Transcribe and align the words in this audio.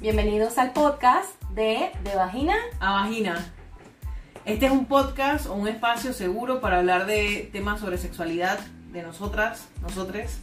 Bienvenidos 0.00 0.58
al 0.58 0.72
podcast 0.72 1.42
de 1.54 1.90
De 2.04 2.14
Vagina 2.14 2.54
a 2.78 2.92
Vagina. 2.92 3.52
Este 4.44 4.66
es 4.66 4.72
un 4.72 4.84
podcast 4.84 5.46
o 5.46 5.54
un 5.54 5.66
espacio 5.66 6.12
seguro 6.12 6.60
para 6.60 6.78
hablar 6.78 7.04
de 7.04 7.50
temas 7.52 7.80
sobre 7.80 7.98
sexualidad 7.98 8.60
de 8.92 9.02
nosotras, 9.02 9.68
nosotres. 9.82 10.38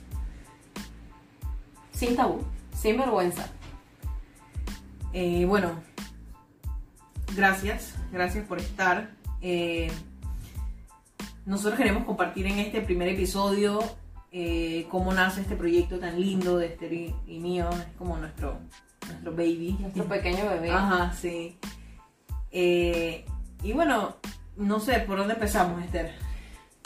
Sin 1.94 2.18
tabú, 2.18 2.44
sin 2.78 2.98
vergüenza. 2.98 3.48
Eh, 5.14 5.46
bueno, 5.46 5.82
gracias, 7.34 7.96
gracias 8.12 8.46
por 8.46 8.60
estar. 8.60 9.12
Eh, 9.42 9.90
nosotros 11.46 11.78
queremos 11.78 12.04
compartir 12.04 12.46
en 12.48 12.60
este 12.60 12.82
primer 12.82 13.08
episodio 13.08 13.80
eh, 14.34 14.86
cómo 14.90 15.14
nace 15.14 15.40
este 15.40 15.56
proyecto 15.56 15.98
tan 15.98 16.20
lindo 16.20 16.58
de 16.58 16.66
Esther 16.66 16.92
y, 16.92 17.40
mío. 17.40 17.70
Es 17.70 17.96
como 17.98 18.18
nuestro, 18.18 18.60
nuestro 19.26 19.32
baby. 19.32 19.78
Nuestro 19.80 20.06
pequeño 20.06 20.50
bebé. 20.50 20.72
Ajá, 20.72 21.14
sí. 21.14 21.58
y 22.52 23.74
bueno, 23.74 24.16
no 24.56 24.80
sé, 24.80 25.00
¿por 25.00 25.18
dónde 25.18 25.34
empezamos, 25.34 25.84
Esther? 25.84 26.14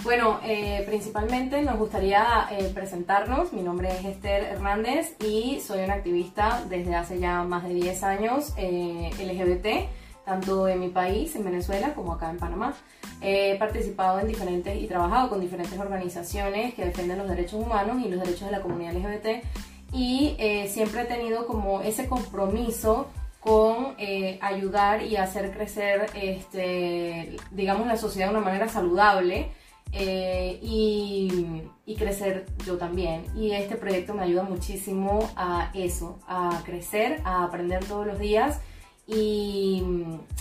Bueno, 0.04 0.40
principalmente 0.86 1.62
nos 1.62 1.78
gustaría 1.78 2.48
presentarnos. 2.74 3.52
Mi 3.52 3.62
nombre 3.62 3.90
es 3.90 4.06
Esther 4.06 4.44
Hernández 4.44 5.16
y 5.22 5.60
soy 5.60 5.84
una 5.84 5.96
activista 5.96 6.64
desde 6.70 6.96
hace 6.96 7.20
ya 7.20 7.44
más 7.44 7.64
de 7.64 7.74
10 7.74 8.04
años 8.04 8.54
LGBT 8.58 9.90
tanto 10.24 10.68
en 10.68 10.80
mi 10.80 10.90
país, 10.90 11.36
en 11.36 11.44
Venezuela, 11.44 11.96
como 11.96 12.14
acá 12.14 12.30
en 12.30 12.38
Panamá. 12.38 12.76
He 13.20 13.58
participado 13.58 14.20
en 14.20 14.28
diferentes 14.28 14.80
y 14.80 14.86
trabajado 14.86 15.28
con 15.28 15.42
diferentes 15.42 15.78
organizaciones 15.78 16.76
que 16.76 16.86
defienden 16.86 17.18
los 17.18 17.28
derechos 17.28 17.56
humanos 17.56 17.98
y 18.06 18.10
los 18.10 18.20
derechos 18.20 18.46
de 18.46 18.52
la 18.52 18.62
comunidad 18.62 18.94
LGBT 18.94 19.44
y 19.92 20.36
eh, 20.38 20.70
siempre 20.72 21.02
he 21.02 21.06
tenido 21.06 21.48
como 21.48 21.82
ese 21.82 22.08
compromiso 22.08 23.10
con 23.40 23.96
eh, 23.98 24.38
ayudar 24.42 25.04
y 25.04 25.16
hacer 25.16 25.52
crecer, 25.52 26.08
este, 26.14 27.38
digamos, 27.52 27.88
la 27.88 27.98
sociedad 27.98 28.28
de 28.28 28.36
una 28.36 28.46
manera 28.46 28.68
saludable 28.68 29.52
eh, 29.92 30.60
y, 30.62 31.96
crecer 31.98 32.46
yo 32.66 32.78
también. 32.78 33.26
Y 33.36 33.52
este 33.52 33.76
proyecto 33.76 34.14
me 34.14 34.24
ayuda 34.24 34.44
muchísimo 34.44 35.30
a 35.36 35.70
eso, 35.74 36.20
a 36.28 36.62
crecer, 36.64 37.22
a 37.26 37.44
aprender 37.44 37.84
todos 37.84 38.08
los 38.08 38.18
días 38.20 38.62
y 39.06 39.84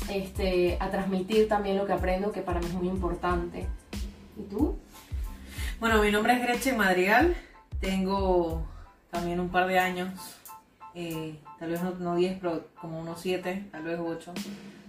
este, 0.09 0.77
a 0.79 0.91
transmitir 0.91 1.49
también 1.49 1.77
lo 1.77 1.87
que 1.87 1.95
aprendo, 1.95 2.31
que 2.31 2.43
para 2.43 2.61
mí 2.61 2.67
es 2.67 2.75
muy 2.75 2.89
importante. 2.89 3.67
¿Y 4.37 4.43
tú? 4.43 4.79
Bueno, 5.81 6.01
mi 6.01 6.13
nombre 6.13 6.35
es 6.35 6.43
Gretchen 6.43 6.77
Madrigal, 6.77 7.35
tengo 7.81 8.65
también 9.11 9.41
un 9.41 9.49
par 9.49 9.67
de 9.67 9.79
años, 9.79 10.11
eh, 10.95 11.39
tal 11.59 11.71
vez 11.71 11.81
no 11.83 12.17
10, 12.17 12.39
pero 12.41 12.69
como 12.81 13.01
unos 13.01 13.21
7, 13.21 13.69
tal 13.71 13.83
vez 13.83 13.99
8, 14.01 14.33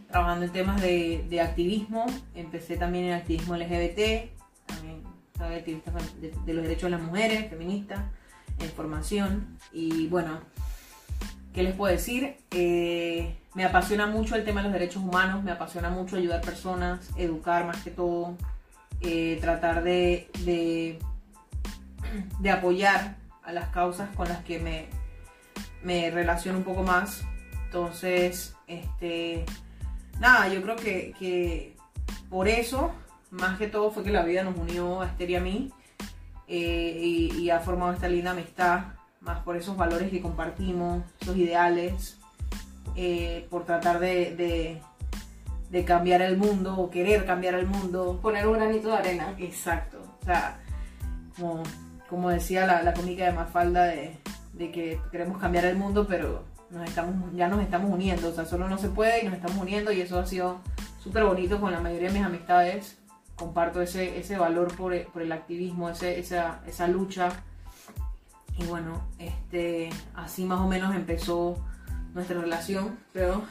trabajando 0.10 0.46
en 0.46 0.52
temas 0.52 0.82
de, 0.82 1.26
de, 1.30 1.42
activismo. 1.42 2.06
Empecé 2.36 2.78
también 2.78 3.06
en 3.06 3.14
activismo 3.14 3.56
LGBT, 3.56 4.30
también 4.66 5.04
soy 5.38 5.56
activista 5.56 5.92
de, 6.20 6.34
de 6.46 6.54
los 6.54 6.64
derechos 6.64 6.84
de 6.84 6.98
las 6.98 7.02
mujeres, 7.02 7.50
feminista, 7.50 8.12
en 8.60 8.70
formación. 8.70 9.58
Y 9.72 10.08
bueno, 10.08 10.40
¿qué 11.54 11.64
les 11.64 11.76
puedo 11.76 11.92
decir? 11.92 12.38
Eh, 12.52 13.36
me 13.54 13.66
apasiona 13.66 14.08
mucho 14.08 14.36
el 14.36 14.46
tema 14.46 14.62
de 14.62 14.70
los 14.70 14.74
derechos 14.74 15.04
humanos, 15.04 15.44
me 15.44 15.52
apasiona 15.52 15.90
mucho 15.90 16.16
ayudar 16.16 16.42
personas, 16.42 17.10
educar 17.18 17.66
más 17.66 17.84
que 17.84 17.92
todo, 17.92 18.36
eh, 19.02 19.38
tratar 19.42 19.84
de, 19.84 20.30
de, 20.46 21.00
apoyar 22.52 23.18
a 23.50 23.54
las 23.54 23.70
causas 23.70 24.16
con 24.16 24.30
las 24.30 24.44
que 24.44 24.60
me, 24.60 24.88
me 25.84 26.12
relaciono 26.12 26.60
un 26.60 26.64
poco 26.64 26.84
más. 26.84 27.24
Entonces, 27.66 28.56
este, 28.68 29.44
nada, 30.20 30.48
yo 30.50 30.62
creo 30.62 30.76
que, 30.76 31.76
por 32.30 32.48
eso, 32.48 32.92
más 33.32 33.58
que 33.58 33.68
todo, 33.68 33.92
fue 33.92 34.04
que 34.04 34.12
la 34.12 34.24
vida 34.24 34.44
nos 34.44 34.56
unió 34.56 35.02
a 35.02 35.08
Esther 35.08 35.32
y 35.32 35.36
a 35.36 35.42
mí 35.42 35.72
eh, 36.48 37.00
y, 37.02 37.40
y 37.40 37.50
ha 37.50 37.60
formado 37.60 37.94
esta 37.94 38.08
linda 38.08 38.32
amistad, 38.32 38.86
más 39.22 39.40
por 39.40 39.58
esos 39.58 39.76
valores 39.76 40.12
que 40.12 40.22
compartimos, 40.22 41.04
esos 41.20 41.36
ideales 41.36 42.18
eh, 42.96 43.48
por 43.50 43.66
tratar 43.66 44.00
de, 44.00 44.80
de, 45.72 45.86
cambiar 45.86 46.22
el 46.22 46.38
mundo 46.38 46.76
o 46.78 46.90
querer 46.90 47.26
cambiar 47.26 47.56
el 47.56 47.66
mundo. 47.66 48.20
Poner 48.22 48.46
un 48.48 48.54
granito 48.54 48.90
de 48.90 48.98
arena. 48.98 49.36
Exacto. 49.40 50.00
O 50.22 50.26
sea, 50.26 50.60
como, 51.36 51.64
como 52.10 52.30
decía 52.30 52.66
la, 52.66 52.82
la 52.82 52.94
cómica 52.94 53.26
de 53.26 53.34
Mafalda 53.34 53.86
de, 53.86 54.18
de 54.54 54.72
que 54.72 55.00
queremos 55.12 55.38
cambiar 55.38 55.66
el 55.66 55.78
mundo, 55.78 56.06
pero 56.08 56.44
nos 56.70 56.88
estamos, 56.88 57.34
ya 57.36 57.48
nos 57.48 57.62
estamos 57.62 57.92
uniendo. 57.92 58.30
O 58.30 58.34
sea, 58.34 58.46
solo 58.46 58.68
no 58.68 58.78
se 58.78 58.90
puede 58.90 59.22
y 59.22 59.26
nos 59.26 59.36
estamos 59.36 59.58
uniendo 59.58 59.92
y 59.92 60.02
eso 60.02 60.20
ha 60.20 60.26
sido 60.26 60.60
súper 61.00 61.24
bonito 61.24 61.60
con 61.60 61.72
la 61.72 61.80
mayoría 61.80 62.10
de 62.10 62.16
mis 62.16 62.26
amistades. 62.26 62.98
Comparto 63.36 63.82
ese, 63.82 64.20
ese 64.20 64.38
valor 64.38 64.76
por, 64.76 64.94
por 65.12 65.22
el 65.22 65.32
activismo, 65.32 65.90
ese, 65.90 66.20
esa, 66.20 66.62
esa 66.68 66.88
lucha. 66.88 67.30
Y 68.58 68.66
bueno, 68.66 69.02
este, 69.18 69.90
así 70.16 70.44
más 70.44 70.60
o 70.60 70.68
menos 70.68 70.96
empezó 70.96 71.58
nuestra 72.14 72.42
relación, 72.42 72.98
pero... 73.14 73.44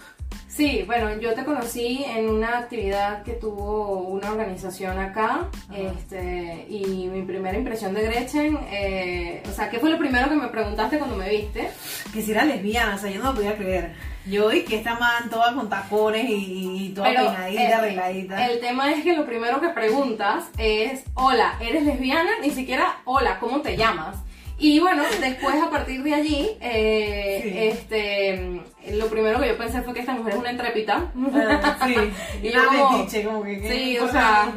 Sí, 0.59 0.83
bueno, 0.87 1.16
yo 1.21 1.34
te 1.34 1.44
conocí 1.44 2.05
en 2.05 2.28
una 2.28 2.59
actividad 2.59 3.22
que 3.22 3.34
tuvo 3.34 4.00
una 4.00 4.33
organización 4.33 4.99
acá, 4.99 5.47
este, 5.72 6.66
y 6.69 7.09
mi 7.12 7.22
primera 7.22 7.56
impresión 7.56 7.94
de 7.94 8.03
Gretchen, 8.03 8.59
eh, 8.69 9.41
o 9.49 9.53
sea, 9.53 9.71
¿qué 9.71 9.78
fue 9.78 9.89
lo 9.89 9.99
primero 9.99 10.28
que 10.28 10.34
me 10.34 10.49
preguntaste 10.49 10.99
cuando 10.99 11.15
me 11.15 11.28
viste? 11.28 11.71
Que 12.12 12.22
si 12.22 12.33
era 12.33 12.44
lesbiana, 12.44 12.97
o 12.97 12.99
sea, 12.99 13.09
yo 13.09 13.21
no 13.21 13.27
lo 13.27 13.34
podía 13.37 13.56
creer. 13.56 13.94
Yo 14.27 14.49
vi 14.49 14.65
que 14.65 14.78
esta 14.78 14.99
man 14.99 15.31
toda 15.31 15.55
con 15.55 15.69
tacones 15.69 16.25
y, 16.28 16.93
toda 16.93 17.06
peinadita, 17.06 17.78
arregladita. 17.78 18.47
El 18.49 18.59
tema 18.59 18.91
es 18.91 19.05
que 19.05 19.16
lo 19.16 19.27
primero 19.27 19.60
que 19.60 19.69
preguntas 19.69 20.47
es, 20.59 21.05
hola, 21.15 21.55
¿eres 21.60 21.84
lesbiana? 21.84 22.33
Ni 22.43 22.50
siquiera, 22.50 22.97
hola, 23.05 23.39
¿cómo 23.39 23.60
te 23.60 23.77
llamas? 23.77 24.16
Y 24.58 24.80
bueno, 24.80 25.04
después 25.20 25.54
a 25.62 25.70
partir 25.70 26.02
de 26.02 26.14
allí, 26.14 26.50
eh, 26.60 27.70
este, 27.70 28.60
lo 28.92 29.06
primero 29.06 29.41
que 29.41 29.48
yo 29.48 29.56
pensé 29.56 29.82
fue 29.82 29.94
que 29.94 30.00
esta 30.00 30.14
mujer 30.14 30.34
es 30.34 30.38
una 30.41 30.50
entrepita. 30.50 31.12
Ah, 31.32 31.78
sí, 31.86 31.94
y 32.42 32.50
yo 32.50 32.66
como, 32.66 33.06
como 33.24 33.42
que, 33.44 33.68
sí, 33.68 33.98
o 33.98 34.10
sea, 34.10 34.52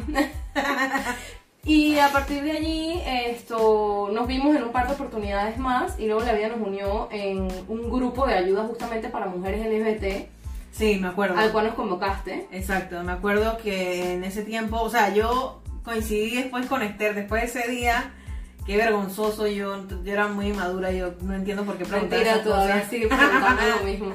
y 1.64 1.98
a 1.98 2.08
partir 2.08 2.42
de 2.42 2.50
allí, 2.50 3.00
esto, 3.06 4.10
nos 4.12 4.26
vimos 4.26 4.56
en 4.56 4.64
un 4.64 4.72
par 4.72 4.88
de 4.88 4.94
oportunidades 4.94 5.56
más 5.58 5.98
y 6.00 6.06
luego 6.06 6.22
la 6.22 6.32
vida 6.32 6.48
nos 6.48 6.66
unió 6.66 7.08
en 7.12 7.46
un 7.68 7.88
grupo 7.88 8.26
de 8.26 8.34
ayuda 8.34 8.64
justamente 8.64 9.08
para 9.08 9.26
mujeres 9.26 9.64
LGBT. 9.64 10.28
Sí, 10.72 10.98
me 11.00 11.08
acuerdo. 11.08 11.38
Al 11.38 11.52
cual 11.52 11.66
nos 11.66 11.74
convocaste. 11.74 12.48
Exacto, 12.50 13.00
me 13.04 13.12
acuerdo 13.12 13.56
que 13.58 14.14
en 14.14 14.24
ese 14.24 14.42
tiempo, 14.42 14.80
o 14.80 14.90
sea, 14.90 15.14
yo 15.14 15.62
coincidí 15.84 16.34
después 16.34 16.66
con 16.66 16.82
Esther, 16.82 17.14
después 17.14 17.42
de 17.42 17.60
ese 17.60 17.70
día 17.70 18.12
qué 18.66 18.76
vergonzoso 18.76 19.46
yo, 19.46 19.86
yo 19.88 20.12
era 20.12 20.28
muy 20.28 20.52
madura, 20.52 20.92
yo 20.92 21.14
no 21.22 21.34
entiendo 21.34 21.64
por 21.64 21.76
qué 21.78 21.84
preguntar 21.84 22.20
esas 22.20 22.44
todavía 22.44 22.88
sigue 22.88 23.08
preguntando 23.08 23.62
lo 23.78 23.84
mismo. 23.84 24.12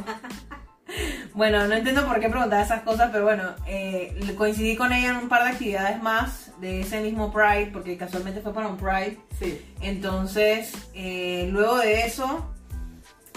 bueno, 1.34 1.68
no 1.68 1.76
entiendo 1.76 2.06
por 2.06 2.20
qué 2.20 2.30
preguntar 2.30 2.64
esas 2.64 2.82
cosas, 2.82 3.10
pero 3.12 3.26
bueno, 3.26 3.44
eh, 3.68 4.18
coincidí 4.38 4.76
con 4.76 4.94
ella 4.94 5.10
en 5.10 5.18
un 5.18 5.30
par 5.30 5.44
de 5.44 5.50
actividades 5.50 6.02
más 6.02 6.52
de 6.62 6.82
ese 6.82 7.02
mismo 7.02 7.32
Pride, 7.32 7.70
porque 7.72 7.98
casualmente 7.98 8.42
fue 8.42 8.54
para 8.54 8.68
un 8.68 8.78
Pride. 8.78 9.18
Sí. 9.40 9.62
Entonces, 9.82 10.74
eh, 10.94 11.50
luego 11.52 11.78
de 11.78 12.06
eso, 12.06 12.54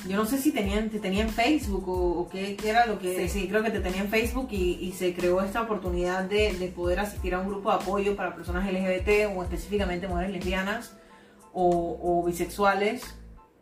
yo 0.08 0.16
no 0.16 0.24
sé 0.24 0.38
si 0.38 0.52
tenían, 0.52 0.90
te 0.90 1.00
tenían 1.00 1.28
Facebook 1.28 1.88
o, 1.88 2.28
qué, 2.30 2.56
era 2.64 2.86
lo 2.86 2.98
que... 2.98 3.28
Sí. 3.28 3.48
creo 3.48 3.62
que 3.62 3.70
te 3.70 3.80
tenían 3.80 4.08
Facebook 4.08 4.48
y, 4.52 4.94
se 4.96 5.12
creó 5.12 5.42
esta 5.42 5.62
oportunidad 5.62 6.24
de, 6.24 6.54
de, 6.54 6.68
poder 6.68 7.00
asistir 7.00 7.34
a 7.34 7.40
un 7.40 7.48
grupo 7.48 7.70
de 7.70 7.76
apoyo 7.76 8.16
para 8.16 8.34
personas 8.34 8.70
LGBT 8.70 9.36
o 9.36 9.42
específicamente 9.42 10.08
mujeres 10.08 10.32
lesbianas 10.32 10.94
o, 11.52 12.24
bisexuales. 12.26 13.02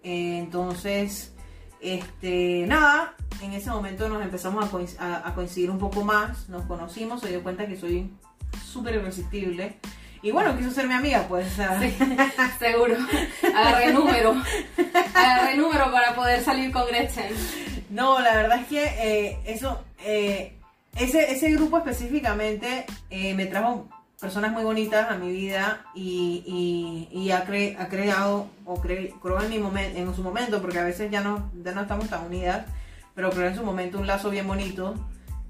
Eh, 0.03 0.39
entonces, 0.39 1.33
este, 1.81 2.65
nada, 2.67 3.15
en 3.43 3.53
ese 3.53 3.71
momento 3.71 4.09
nos 4.09 4.23
empezamos 4.23 4.65
a, 4.99 5.35
coincidir 5.35 5.71
un 5.71 5.79
poco 5.79 6.05
más, 6.05 6.49
nos 6.49 6.65
conocimos, 6.67 7.21
se 7.21 7.29
dio 7.29 7.43
cuenta 7.43 7.67
que 7.67 7.77
soy 7.77 8.11
súper 8.65 8.97
irresistible. 8.97 9.79
Y 10.21 10.33
bueno, 10.33 10.57
quiso 10.57 10.73
ser 10.73 10.89
mi 10.89 10.95
amiga, 10.95 11.27
pues. 11.29 11.47
seguro. 12.59 12.97
Agarré 13.55 13.93
número. 13.93 14.35
Agarré 15.15 15.57
número 15.57 15.93
para 15.93 16.15
poder 16.17 16.43
salir 16.43 16.73
con 16.73 16.87
Gretchen. 16.89 17.33
No, 17.91 18.19
la 18.19 18.35
verdad 18.35 18.61
es 18.61 18.67
que 18.67 18.85
eh, 18.85 19.39
eso, 19.47 19.85
eh, 20.05 20.57
ese, 20.97 21.31
ese 21.31 21.53
grupo 21.53 21.79
específicamente 21.79 22.85
me 23.11 23.47
trajo 23.47 23.89
personas 24.21 24.53
muy 24.53 24.65
bonitas 24.65 25.11
a 25.11 25.17
mi 25.17 25.31
vida 25.31 25.85
y, 25.95 27.09
y, 27.11 27.31
ha, 27.31 27.39
ha, 27.39 27.89
creado, 27.89 28.49
o 28.65 28.81
creo 28.81 29.41
en, 29.41 29.51
mi 29.51 29.59
momento, 29.59 29.99
en 29.99 30.15
su 30.15 30.23
momento, 30.23 30.61
porque 30.61 30.79
a 30.79 30.85
veces 30.85 31.11
ya 31.11 31.21
no, 31.21 31.51
ya 31.63 31.73
no 31.73 31.83
estamos 31.83 32.09
tan 32.09 32.27
unidas, 32.27 32.67
pero 33.15 33.31
creo 33.31 33.49
en 33.49 33.55
su 33.55 33.65
momento 33.65 33.99
un 33.99 34.07
lazo 34.07 34.31
bien 34.31 34.47
bonito. 34.47 34.95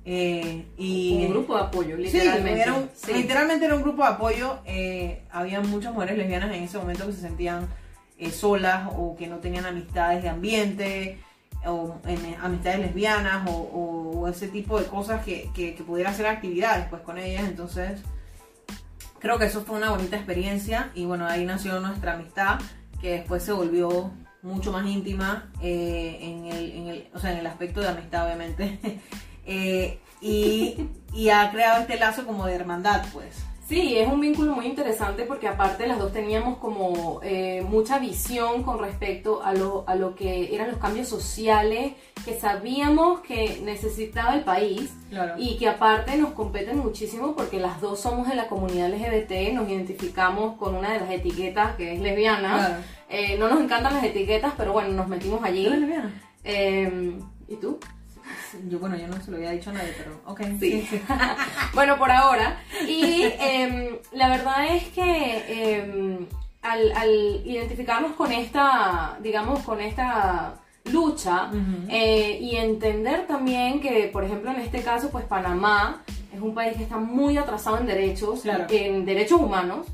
Eh, 0.04 0.66
y, 0.76 1.24
un 1.26 1.30
grupo 1.30 1.54
de 1.56 1.62
apoyo, 1.62 1.96
literalmente. 1.96 2.64
Sí, 2.94 3.12
literalmente 3.12 3.66
era 3.66 3.74
un 3.74 3.82
grupo 3.82 4.02
de 4.02 4.08
apoyo. 4.08 4.58
Eh, 4.64 5.22
había 5.30 5.60
muchas 5.60 5.92
mujeres 5.92 6.16
lesbianas 6.16 6.54
en 6.54 6.62
ese 6.62 6.78
momento 6.78 7.06
que 7.06 7.12
se 7.12 7.20
sentían 7.20 7.68
eh, 8.18 8.30
solas 8.30 8.88
o 8.96 9.16
que 9.16 9.26
no 9.26 9.36
tenían 9.38 9.66
amistades 9.66 10.22
de 10.22 10.28
ambiente. 10.28 11.20
o 11.66 11.96
en 12.06 12.36
amistades 12.42 12.80
lesbianas 12.80 13.48
o, 13.50 14.28
ese 14.28 14.48
tipo 14.48 14.78
de 14.78 14.86
cosas 14.86 15.24
que, 15.24 15.50
que, 15.54 15.72
pudiera 15.86 16.10
hacer 16.10 16.26
actividades 16.26 16.86
pues 16.88 17.02
con 17.02 17.18
ellas. 17.18 17.44
Entonces, 17.44 18.00
creo 19.18 19.38
que 19.38 19.46
eso 19.46 19.62
fue 19.62 19.76
una 19.76 19.90
bonita 19.90 20.16
experiencia 20.16 20.90
y 20.94 21.04
bueno, 21.04 21.26
ahí 21.26 21.44
nació 21.44 21.80
nuestra 21.80 22.14
amistad 22.14 22.60
que 23.00 23.12
después 23.12 23.42
se 23.42 23.52
volvió 23.52 24.10
mucho 24.42 24.72
más 24.72 24.86
íntima 24.86 25.50
eh, 25.62 26.18
en, 26.20 26.44
el, 26.46 26.72
en, 26.72 26.86
el, 26.88 27.08
o 27.14 27.18
sea, 27.18 27.32
en 27.32 27.38
el 27.38 27.46
aspecto 27.46 27.80
de 27.80 27.88
amistad 27.88 28.26
obviamente. 28.26 28.78
Eh, 29.50 29.98
y, 30.20 30.90
y 31.14 31.30
ha 31.30 31.50
creado 31.50 31.80
este 31.80 31.98
lazo 31.98 32.26
como 32.26 32.44
de 32.44 32.54
hermandad 32.54 33.02
pues. 33.14 33.46
Sí, 33.68 33.98
es 33.98 34.08
un 34.08 34.18
vínculo 34.18 34.54
muy 34.54 34.64
interesante 34.64 35.24
porque 35.24 35.46
aparte 35.46 35.86
las 35.86 35.98
dos 35.98 36.10
teníamos 36.10 36.56
como 36.56 37.20
eh, 37.22 37.62
mucha 37.68 37.98
visión 37.98 38.62
con 38.62 38.78
respecto 38.78 39.42
a 39.44 39.52
lo, 39.52 39.84
a 39.86 39.94
lo 39.94 40.14
que 40.14 40.54
eran 40.54 40.70
los 40.70 40.78
cambios 40.78 41.06
sociales 41.06 41.92
que 42.24 42.40
sabíamos 42.40 43.20
que 43.20 43.60
necesitaba 43.62 44.34
el 44.34 44.40
país 44.40 44.94
y 45.36 45.58
que 45.58 45.68
aparte 45.68 46.16
nos 46.16 46.30
competen 46.30 46.78
muchísimo 46.78 47.36
porque 47.36 47.60
las 47.60 47.78
dos 47.82 48.00
somos 48.00 48.26
de 48.26 48.36
la 48.36 48.46
comunidad 48.46 48.88
LGBT, 48.88 49.52
nos 49.52 49.68
identificamos 49.68 50.56
con 50.56 50.74
una 50.74 50.94
de 50.94 51.00
las 51.00 51.10
etiquetas 51.10 51.76
que 51.76 51.92
es 51.92 52.00
lesbiana. 52.00 52.80
Eh, 53.10 53.36
no 53.38 53.48
nos 53.48 53.60
encantan 53.60 53.92
las 53.92 54.04
etiquetas, 54.04 54.54
pero 54.56 54.72
bueno, 54.72 54.90
nos 54.94 55.08
metimos 55.08 55.44
allí. 55.44 55.64
¿Tú 55.64 55.70
lesbiana? 55.70 56.22
Eh, 56.42 57.18
¿Y 57.48 57.56
tú? 57.56 57.78
Yo, 58.68 58.78
bueno, 58.78 58.96
yo 58.96 59.06
no 59.08 59.20
se 59.20 59.30
lo 59.30 59.36
había 59.36 59.50
dicho 59.50 59.70
a 59.70 59.74
nadie, 59.74 59.94
pero 59.96 60.20
ok. 60.26 60.40
Sí. 60.58 60.88
bueno, 61.74 61.98
por 61.98 62.10
ahora. 62.10 62.60
Y 62.86 63.22
em, 63.38 63.98
la 64.12 64.28
verdad 64.28 64.74
es 64.74 64.84
que 64.88 65.76
em, 65.76 66.26
al, 66.62 67.42
identificarnos 67.44 68.12
con 68.12 68.32
esta, 68.32 69.18
digamos, 69.22 69.60
con 69.60 69.80
esta 69.80 70.54
lucha 70.92 71.50
eh, 71.88 72.38
y 72.40 72.56
entender 72.56 73.26
también 73.26 73.80
que, 73.80 74.08
por 74.12 74.24
ejemplo, 74.24 74.50
en 74.50 74.60
este 74.60 74.82
caso, 74.82 75.10
pues 75.10 75.24
Panamá 75.24 76.02
es 76.32 76.40
un 76.40 76.54
país 76.54 76.76
que 76.76 76.82
está 76.82 76.96
muy 76.96 77.36
atrasado 77.36 77.78
en 77.78 77.86
derechos, 77.86 78.42
en 78.70 79.04
derechos 79.04 79.40
humanos, 79.40 79.86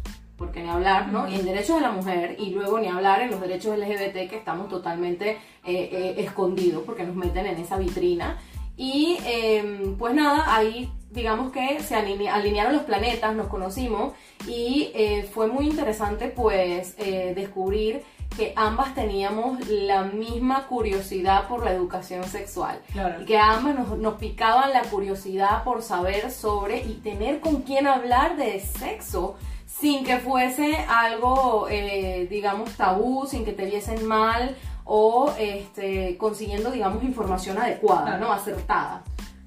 porque 0.45 0.63
ni 0.63 0.69
hablar, 0.69 1.09
¿no? 1.09 1.29
Y 1.29 1.37
en 1.37 1.45
derechos 1.45 1.77
de 1.77 1.83
la 1.83 1.91
mujer, 1.91 2.37
y 2.39 2.51
luego 2.51 2.79
ni 2.79 2.89
hablar 2.89 3.23
en 3.23 3.31
los 3.31 3.41
derechos 3.41 3.79
LGBT 3.79 4.29
que 4.29 4.37
estamos 4.37 4.69
totalmente 4.69 5.31
eh, 5.31 5.39
eh, 5.65 6.15
escondidos 6.19 6.83
porque 6.85 7.05
nos 7.05 7.17
meten 7.17 7.47
en 7.47 7.59
esa 7.59 7.79
vitrina. 7.79 8.39
Y 8.77 9.19
em, 9.25 9.97
pues 9.97 10.15
nada, 10.15 10.55
ahí 10.55 10.91
digamos 11.11 11.53
que 11.53 11.81
se 11.81 11.95
alinearon 11.95 12.73
los 12.73 12.83
planetas, 12.83 13.37
nos 13.37 13.47
conocimos 13.47 14.15
y 14.49 14.91
eh, 14.95 15.29
fue 15.33 15.47
muy 15.47 15.69
interesante 15.69 16.27
pues 16.27 16.97
descubrir 16.97 18.03
que 18.37 18.53
ambas 18.57 18.97
teníamos 18.97 19.69
la 19.69 20.03
misma 20.03 20.67
curiosidad 20.67 21.47
por 21.47 21.65
la 21.65 21.73
educación 21.73 22.25
sexual. 22.25 22.81
Y 23.21 23.25
que 23.27 23.39
ambas 23.39 23.77
nos, 23.77 23.97
nos, 23.97 24.15
picaban 24.15 24.73
la 24.73 24.83
curiosidad 24.83 25.63
por 25.63 25.83
saber 25.83 26.33
sobre 26.33 26.79
y 26.79 26.95
tener 26.95 27.39
con 27.39 27.63
quién 27.63 27.87
hablar 27.87 28.37
de 28.37 28.59
sexo 28.59 29.37
sin 29.81 30.05
que 30.05 30.19
fuese 30.19 30.77
algo, 30.89 31.67
eh, 31.69 32.27
digamos, 32.31 32.71
tabú, 32.77 33.27
sin 33.27 33.45
que 33.45 33.53
te 33.53 33.65
viesen 33.65 34.07
mal 34.07 34.57
o 34.85 35.35
este, 35.39 36.17
consiguiendo, 36.17 36.71
digamos, 36.71 37.03
información 37.03 37.59
adecuada, 37.59 38.19
¿no? 38.19 38.33
Acertada. 38.33 39.03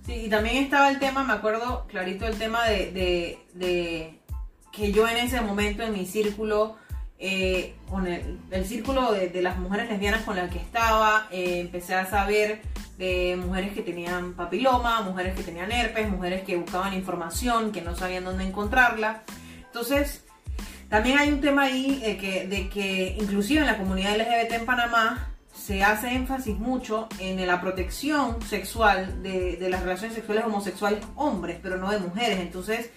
Sí, 0.06 0.26
y 0.26 0.30
también 0.30 0.58
estaba 0.58 0.90
el 0.90 1.00
tema, 1.00 1.24
me 1.24 1.34
acuerdo 1.34 1.86
clarito 1.88 2.28
el 2.28 2.38
tema 2.38 2.66
de, 2.66 3.40
de, 3.54 4.20
que 4.72 4.92
yo 4.92 5.08
en 5.08 5.18
ese 5.18 5.40
momento 5.42 5.84
en 5.84 5.94
mi 5.94 6.06
círculo, 6.06 6.76
eh, 7.20 7.76
con 7.90 8.06
el, 8.08 8.66
círculo 8.66 9.14
de, 9.14 9.42
las 9.42 9.58
mujeres 9.58 9.90
lesbianas 9.90 10.24
con 10.24 10.36
las 10.36 10.52
que 10.52 10.60
estaba, 10.60 11.28
eh, 11.32 11.62
empecé 11.62 11.96
a 11.96 12.06
saber 12.06 12.62
de 12.98 13.38
mujeres 13.42 13.74
que 13.74 13.82
tenían 13.82 14.34
papiloma, 14.34 15.02
mujeres 15.02 15.36
que 15.36 15.44
tenían 15.44 15.72
herpes, 15.72 16.10
mujeres 16.10 16.44
que 16.44 16.58
buscaban 16.58 16.94
información, 16.94 17.72
que 17.72 17.82
no 17.82 17.96
sabían 17.96 18.26
dónde 18.26 18.44
encontrarla. 18.44 19.24
Entonces, 19.80 20.24
también 20.90 21.20
hay 21.20 21.32
un 21.32 21.40
tema 21.40 21.66
ahí 21.66 22.02
eh, 22.04 22.48
de 22.48 22.68
que 22.68 23.16
inclusive 23.22 23.60
en 23.62 23.68
la 23.68 23.78
comunidad 23.78 24.18
LGBT 24.18 24.54
en 24.54 24.66
Panamá 24.66 25.36
se 25.54 25.84
hace 25.84 26.16
énfasis 26.16 26.58
mucho 26.58 27.08
en 27.20 27.46
la 27.46 27.62
protección 27.62 28.42
sexual 28.42 29.22
de, 29.22 29.60
las 29.70 29.84
relaciones 29.84 30.16
sexuales 30.16 30.46
homosexuales 30.46 31.06
hombres, 31.16 31.60
pero 31.62 31.78
no 31.78 31.92
de 31.92 32.00
mujeres. 32.00 32.40
Entonces, 32.40 32.90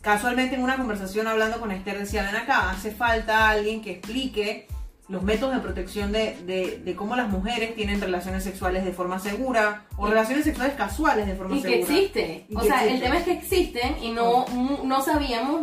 casualmente 0.00 0.56
en 0.56 0.64
una 0.64 0.76
conversación 0.76 1.28
hablando 1.28 1.60
con 1.60 1.70
Esther 1.70 1.96
decía, 1.96 2.24
ven 2.24 2.34
acá, 2.34 2.70
hace 2.70 2.90
falta 2.90 3.48
alguien 3.48 3.80
que 3.80 3.92
explique 3.92 4.66
los 5.08 5.22
métodos 5.22 5.54
de 5.54 5.60
protección 5.60 6.10
de, 6.10 6.80
de, 6.84 6.96
cómo 6.96 7.14
las 7.14 7.28
mujeres 7.28 7.74
tienen 7.74 8.00
relaciones 8.00 8.42
sexuales 8.42 8.84
de 8.84 8.92
forma 8.92 9.20
segura 9.20 9.86
o 9.96 10.06
relaciones 10.06 10.44
sexuales 10.44 10.74
casuales 10.74 11.26
de 11.26 11.34
forma 11.34 11.54
segura. 11.54 11.70
y 11.70 11.74
que 11.74 11.80
existe. 11.80 12.46
o 12.54 12.62
sea, 12.62 12.84
el 12.84 13.00
tema 13.00 13.18
es 13.18 13.24
que 13.24 13.32
existen 13.32 13.96
y 14.02 14.10
no, 14.10 14.46
no 14.84 15.02
sabíamos 15.02 15.62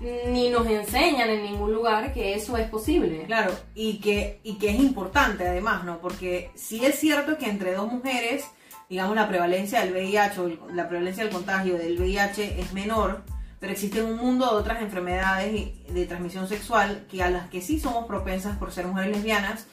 ni 0.00 0.50
nos 0.50 0.66
enseñan 0.66 1.30
en 1.30 1.42
ningún 1.42 1.72
lugar 1.72 2.12
que 2.12 2.34
eso 2.34 2.56
es 2.56 2.68
posible. 2.68 3.24
Claro, 3.26 3.52
y 3.74 3.98
que, 3.98 4.40
y 4.42 4.58
que 4.58 4.70
es 4.70 4.78
importante 4.78 5.46
además, 5.48 5.84
¿no? 5.84 6.00
Porque 6.00 6.50
sí 6.54 6.84
es 6.84 6.98
cierto 6.98 7.38
que 7.38 7.48
entre 7.48 7.72
dos 7.72 7.90
mujeres, 7.90 8.44
digamos, 8.90 9.16
la 9.16 9.28
prevalencia 9.28 9.80
del 9.80 9.92
VIH 9.92 10.40
o 10.40 10.72
la 10.72 10.88
prevalencia 10.88 11.24
del 11.24 11.32
contagio 11.32 11.78
del 11.78 11.98
VIH 11.98 12.60
es 12.60 12.72
menor, 12.72 13.24
pero 13.60 13.72
existe 13.72 14.02
un 14.02 14.16
mundo 14.16 14.46
de 14.46 14.56
otras 14.56 14.82
enfermedades 14.82 15.70
de 15.88 16.06
transmisión 16.06 16.48
sexual 16.48 17.06
que 17.10 17.22
a 17.22 17.30
las 17.30 17.48
que 17.48 17.62
sí 17.62 17.80
somos 17.80 18.06
propensas 18.06 18.56
por 18.58 18.72
ser 18.72 18.86
mujeres 18.86 19.16
lesbianas, 19.16 19.66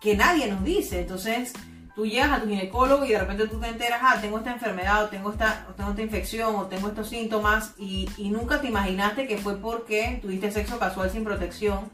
que 0.00 0.16
nadie 0.16 0.50
nos 0.50 0.64
dice. 0.64 1.00
Entonces, 1.00 1.52
tú 1.94 2.06
llegas 2.06 2.30
a 2.30 2.42
tu 2.42 2.48
ginecólogo 2.48 3.04
y 3.04 3.08
de 3.08 3.18
repente 3.18 3.48
tú 3.48 3.58
te 3.58 3.68
enteras, 3.68 4.00
ah, 4.02 4.18
tengo 4.20 4.38
esta 4.38 4.52
enfermedad, 4.52 5.04
o 5.04 5.08
tengo 5.08 5.32
esta, 5.32 5.66
tengo 5.76 5.90
esta 5.90 6.02
infección, 6.02 6.54
o 6.54 6.66
tengo 6.66 6.88
estos 6.88 7.08
síntomas, 7.08 7.74
y, 7.78 8.08
nunca 8.30 8.60
te 8.60 8.68
imaginaste 8.68 9.26
que 9.26 9.38
fue 9.38 9.56
porque 9.56 10.18
tuviste 10.22 10.50
sexo 10.50 10.78
casual 10.78 11.10
sin 11.10 11.24
protección 11.24 11.90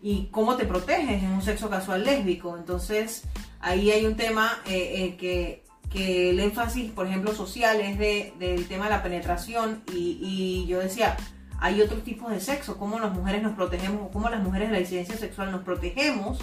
y 0.00 0.26
cómo 0.30 0.56
te 0.56 0.64
proteges 0.64 1.22
en 1.22 1.32
un 1.32 1.42
sexo 1.42 1.70
casual 1.70 2.04
lésbico. 2.04 2.56
Entonces, 2.56 3.22
ahí 3.60 3.90
hay 3.90 4.06
un 4.06 4.16
tema 4.16 4.60
eh, 4.66 5.04
eh, 5.04 5.16
que 5.16 5.61
que 5.92 6.30
el 6.30 6.40
énfasis, 6.40 6.90
por 6.90 7.06
ejemplo, 7.06 7.34
social 7.34 7.80
es 7.80 7.98
de, 7.98 8.32
del 8.38 8.66
tema 8.66 8.84
de 8.84 8.90
la 8.90 9.02
penetración 9.02 9.82
y, 9.92 10.64
yo 10.66 10.78
decía, 10.78 11.16
hay 11.60 11.80
otros 11.80 12.02
tipos 12.02 12.30
de 12.30 12.40
sexo, 12.40 12.78
cómo 12.78 12.98
las 12.98 13.12
mujeres 13.12 13.42
nos 13.42 13.54
protegemos, 13.54 14.10
cómo 14.12 14.28
las 14.28 14.42
mujeres 14.42 14.68
de 14.68 14.74
la 14.74 14.80
disidencia 14.80 15.16
sexual 15.16 15.52
nos 15.52 15.62
protegemos 15.62 16.38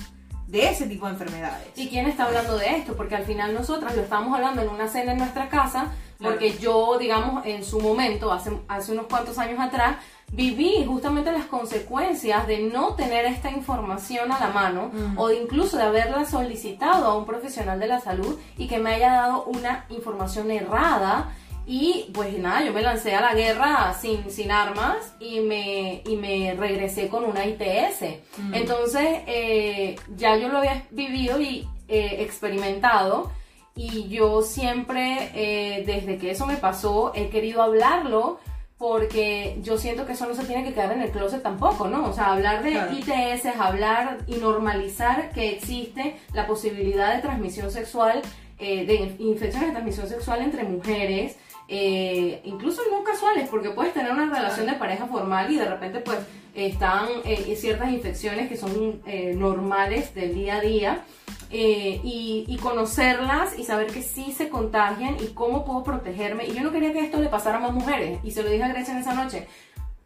de 0.50 0.70
ese 0.70 0.88
tipo 0.88 1.06
de 1.06 1.14
enfermedades. 1.14 1.68
¿Y 1.76 1.88
quién 1.90 2.08
está 2.08 2.26
hablando 2.26 2.58
de 2.58 2.78
esto? 2.78 2.96
Porque 2.96 3.16
al 3.16 3.24
final 3.24 3.54
nosotras 3.54 3.96
lo 3.96 4.02
estamos 4.02 4.34
hablando 4.34 4.62
en 4.62 4.70
una 4.70 4.88
cena 4.88 5.12
en 5.12 5.20
nuestra 5.20 5.48
casa, 5.48 5.92
porque 6.20 6.58
yo, 6.58 6.98
digamos, 6.98 7.46
en 7.46 7.64
su 7.64 7.80
momento, 7.80 8.32
hace, 8.32 8.52
hace 8.68 8.92
unos 8.92 9.06
cuantos 9.06 9.38
años 9.38 9.60
atrás, 9.60 9.98
viví 10.32 10.84
justamente 10.88 11.32
las 11.32 11.46
consecuencias 11.46 12.48
de 12.48 12.60
no 12.60 12.96
tener 12.96 13.26
esta 13.26 13.52
información 13.52 14.32
a 14.32 14.40
la 14.40 14.48
mano 14.48 14.92
o 15.18 15.32
incluso 15.32 15.78
de 15.78 15.84
haberla 15.84 16.26
solicitado 16.26 17.06
a 17.06 17.18
un 17.18 17.26
profesional 17.26 17.80
de 17.80 17.88
la 17.88 18.00
salud 18.00 18.38
y 18.58 18.68
que 18.68 18.80
me 18.80 18.94
haya 18.94 19.14
dado 19.14 19.44
una 19.46 19.86
información 19.90 20.52
errada 20.52 21.32
y 21.72 22.10
pues 22.16 22.36
nada, 22.40 22.66
yo 22.66 22.74
me 22.74 22.82
lancé 22.82 23.14
a 23.14 23.22
la 23.22 23.36
guerra 23.36 23.94
sin, 23.94 24.32
sin 24.32 24.50
armas 24.50 25.14
y 25.20 25.40
me, 25.42 26.02
y 26.04 26.16
me 26.16 26.56
regresé 26.56 27.10
con 27.10 27.24
una 27.24 27.46
ITS. 27.46 28.06
Entonces 28.54 29.20
eh, 29.28 29.96
ya 30.16 30.36
yo 30.36 30.50
lo 30.50 30.58
había 30.58 30.84
vivido 30.90 31.40
y 31.40 31.68
eh, 31.88 32.24
experimentado 32.24 33.32
y 33.76 34.08
yo 34.08 34.42
siempre, 34.42 35.30
eh, 35.36 35.84
desde 35.86 36.18
que 36.18 36.32
eso 36.32 36.48
me 36.48 36.58
pasó, 36.58 37.12
he 37.14 37.30
querido 37.30 37.62
hablarlo 37.62 38.40
porque 38.80 39.60
yo 39.62 39.78
siento 39.78 40.08
que 40.08 40.14
eso 40.14 40.26
no 40.26 40.34
se 40.34 40.46
tiene 40.46 40.64
que 40.64 40.74
quedar 40.74 40.94
en 40.94 41.02
el 41.02 41.12
closet 41.12 41.44
tampoco, 41.44 41.88
¿no? 41.88 42.10
O 42.10 42.14
sea, 42.14 42.32
hablar 42.32 42.64
de 42.64 42.72
ITS, 42.72 43.46
hablar 43.60 44.18
y 44.26 44.38
normalizar 44.38 45.32
que 45.34 45.52
existe 45.52 46.16
la 46.34 46.48
posibilidad 46.48 47.16
de 47.16 47.22
transmisión 47.22 47.70
sexual, 47.70 48.24
eh, 48.58 48.88
de 48.88 49.24
infecciones 49.24 49.70
de 49.70 49.74
transmisión 49.74 50.10
sexual 50.10 50.42
entre 50.42 50.64
mujeres, 50.64 51.38
eh, 51.70 52.42
incluso 52.44 52.82
no 52.92 53.04
casuales, 53.04 53.48
porque 53.48 53.70
puedes 53.70 53.94
tener 53.94 54.12
una 54.12 54.26
relación 54.26 54.66
de 54.66 54.74
pareja 54.74 55.06
formal 55.06 55.52
y 55.52 55.56
de 55.56 55.66
repente 55.66 56.00
pues 56.00 56.18
están 56.54 57.08
eh, 57.24 57.56
ciertas 57.56 57.92
infecciones 57.92 58.50
que 58.50 58.58
son 58.58 59.02
normales 59.40 60.14
del 60.14 60.34
día 60.34 60.58
a 60.58 60.62
día 60.62 61.06
eh, 61.52 62.00
y, 62.04 62.58
conocerlas 62.62 63.58
y 63.58 63.64
saber 63.64 63.88
que 63.88 64.04
sí 64.04 64.32
se 64.32 64.50
contagian 64.50 65.16
y 65.20 65.28
cómo 65.34 65.66
puedo 65.66 65.84
protegerme. 65.84 66.46
Y 66.46 66.54
yo 66.54 66.62
no 66.62 66.72
quería 66.72 66.94
que 66.94 67.00
esto 67.00 67.20
le 67.20 67.30
pasara 67.30 67.58
a 67.58 67.60
más 67.62 67.74
mujeres. 67.74 68.20
Y 68.24 68.32
se 68.32 68.44
lo 68.44 68.50
dije 68.50 68.64
a 68.64 68.68
Grecia 68.68 68.94
en 68.94 69.00
esa 69.00 69.14
noche. 69.14 69.48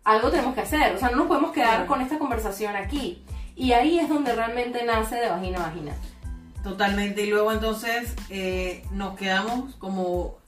Algo 0.05 0.29
tenemos 0.29 0.53
que 0.55 0.61
hacer. 0.61 0.95
O 0.95 0.99
sea, 0.99 1.09
no 1.09 1.17
nos 1.17 1.27
podemos 1.27 1.51
quedar 1.51 1.85
con 1.85 2.01
esta 2.01 2.17
conversación 2.17 2.75
aquí. 2.75 3.23
Y 3.55 3.73
ahí 3.73 3.99
es 3.99 4.07
donde 4.07 4.33
realmente 4.33 4.83
nace 4.85 5.15
de 5.15 5.29
vagina 5.29 5.59
a 5.59 5.67
vagina. 5.67 5.93
Totalmente. 6.63 7.23
Y 7.23 7.29
luego 7.29 7.51
entonces 7.51 8.15
eh, 8.29 8.85
nos 8.91 9.17
quedamos 9.17 9.75
como... 9.75 10.41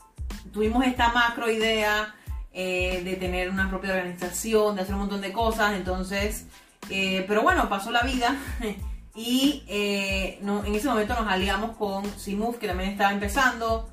Tuvimos 0.52 0.86
esta 0.86 1.12
macro 1.12 1.50
idea 1.50 2.16
eh, 2.54 3.02
de 3.04 3.16
tener 3.16 3.50
una 3.50 3.70
propia 3.70 3.94
organización, 3.94 4.76
de 4.76 4.82
hacer 4.82 4.94
un 4.96 5.02
montón 5.02 5.22
de 5.22 5.32
cosas. 5.32 5.74
Entonces... 5.74 6.48
pero 6.90 7.42
bueno, 7.42 7.68
pasó 7.68 7.92
la 7.92 8.04
vida. 8.04 8.36
Y 9.16 9.64
eh, 9.68 10.40
no, 10.42 10.66
en 10.66 10.76
ese 10.76 10.90
momento 10.90 11.16
nos 11.16 11.32
aliamos 11.32 11.78
con 11.78 12.06
Simuf, 12.20 12.58
que 12.58 12.68
también 12.68 12.92
estaba 12.92 13.14
empezando. 13.14 13.90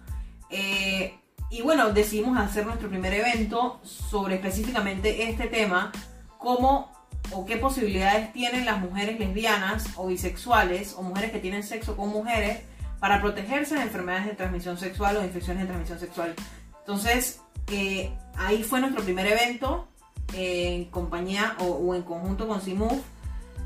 Eh, 0.50 1.16
y 1.49 1.62
bueno, 1.62 1.92
decidimos 1.92 2.37
hacer 2.37 2.66
nuestro 2.66 2.88
primer 2.88 3.14
evento 3.14 3.80
sobre 3.85 4.35
específicamente 4.35 5.30
este 5.30 5.47
tema, 5.47 5.92
cómo 6.38 6.90
o 7.30 7.47
qué 7.47 7.56
posibilidades 7.56 8.32
tienen 8.32 8.66
las 8.66 8.80
mujeres 8.80 9.18
lesbianas 9.21 9.87
o 9.97 10.09
bisexuales 10.09 10.94
o 10.94 11.02
mujeres 11.02 11.30
que 11.30 11.38
tienen 11.38 11.62
sexo 11.62 11.97
con 11.97 12.09
mujeres 12.09 12.62
para 13.02 13.21
protegerse 13.21 13.75
de 13.75 13.82
enfermedades 13.82 14.26
de 14.26 14.35
transmisión 14.35 14.78
sexual 14.78 15.16
o 15.16 15.21
de 15.23 15.26
infecciones 15.26 15.62
de 15.62 15.66
transmisión 15.66 15.99
sexual. 15.99 16.37
Entonces, 16.78 17.40
eh, 17.73 18.12
ahí 18.37 18.62
fue 18.62 18.80
nuestro 18.80 19.02
primer 19.02 19.26
evento 19.26 19.88
en 20.32 20.85
compañía 20.85 21.56
o, 21.59 21.97
en 21.97 22.02
conjunto 22.02 22.47
con 22.47 22.62
Simuf. 22.62 23.02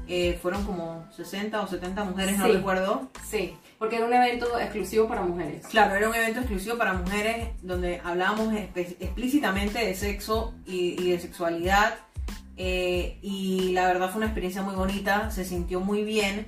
Eh, 0.09 0.39
fueron 0.41 0.65
como 0.65 1.07
60 1.15 1.61
o 1.61 1.67
70 1.67 2.05
mujeres, 2.05 2.39
no 2.39 2.49
recuerdo. 2.49 3.11
Sí, 3.29 3.55
porque 3.79 3.97
era 3.97 4.07
un 4.07 4.15
evento 4.15 4.59
exclusivo 4.59 5.07
para 5.07 5.21
mujeres. 5.21 5.67
Claro, 5.67 5.95
era 5.97 6.09
un 6.09 6.15
evento 6.15 6.41
exclusivo 6.41 6.79
para 6.79 6.95
mujeres 6.95 7.49
donde 7.61 8.01
hablábamos 8.03 8.55
explícitamente 8.55 9.85
de 9.85 9.95
sexo 9.95 10.55
y, 10.65 11.11
de 11.11 11.21
sexualidad. 11.21 11.97
Eh, 12.57 13.19
y 13.21 13.73
la 13.73 13.87
verdad 13.87 14.09
fue 14.09 14.17
una 14.17 14.29
experiencia 14.29 14.63
muy 14.63 14.77
bonita, 14.77 15.31
se 15.31 15.45
sintió 15.45 15.81
muy 15.81 16.05
bien. 16.05 16.47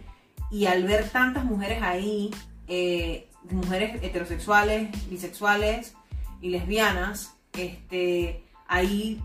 Y 0.50 0.64
al 0.64 0.84
ver 0.84 1.10
tantas 1.10 1.44
mujeres 1.44 1.82
ahí, 1.82 2.30
eh, 2.68 3.28
mujeres 3.50 4.02
heterosexuales, 4.02 4.90
bisexuales 5.08 5.94
y 6.40 6.50
lesbianas, 6.50 7.34
este, 7.52 8.44
ahí 8.66 9.20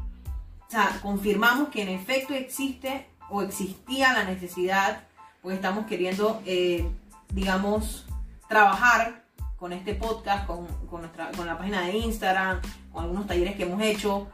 confirmamos 1.02 1.70
que 1.70 1.84
en 1.84 1.90
efecto 1.90 2.34
existe 2.34 3.06
o 3.30 3.42
existía 3.42 4.14
la 4.14 4.24
necesidad, 4.24 5.04
pues 5.42 5.56
estamos 5.56 5.86
queriendo, 5.86 6.42
eh, 6.46 6.86
digamos, 7.34 8.06
trabajar 8.48 9.24
con 9.58 9.74
este 9.74 9.94
podcast, 9.96 10.46
con, 10.46 10.68
nuestra, 11.02 11.32
con 11.32 11.46
la 11.46 11.58
página 11.58 11.82
de 11.82 11.98
Instagram, 11.98 12.62
con 12.92 13.04
algunos 13.04 13.28
talleres 13.28 13.56
que 13.56 13.64
hemos 13.64 13.82
hecho, 13.82 14.28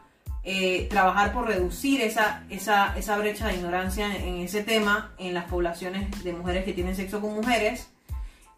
eh, 0.44 0.88
trabajar 0.90 1.34
por 1.34 1.48
reducir 1.48 2.02
esa, 2.02 2.44
esa, 2.50 2.98
esa 2.98 3.18
brecha 3.18 3.48
de 3.48 3.56
ignorancia 3.56 4.16
en, 4.16 4.38
ese 4.38 4.64
tema 4.64 5.14
en 5.18 5.34
las 5.34 5.46
poblaciones 5.46 6.24
de 6.24 6.34
mujeres 6.34 6.66
que 6.66 6.74
tienen 6.74 6.96
sexo 6.96 7.22
con 7.22 7.36
mujeres. 7.36 7.90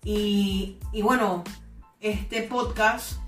Y, 0.03 0.77
bueno, 1.03 1.43
este 1.99 2.41
podcast 2.43 3.19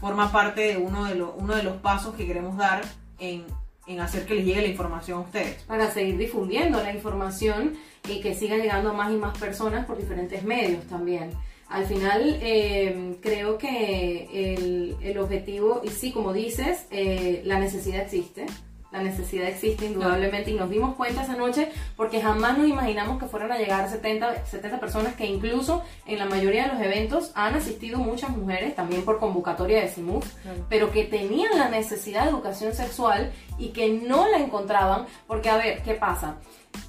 forma 0.00 0.32
parte 0.32 0.62
de 0.62 0.76
uno 0.78 1.04
de, 1.04 1.14
los 1.14 1.30
uno 1.36 1.54
de 1.54 1.62
los 1.62 1.76
pasos 1.76 2.14
que 2.14 2.26
queremos 2.26 2.56
dar 2.56 2.82
en, 3.18 3.44
en 3.86 4.00
hacer 4.00 4.24
que 4.24 4.34
les 4.34 4.46
llegue 4.46 4.62
la 4.62 4.68
información 4.68 5.18
a 5.18 5.22
ustedes. 5.22 5.62
Para 5.64 5.90
seguir 5.90 6.16
difundiendo 6.16 6.82
la 6.82 6.92
información 6.92 7.74
y 8.08 8.20
que 8.20 8.34
siga 8.34 8.56
llegando 8.56 8.90
a 8.90 8.92
más 8.94 9.12
y 9.12 9.16
más 9.16 9.36
personas 9.36 9.84
por 9.84 9.98
diferentes 9.98 10.42
medios 10.42 10.84
también. 10.86 11.32
Al 11.68 11.84
final 11.84 12.38
eh, 12.40 13.18
creo 13.20 13.58
que 13.58 14.28
el, 14.54 14.96
el, 15.02 15.18
objetivo, 15.18 15.82
y 15.84 15.88
sí, 15.88 16.12
como 16.12 16.32
dices, 16.32 16.86
eh, 16.90 17.42
la 17.44 17.58
necesidad 17.58 18.02
existe, 18.02 18.46
la 18.92 19.02
necesidad 19.02 19.48
existe 19.48 19.86
indudablemente 19.86 20.50
y 20.50 20.54
nos 20.54 20.70
dimos 20.70 20.94
cuenta 20.94 21.22
esa 21.22 21.36
noche 21.36 21.70
porque 21.96 22.20
jamás 22.20 22.56
nos 22.56 22.68
imaginamos 22.68 23.18
que 23.18 23.26
fueran 23.26 23.52
a 23.52 23.58
llegar 23.58 23.88
70, 23.88 24.46
70 24.46 24.80
personas 24.80 25.14
que 25.14 25.26
incluso 25.26 25.82
en 26.06 26.18
la 26.18 26.26
mayoría 26.26 26.64
de 26.64 26.74
los 26.74 26.82
eventos 26.82 27.32
han 27.34 27.54
asistido 27.54 27.98
muchas 27.98 28.30
mujeres, 28.30 28.74
también 28.74 29.04
por 29.04 29.18
convocatoria 29.18 29.80
de 29.80 29.88
CIMUF, 29.88 30.26
pero 30.68 30.90
que 30.90 31.04
tenían 31.04 31.58
la 31.58 31.68
necesidad 31.68 32.24
de 32.24 32.30
educación 32.30 32.74
sexual 32.74 33.32
y 33.58 33.68
que 33.68 33.88
no 33.88 34.28
la 34.28 34.38
encontraban 34.38 35.06
porque, 35.26 35.50
a 35.50 35.56
ver, 35.56 35.82
¿qué 35.82 35.94
pasa? 35.94 36.36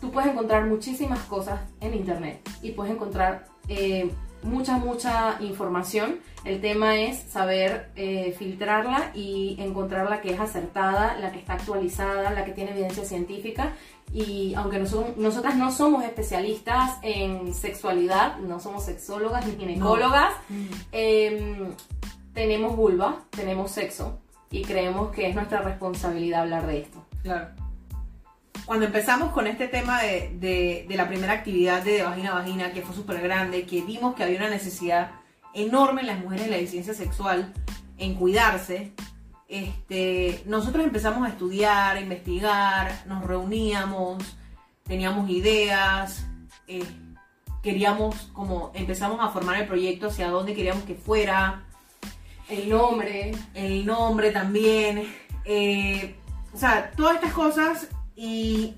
Tú 0.02 0.12
puedes 0.12 0.32
encontrar 0.32 0.66
muchísimas 0.66 1.20
cosas 1.22 1.62
en 1.82 1.94
internet 1.94 2.48
y 2.62 2.72
puedes 2.72 2.94
encontrar... 2.94 3.46
Eh, 3.68 4.10
mucha, 4.44 4.78
mucha 4.78 5.38
información. 5.42 6.20
El 6.44 6.62
tema 6.62 6.98
es 6.98 7.20
saber 7.30 7.90
eh, 7.96 8.36
filtrarla 8.38 9.12
y 9.14 9.58
encontrar 9.60 10.10
la 10.10 10.22
que 10.22 10.32
es 10.32 10.40
acertada, 10.40 11.18
la 11.18 11.32
que 11.32 11.40
está 11.40 11.54
actualizada, 11.54 12.32
la 12.32 12.46
que 12.46 12.52
tiene 12.52 12.72
evidencia 12.72 13.04
científica. 13.06 13.74
Y 14.14 14.54
aunque 14.56 14.80
nosotras 14.80 15.56
no 15.58 15.72
somos 15.72 16.04
especialistas 16.06 16.98
en 17.02 17.54
sexualidad, 17.54 18.38
no 18.38 18.60
somos 18.60 18.86
sexólogas 18.86 19.46
ni 19.46 19.58
ginecólogas, 19.58 20.34
em, 20.94 21.74
tenemos 22.34 22.76
vulva, 22.76 23.20
tenemos 23.32 23.72
sexo 23.72 24.20
y 24.50 24.64
creemos 24.64 25.12
que 25.12 25.28
es 25.28 25.36
nuestra 25.36 25.62
responsabilidad 25.62 26.42
hablar 26.42 26.68
de 26.68 26.80
esto. 26.80 27.04
Claro 27.24 27.67
cuando 28.66 28.86
empezamos 28.86 29.32
con 29.32 29.48
este 29.48 29.68
tema 29.68 30.02
de, 30.02 30.86
la 30.90 31.08
primera 31.08 31.34
actividad 31.34 31.84
de 31.84 32.04
vagina 32.04 32.32
a 32.32 32.36
vagina, 32.36 32.74
que 32.74 32.82
fue 32.82 32.96
súper 32.96 33.22
grande, 33.22 33.66
que 33.66 33.82
vimos 33.82 34.16
que 34.16 34.24
había 34.24 34.38
una 34.38 34.50
necesidad 34.50 35.12
enorme 35.54 36.02
en 36.02 36.08
las 36.08 36.20
mujeres 36.20 36.46
de 36.46 36.52
la 36.52 36.58
licencia 36.58 36.94
sexual 36.94 37.54
en 37.98 38.16
cuidarse, 38.16 38.94
este, 39.48 40.44
nosotros 40.46 40.84
empezamos 40.84 41.26
a 41.26 41.32
estudiar, 41.32 41.96
a 41.96 42.02
investigar, 42.02 43.04
nos 43.06 43.24
reuníamos, 43.24 44.38
teníamos 44.84 45.30
ideas, 45.30 46.26
eh, 46.68 46.84
queríamos 47.64 48.30
como 48.34 48.72
empezamos 48.74 49.20
a 49.22 49.30
formar 49.30 49.60
el 49.62 49.68
proyecto 49.68 50.08
hacia 50.08 50.30
dónde 50.30 50.54
queríamos 50.54 50.84
que 50.84 50.96
fuera. 50.96 51.64
El 52.50 52.70
nombre. 52.70 53.32
El 53.54 53.86
nombre 53.86 54.32
también. 54.32 55.14
Eh, 55.46 56.16
o 56.54 56.58
sea, 56.58 56.92
todas 56.92 57.16
estas 57.16 57.34
cosas 57.34 57.88
y, 58.18 58.74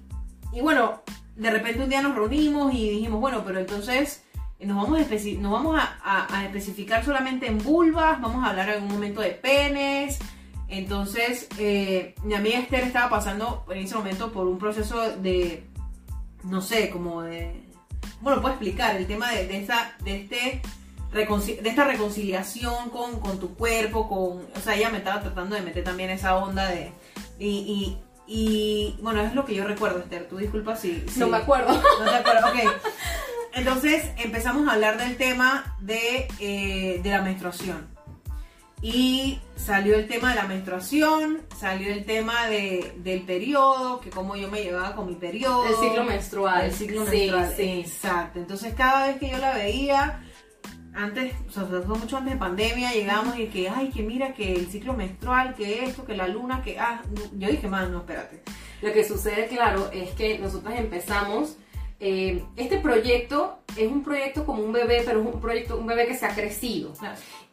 bueno, 0.61 1.01
de 1.37 1.49
repente 1.49 1.81
un 1.81 1.89
día 1.89 2.01
nos 2.01 2.13
reunimos 2.13 2.73
y 2.73 2.89
dijimos, 2.89 3.21
bueno, 3.21 3.41
pero 3.45 3.59
entonces 3.59 4.23
nos 4.59 4.75
vamos, 4.75 4.99
a, 4.99 5.37
nos 5.39 5.51
vamos 5.51 5.81
a, 6.03 6.45
especificar 6.45 7.05
solamente 7.05 7.47
en 7.47 7.57
vulvas, 7.59 8.19
vamos 8.19 8.43
a 8.43 8.49
hablar 8.49 8.69
en 8.69 8.83
un 8.83 8.89
momento 8.89 9.21
de 9.21 9.31
penes. 9.31 10.19
Entonces, 10.67 11.47
eh, 11.57 12.13
mi 12.23 12.35
amiga 12.35 12.59
Esther 12.59 12.83
estaba 12.83 13.09
pasando 13.09 13.65
en 13.71 13.79
ese 13.79 13.95
momento 13.95 14.31
por 14.33 14.45
un 14.45 14.59
proceso 14.59 14.99
de, 15.17 15.65
no 16.43 16.61
sé, 16.61 16.89
como 16.89 17.21
de... 17.21 17.63
Bueno, 18.21 18.41
puedo 18.41 18.53
explicar 18.53 18.97
el 18.97 19.07
tema 19.07 19.31
de, 19.31 19.47
de, 19.47 19.57
esta, 19.57 19.95
de, 20.03 20.21
este, 20.21 20.61
de 21.13 21.69
esta 21.69 21.85
reconciliación 21.85 22.89
con, 22.89 23.21
con, 23.21 23.39
tu 23.39 23.55
cuerpo, 23.55 24.09
con... 24.09 24.45
O 24.55 24.59
sea, 24.61 24.75
ella 24.75 24.89
me 24.89 24.97
estaba 24.97 25.21
tratando 25.21 25.55
de 25.55 25.61
meter 25.61 25.85
también 25.85 26.09
esa 26.09 26.35
onda 26.35 26.67
de... 26.67 26.91
y 27.39 27.97
bueno, 29.01 29.21
es 29.21 29.33
lo 29.33 29.43
que 29.43 29.55
yo 29.55 29.65
recuerdo, 29.65 29.99
Esther. 29.99 30.27
Tú 30.27 30.37
disculpa 30.37 30.75
si. 30.75 31.03
no 31.17 31.27
me 31.27 31.37
acuerdo. 31.37 31.73
No 31.73 32.05
te 32.05 32.15
acuerdo, 32.15 32.47
ok. 32.47 32.71
Entonces 33.53 34.11
empezamos 34.17 34.67
a 34.67 34.73
hablar 34.73 34.97
del 34.97 35.17
tema 35.17 35.75
de, 35.79 36.27
eh, 36.39 36.99
de 37.01 37.09
la 37.09 37.21
menstruación. 37.21 37.87
Y 38.81 39.39
salió 39.57 39.95
el 39.95 40.07
tema 40.07 40.29
de 40.29 40.35
la 40.35 40.45
menstruación, 40.45 41.41
salió 41.59 41.91
el 41.91 42.05
tema 42.05 42.47
de, 42.47 42.93
del 42.97 43.23
periodo, 43.23 43.99
que 43.99 44.09
cómo 44.09 44.37
yo 44.37 44.49
me 44.49 44.63
llevaba 44.63 44.95
con 44.95 45.07
mi 45.07 45.15
periodo. 45.15 45.67
El 45.67 45.75
ciclo 45.75 46.03
menstrual. 46.05 46.65
El 46.65 46.73
ciclo 46.73 47.03
menstrual. 47.03 47.53
Sí. 47.57 47.81
Exacto. 47.81 48.39
Entonces 48.39 48.73
cada 48.75 49.07
vez 49.07 49.17
que 49.17 49.29
yo 49.29 49.37
la 49.37 49.53
veía, 49.53 50.23
antes, 50.95 51.33
o 51.49 51.51
sea, 51.51 51.63
mucho 51.65 52.17
antes 52.17 52.33
de 52.33 52.39
pandemia, 52.39 52.91
llegamos 52.91 53.37
y 53.37 53.47
que, 53.47 53.69
ay, 53.69 53.89
que 53.89 54.03
mira, 54.03 54.33
que 54.33 54.53
el 54.53 54.67
ciclo 54.67 54.93
menstrual, 54.93 55.55
que 55.55 55.83
esto, 55.85 56.05
que 56.05 56.15
la 56.15 56.27
luna, 56.27 56.61
que, 56.63 56.79
ah, 56.79 57.01
yo 57.33 57.47
dije, 57.47 57.67
man, 57.67 57.91
no, 57.91 57.99
espérate. 57.99 58.41
Lo 58.81 58.91
que 58.93 59.03
sucede, 59.03 59.47
claro, 59.47 59.89
es 59.91 60.11
que 60.11 60.39
nosotros 60.39 60.73
empezamos, 60.77 61.57
eh, 61.99 62.43
este 62.55 62.77
proyecto 62.77 63.59
es 63.75 63.91
un 63.91 64.03
proyecto 64.03 64.45
como 64.45 64.63
un 64.63 64.71
bebé, 64.71 65.01
pero 65.05 65.21
es 65.21 65.33
un 65.33 65.41
proyecto, 65.41 65.77
un 65.77 65.85
bebé 65.85 66.07
que 66.07 66.15
se 66.15 66.25
ha 66.25 66.33
crecido. 66.33 66.93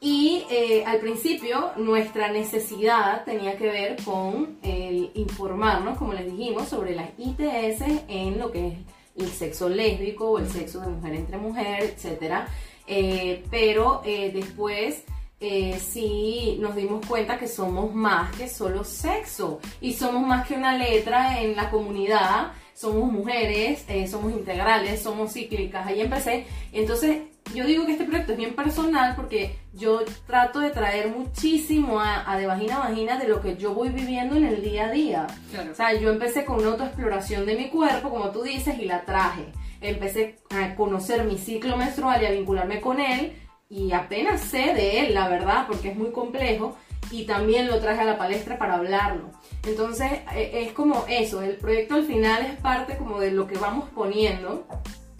Y 0.00 0.44
eh, 0.50 0.84
al 0.86 0.98
principio 0.98 1.72
nuestra 1.76 2.30
necesidad 2.30 3.24
tenía 3.24 3.56
que 3.56 3.66
ver 3.66 3.96
con 4.04 4.58
el 4.62 5.10
informarnos, 5.14 5.98
como 5.98 6.12
les 6.12 6.26
dijimos, 6.26 6.68
sobre 6.68 6.94
las 6.94 7.08
ITS 7.18 7.82
en 8.08 8.38
lo 8.38 8.52
que 8.52 8.68
es 8.68 8.74
el 9.16 9.28
sexo 9.28 9.68
lésbico 9.68 10.30
o 10.30 10.38
el 10.38 10.48
sexo 10.48 10.80
de 10.80 10.88
mujer 10.88 11.14
entre 11.14 11.38
mujer, 11.38 11.82
etcétera 11.82 12.46
eh, 12.86 13.44
pero 13.50 14.02
eh, 14.04 14.30
después 14.32 15.04
eh, 15.40 15.78
sí 15.80 16.56
nos 16.60 16.76
dimos 16.76 17.04
cuenta 17.06 17.38
que 17.38 17.48
somos 17.48 17.94
más 17.94 18.34
que 18.36 18.48
solo 18.48 18.84
sexo. 18.84 19.60
Y 19.80 19.94
somos 19.94 20.26
más 20.26 20.46
que 20.46 20.54
una 20.54 20.76
letra 20.76 21.40
en 21.40 21.56
la 21.56 21.70
comunidad, 21.70 22.52
somos 22.74 23.10
mujeres, 23.10 23.86
somos 24.10 24.32
integrales, 24.32 25.02
somos 25.02 25.32
cíclicas, 25.32 25.86
ahí 25.86 26.00
empecé. 26.00 26.46
Entonces 26.72 27.22
yo 27.54 27.64
digo 27.64 27.86
que 27.86 27.92
este 27.92 28.04
proyecto 28.04 28.32
es 28.32 28.38
bien 28.38 28.54
personal 28.54 29.14
porque 29.14 29.56
yo 29.72 30.00
trato 30.26 30.60
de 30.60 30.70
traer 30.70 31.08
muchísimo 31.08 32.00
a, 32.00 32.36
de 32.36 32.46
vagina 32.46 32.76
a 32.76 32.88
vagina 32.88 33.18
de 33.18 33.28
lo 33.28 33.40
que 33.40 33.56
yo 33.56 33.72
voy 33.72 33.88
viviendo 33.90 34.36
en 34.36 34.44
el 34.44 34.62
día 34.62 34.86
a 34.86 34.90
día. 34.90 35.26
O 35.70 35.74
sea, 35.74 35.94
yo 35.94 36.10
empecé 36.10 36.44
con 36.44 36.58
una 36.58 36.72
autoexploración 36.72 37.46
de 37.46 37.56
mi 37.56 37.68
cuerpo, 37.68 38.10
como 38.10 38.30
tú 38.30 38.42
dices, 38.42 38.78
y 38.78 38.84
la 38.84 39.04
traje 39.04 39.52
empecé 39.80 40.38
a 40.50 40.74
conocer 40.74 41.24
mi 41.24 41.38
ciclo 41.38 41.76
menstrual 41.76 42.22
y 42.22 42.26
a 42.26 42.30
vincularme 42.30 42.80
con 42.80 43.00
él 43.00 43.32
y 43.68 43.92
apenas 43.92 44.40
sé 44.40 44.74
de 44.74 45.00
él, 45.00 45.14
la 45.14 45.28
verdad, 45.28 45.66
porque 45.66 45.90
es 45.90 45.96
muy 45.96 46.12
complejo 46.12 46.76
y 47.10 47.24
también 47.24 47.68
lo 47.68 47.78
traje 47.80 48.00
a 48.00 48.04
la 48.04 48.18
palestra 48.18 48.58
para 48.58 48.74
hablarlo. 48.74 49.30
Entonces 49.64 50.10
e, 50.34 50.62
es 50.64 50.72
como 50.72 51.04
eso, 51.08 51.42
el 51.42 51.56
proyecto 51.56 51.94
al 51.94 52.04
final 52.04 52.44
es 52.46 52.60
parte 52.60 52.96
como 52.96 53.20
de 53.20 53.32
lo 53.32 53.46
que 53.46 53.58
vamos 53.58 53.88
poniendo 53.94 54.66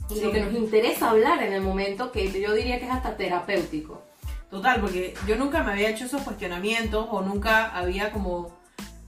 y 0.09 0.21
lo 0.21 0.31
que 0.31 0.41
nos 0.41 0.55
interesa 0.55 1.11
hablar 1.11 1.43
en 1.43 1.53
el 1.53 1.63
momento 1.63 2.13
que 2.13 2.31
yo 2.41 2.55
diría 2.55 2.79
que 2.79 2.87
es 2.87 2.93
hasta 2.93 3.17
terapéutico. 3.17 4.03
Total, 4.51 4.81
porque 4.81 5.15
yo 5.27 5.37
nunca 5.37 5.65
me 5.65 5.73
había 5.73 5.91
hecho 5.91 6.05
esos 6.05 6.23
cuestionamientos 6.23 7.09
o 7.11 7.21
nunca 7.23 7.77
había 7.77 8.13
como, 8.13 8.57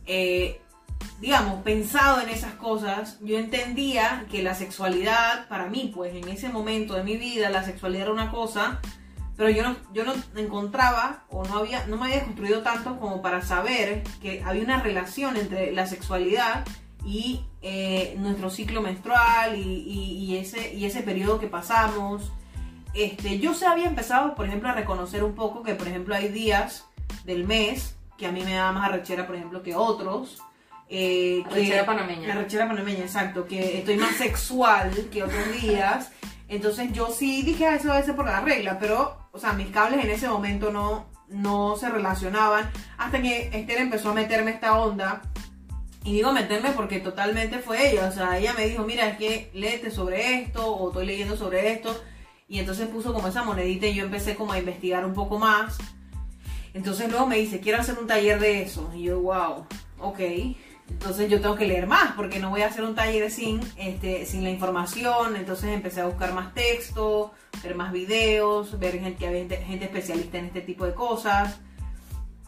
eh, 0.04 0.60
digamos, 1.20 1.62
pensado 1.62 2.20
en 2.20 2.28
esas 2.28 2.54
cosas. 2.54 3.18
Yo 3.20 3.38
entendía 3.38 4.26
que 4.30 4.42
la 4.42 4.54
sexualidad, 4.54 5.48
para 5.48 5.68
mí, 5.68 5.92
pues 5.94 6.14
en 6.14 6.28
ese 6.28 6.48
momento 6.48 6.94
de 6.94 7.04
mi 7.04 7.16
vida, 7.16 7.50
la 7.50 7.64
sexualidad 7.64 8.04
era 8.04 8.12
una 8.12 8.30
cosa, 8.30 8.80
pero 9.36 9.50
yo 9.50 9.62
no, 9.62 9.76
yo 9.92 10.04
no 10.04 10.14
encontraba 10.36 11.24
o 11.30 11.44
no, 11.44 11.58
había, 11.58 11.86
no 11.86 11.96
me 11.96 12.06
había 12.06 12.24
construido 12.24 12.62
tanto 12.62 12.98
como 12.98 13.22
para 13.22 13.42
saber 13.42 14.02
que 14.20 14.42
había 14.44 14.64
una 14.64 14.82
relación 14.82 15.36
entre 15.36 15.72
la 15.72 15.86
sexualidad 15.86 16.64
y 17.04 17.44
eh, 17.62 18.16
nuestro 18.18 18.50
ciclo 18.50 18.82
menstrual 18.82 19.56
y, 19.56 20.36
ese, 20.36 20.74
y 20.74 20.84
ese 20.84 21.02
periodo 21.02 21.38
que 21.38 21.46
pasamos. 21.46 22.32
Este, 22.94 23.38
yo 23.38 23.54
se 23.54 23.66
había 23.66 23.86
empezado, 23.86 24.34
por 24.34 24.46
ejemplo, 24.46 24.68
a 24.68 24.72
reconocer 24.72 25.22
un 25.22 25.34
poco 25.34 25.62
que, 25.62 25.74
por 25.74 25.86
ejemplo, 25.86 26.14
hay 26.14 26.28
días 26.28 26.86
del 27.24 27.46
mes 27.46 27.96
que 28.16 28.26
a 28.26 28.32
mí 28.32 28.42
me 28.42 28.54
da 28.54 28.72
más 28.72 28.88
arrechera, 28.88 29.26
por 29.26 29.36
ejemplo, 29.36 29.62
que 29.62 29.76
otros. 29.76 30.42
Eh, 30.88 31.44
panameña. 31.86 32.32
Arrechera 32.32 32.66
panameña, 32.66 33.00
exacto. 33.00 33.46
Que 33.46 33.78
estoy 33.78 33.96
más 33.96 34.16
sexual 34.16 34.90
que 35.10 35.22
otros 35.22 35.60
días. 35.60 36.10
Entonces 36.48 36.92
yo 36.92 37.10
sí 37.10 37.42
dije, 37.42 37.66
ah, 37.66 37.74
eso 37.74 37.88
debe 37.92 38.04
ser 38.04 38.16
por 38.16 38.24
la 38.24 38.40
regla, 38.40 38.78
pero, 38.78 39.28
o 39.32 39.38
sea, 39.38 39.52
mis 39.52 39.68
cables 39.68 40.02
en 40.02 40.10
ese 40.10 40.28
momento 40.28 40.70
no, 40.70 41.06
no 41.28 41.76
se 41.76 41.90
relacionaban 41.90 42.70
hasta 42.96 43.20
que 43.20 43.50
Esther 43.52 43.78
empezó 43.78 44.10
a 44.10 44.14
meterme 44.14 44.52
esta 44.52 44.78
onda 44.78 45.20
y 46.04 46.14
digo 46.14 46.32
meterme 46.32 46.70
porque 46.70 47.00
totalmente 47.00 47.58
fue 47.58 47.90
ella. 47.90 48.08
O 48.08 48.12
sea, 48.12 48.38
ella 48.38 48.54
me 48.54 48.66
dijo, 48.66 48.84
mira, 48.84 49.08
es 49.08 49.18
que 49.18 49.50
léete 49.52 49.90
sobre 49.90 50.40
esto 50.40 50.66
o 50.66 50.88
estoy 50.88 51.06
leyendo 51.06 51.36
sobre 51.36 51.70
esto. 51.72 52.02
Y 52.48 52.58
entonces 52.60 52.88
puso 52.88 53.12
como 53.12 53.28
esa 53.28 53.44
monedita 53.44 53.86
y 53.86 53.94
yo 53.94 54.04
empecé 54.04 54.34
como 54.34 54.52
a 54.52 54.58
investigar 54.58 55.04
un 55.04 55.12
poco 55.12 55.38
más. 55.38 55.76
Entonces 56.72 57.10
luego 57.10 57.26
me 57.26 57.36
dice, 57.36 57.60
quiero 57.60 57.78
hacer 57.78 57.98
un 57.98 58.06
taller 58.06 58.40
de 58.40 58.62
eso. 58.62 58.90
Y 58.94 59.02
yo, 59.04 59.20
wow, 59.20 59.66
ok. 59.98 60.20
Entonces 60.90 61.30
yo 61.30 61.40
tengo 61.40 61.54
que 61.54 61.66
leer 61.66 61.86
más 61.86 62.12
porque 62.12 62.38
no 62.38 62.50
voy 62.50 62.62
a 62.62 62.66
hacer 62.66 62.84
un 62.84 62.94
taller 62.94 63.30
sin, 63.30 63.60
este, 63.76 64.26
sin 64.26 64.42
la 64.42 64.50
información. 64.50 65.36
Entonces 65.36 65.70
empecé 65.70 66.00
a 66.00 66.06
buscar 66.06 66.34
más 66.34 66.54
texto, 66.54 67.32
ver 67.62 67.74
más 67.74 67.92
videos, 67.92 68.78
ver 68.78 68.98
gente, 68.98 69.56
gente 69.58 69.84
especialista 69.84 70.38
en 70.38 70.46
este 70.46 70.60
tipo 70.60 70.84
de 70.86 70.94
cosas. 70.94 71.60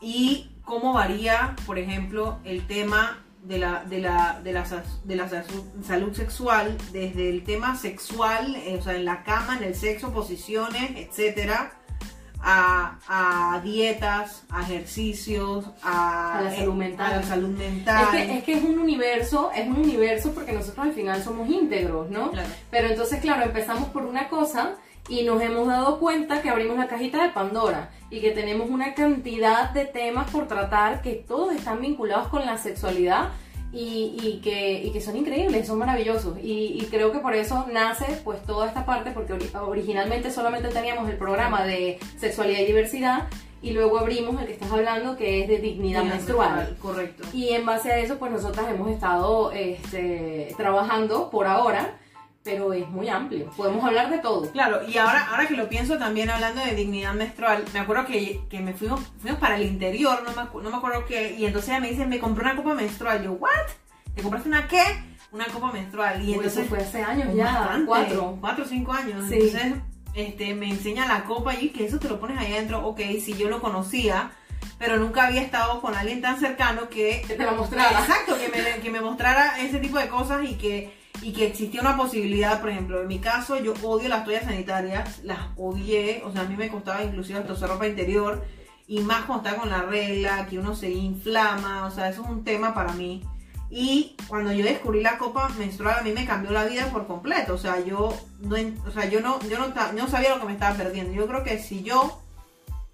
Y 0.00 0.50
cómo 0.64 0.94
varía, 0.94 1.54
por 1.66 1.78
ejemplo, 1.78 2.38
el 2.44 2.66
tema 2.66 3.22
de 3.42 3.58
la, 3.58 3.84
de 3.84 4.00
la, 4.00 4.40
de 4.42 4.52
la, 4.52 4.66
de 5.04 5.16
la 5.16 5.28
salud 5.28 6.12
sexual, 6.14 6.76
desde 6.92 7.30
el 7.30 7.44
tema 7.44 7.76
sexual, 7.76 8.56
eh, 8.56 8.76
o 8.78 8.82
sea, 8.82 8.94
en 8.94 9.04
la 9.04 9.22
cama, 9.22 9.56
en 9.56 9.64
el 9.64 9.74
sexo, 9.74 10.12
posiciones, 10.12 10.92
etcétera, 10.96 11.79
a, 12.42 13.60
dietas, 13.62 14.44
a 14.50 14.62
ejercicios, 14.62 15.64
a, 15.82 16.40
la 16.44 16.54
salud 16.54 16.74
mental. 16.74 17.12
A 17.12 17.16
la 17.16 17.22
salud 17.22 17.56
mental. 17.56 18.14
Es 18.14 18.26
que, 18.26 18.38
es 18.38 18.44
que, 18.44 18.52
es 18.54 18.64
un 18.64 18.78
universo, 18.78 19.50
es 19.54 19.66
un 19.66 19.76
universo 19.76 20.32
porque 20.32 20.52
nosotros 20.52 20.86
al 20.86 20.92
final 20.92 21.22
somos 21.22 21.48
íntegros, 21.48 22.10
¿no? 22.10 22.30
Pero 22.70 22.88
entonces, 22.88 23.20
claro, 23.20 23.44
empezamos 23.44 23.88
por 23.90 24.04
una 24.04 24.28
cosa 24.28 24.76
y 25.08 25.22
nos 25.22 25.42
hemos 25.42 25.66
dado 25.66 25.98
cuenta 25.98 26.40
que 26.40 26.50
abrimos 26.50 26.76
la 26.76 26.86
cajita 26.86 27.22
de 27.22 27.30
Pandora 27.30 27.90
y 28.10 28.20
que 28.20 28.30
tenemos 28.30 28.70
una 28.70 28.94
cantidad 28.94 29.70
de 29.70 29.84
temas 29.84 30.30
por 30.30 30.46
tratar 30.46 31.02
que 31.02 31.14
todos 31.14 31.54
están 31.54 31.80
vinculados 31.80 32.28
con 32.28 32.44
la 32.46 32.58
sexualidad 32.58 33.30
y, 33.72 34.40
que, 34.42 34.90
que, 34.92 35.00
son 35.00 35.16
increíbles, 35.16 35.66
son 35.66 35.78
maravillosos. 35.78 36.38
Y, 36.42 36.86
creo 36.90 37.12
que 37.12 37.18
por 37.18 37.34
eso 37.34 37.66
nace 37.72 38.20
pues 38.24 38.42
toda 38.42 38.66
esta 38.66 38.84
parte, 38.84 39.12
porque 39.12 39.34
originalmente 39.54 40.30
solamente 40.30 40.68
teníamos 40.68 41.08
el 41.08 41.16
programa 41.16 41.64
de 41.64 41.98
sexualidad 42.18 42.60
y 42.60 42.66
diversidad 42.66 43.28
y 43.62 43.72
luego 43.72 43.98
abrimos 43.98 44.40
el 44.40 44.46
que 44.46 44.54
estás 44.54 44.72
hablando 44.72 45.16
que 45.16 45.42
es 45.42 45.48
de 45.48 45.58
dignidad 45.58 46.02
menstrual. 46.04 46.76
Correcto. 46.80 47.24
Y 47.32 47.50
en 47.50 47.66
base 47.66 47.92
a 47.92 47.98
eso 47.98 48.18
pues 48.18 48.32
nosotras 48.32 48.66
hemos 48.70 48.90
estado 48.90 49.52
este, 49.52 50.54
trabajando 50.56 51.30
por 51.30 51.46
ahora 51.46 51.98
pero 52.42 52.72
es 52.72 52.88
muy 52.88 53.08
amplio. 53.08 53.50
Podemos 53.56 53.84
hablar 53.84 54.10
de 54.10 54.18
todo. 54.18 54.50
Claro, 54.50 54.80
y 54.88 54.96
ahora, 54.96 55.28
ahora 55.30 55.46
que 55.46 55.56
lo 55.56 55.68
pienso 55.68 55.98
también 55.98 56.30
hablando 56.30 56.64
de 56.64 56.74
dignidad 56.74 57.12
menstrual, 57.12 57.64
me 57.72 57.80
acuerdo 57.80 58.06
que, 58.06 58.40
que 58.48 58.60
me 58.60 58.72
fuimos, 58.72 59.00
fuimos 59.20 59.38
para 59.38 59.56
el 59.56 59.64
interior, 59.64 60.22
no 60.24 60.30
me, 60.30 60.62
no 60.62 60.70
me 60.70 60.76
acuerdo 60.76 61.04
qué, 61.04 61.34
y 61.38 61.44
entonces 61.44 61.70
ella 61.70 61.80
me 61.80 61.90
dice, 61.90 62.06
me 62.06 62.18
compré 62.18 62.44
una 62.44 62.56
copa 62.56 62.74
menstrual. 62.74 63.22
Yo, 63.22 63.32
¿what? 63.32 63.50
¿Te 64.14 64.22
compraste 64.22 64.48
una 64.48 64.66
qué? 64.66 64.82
Una 65.32 65.44
copa 65.46 65.70
menstrual. 65.70 66.22
Y 66.22 66.34
entonces 66.34 66.68
fue 66.68 66.78
hace 66.78 67.02
años 67.02 67.34
ya, 67.34 67.80
cuatro. 67.86 68.38
Cuatro 68.40 68.64
o 68.64 68.66
cinco 68.68 68.92
años. 68.92 69.30
Entonces 69.30 69.74
este, 70.14 70.54
me 70.54 70.68
enseña 70.68 71.06
la 71.06 71.24
copa 71.24 71.54
y 71.54 71.68
que 71.68 71.84
eso 71.84 71.98
te 71.98 72.08
lo 72.08 72.18
pones 72.18 72.38
ahí 72.38 72.52
adentro. 72.52 72.84
Ok, 72.86 73.00
si 73.22 73.34
yo 73.34 73.48
lo 73.48 73.60
conocía, 73.60 74.32
pero 74.78 74.96
nunca 74.96 75.26
había 75.26 75.42
estado 75.42 75.80
con 75.80 75.94
alguien 75.94 76.20
tan 76.20 76.40
cercano 76.40 76.88
que... 76.88 77.22
Que 77.26 77.34
te 77.34 77.44
lo 77.44 77.52
mostrara. 77.52 78.00
Exacto, 78.00 78.36
que 78.38 78.48
me, 78.48 78.82
que 78.82 78.90
me 78.90 79.00
mostrara 79.00 79.60
ese 79.60 79.78
tipo 79.78 79.98
de 79.98 80.08
cosas 80.08 80.42
y 80.42 80.54
que 80.54 80.99
y 81.22 81.32
que 81.32 81.46
existía 81.46 81.80
una 81.80 81.96
posibilidad, 81.96 82.60
por 82.60 82.70
ejemplo, 82.70 83.00
en 83.00 83.08
mi 83.08 83.18
caso 83.18 83.58
yo 83.58 83.74
odio 83.82 84.08
las 84.08 84.24
toallas 84.24 84.44
sanitarias, 84.44 85.20
las 85.22 85.38
odié, 85.56 86.22
o 86.24 86.32
sea, 86.32 86.42
a 86.42 86.44
mí 86.44 86.56
me 86.56 86.68
costaba 86.68 87.02
inclusive 87.02 87.38
hasta 87.38 87.52
usar 87.52 87.68
ropa 87.68 87.86
interior 87.86 88.42
y 88.86 89.00
más 89.00 89.24
cuando 89.24 89.48
está 89.48 89.60
con 89.60 89.70
la 89.70 89.82
regla, 89.82 90.46
que 90.48 90.58
uno 90.58 90.74
se 90.74 90.90
inflama, 90.90 91.86
o 91.86 91.90
sea, 91.90 92.08
eso 92.08 92.22
es 92.22 92.28
un 92.28 92.42
tema 92.42 92.74
para 92.74 92.92
mí. 92.92 93.22
Y 93.70 94.16
cuando 94.26 94.52
yo 94.52 94.64
descubrí 94.64 95.00
la 95.00 95.16
copa 95.16 95.48
menstrual 95.50 96.00
a 96.00 96.02
mí 96.02 96.10
me 96.10 96.26
cambió 96.26 96.50
la 96.50 96.64
vida 96.64 96.90
por 96.90 97.06
completo, 97.06 97.54
o 97.54 97.58
sea, 97.58 97.78
yo 97.78 98.12
no, 98.40 98.56
o 98.84 98.90
sea, 98.90 99.04
yo 99.08 99.20
no, 99.20 99.38
yo 99.48 99.58
no, 99.58 100.08
sabía 100.08 100.34
lo 100.34 100.40
que 100.40 100.46
me 100.46 100.54
estaba 100.54 100.76
perdiendo. 100.76 101.12
Yo 101.12 101.28
creo 101.28 101.44
que 101.44 101.60
si 101.60 101.84
yo 101.84 102.20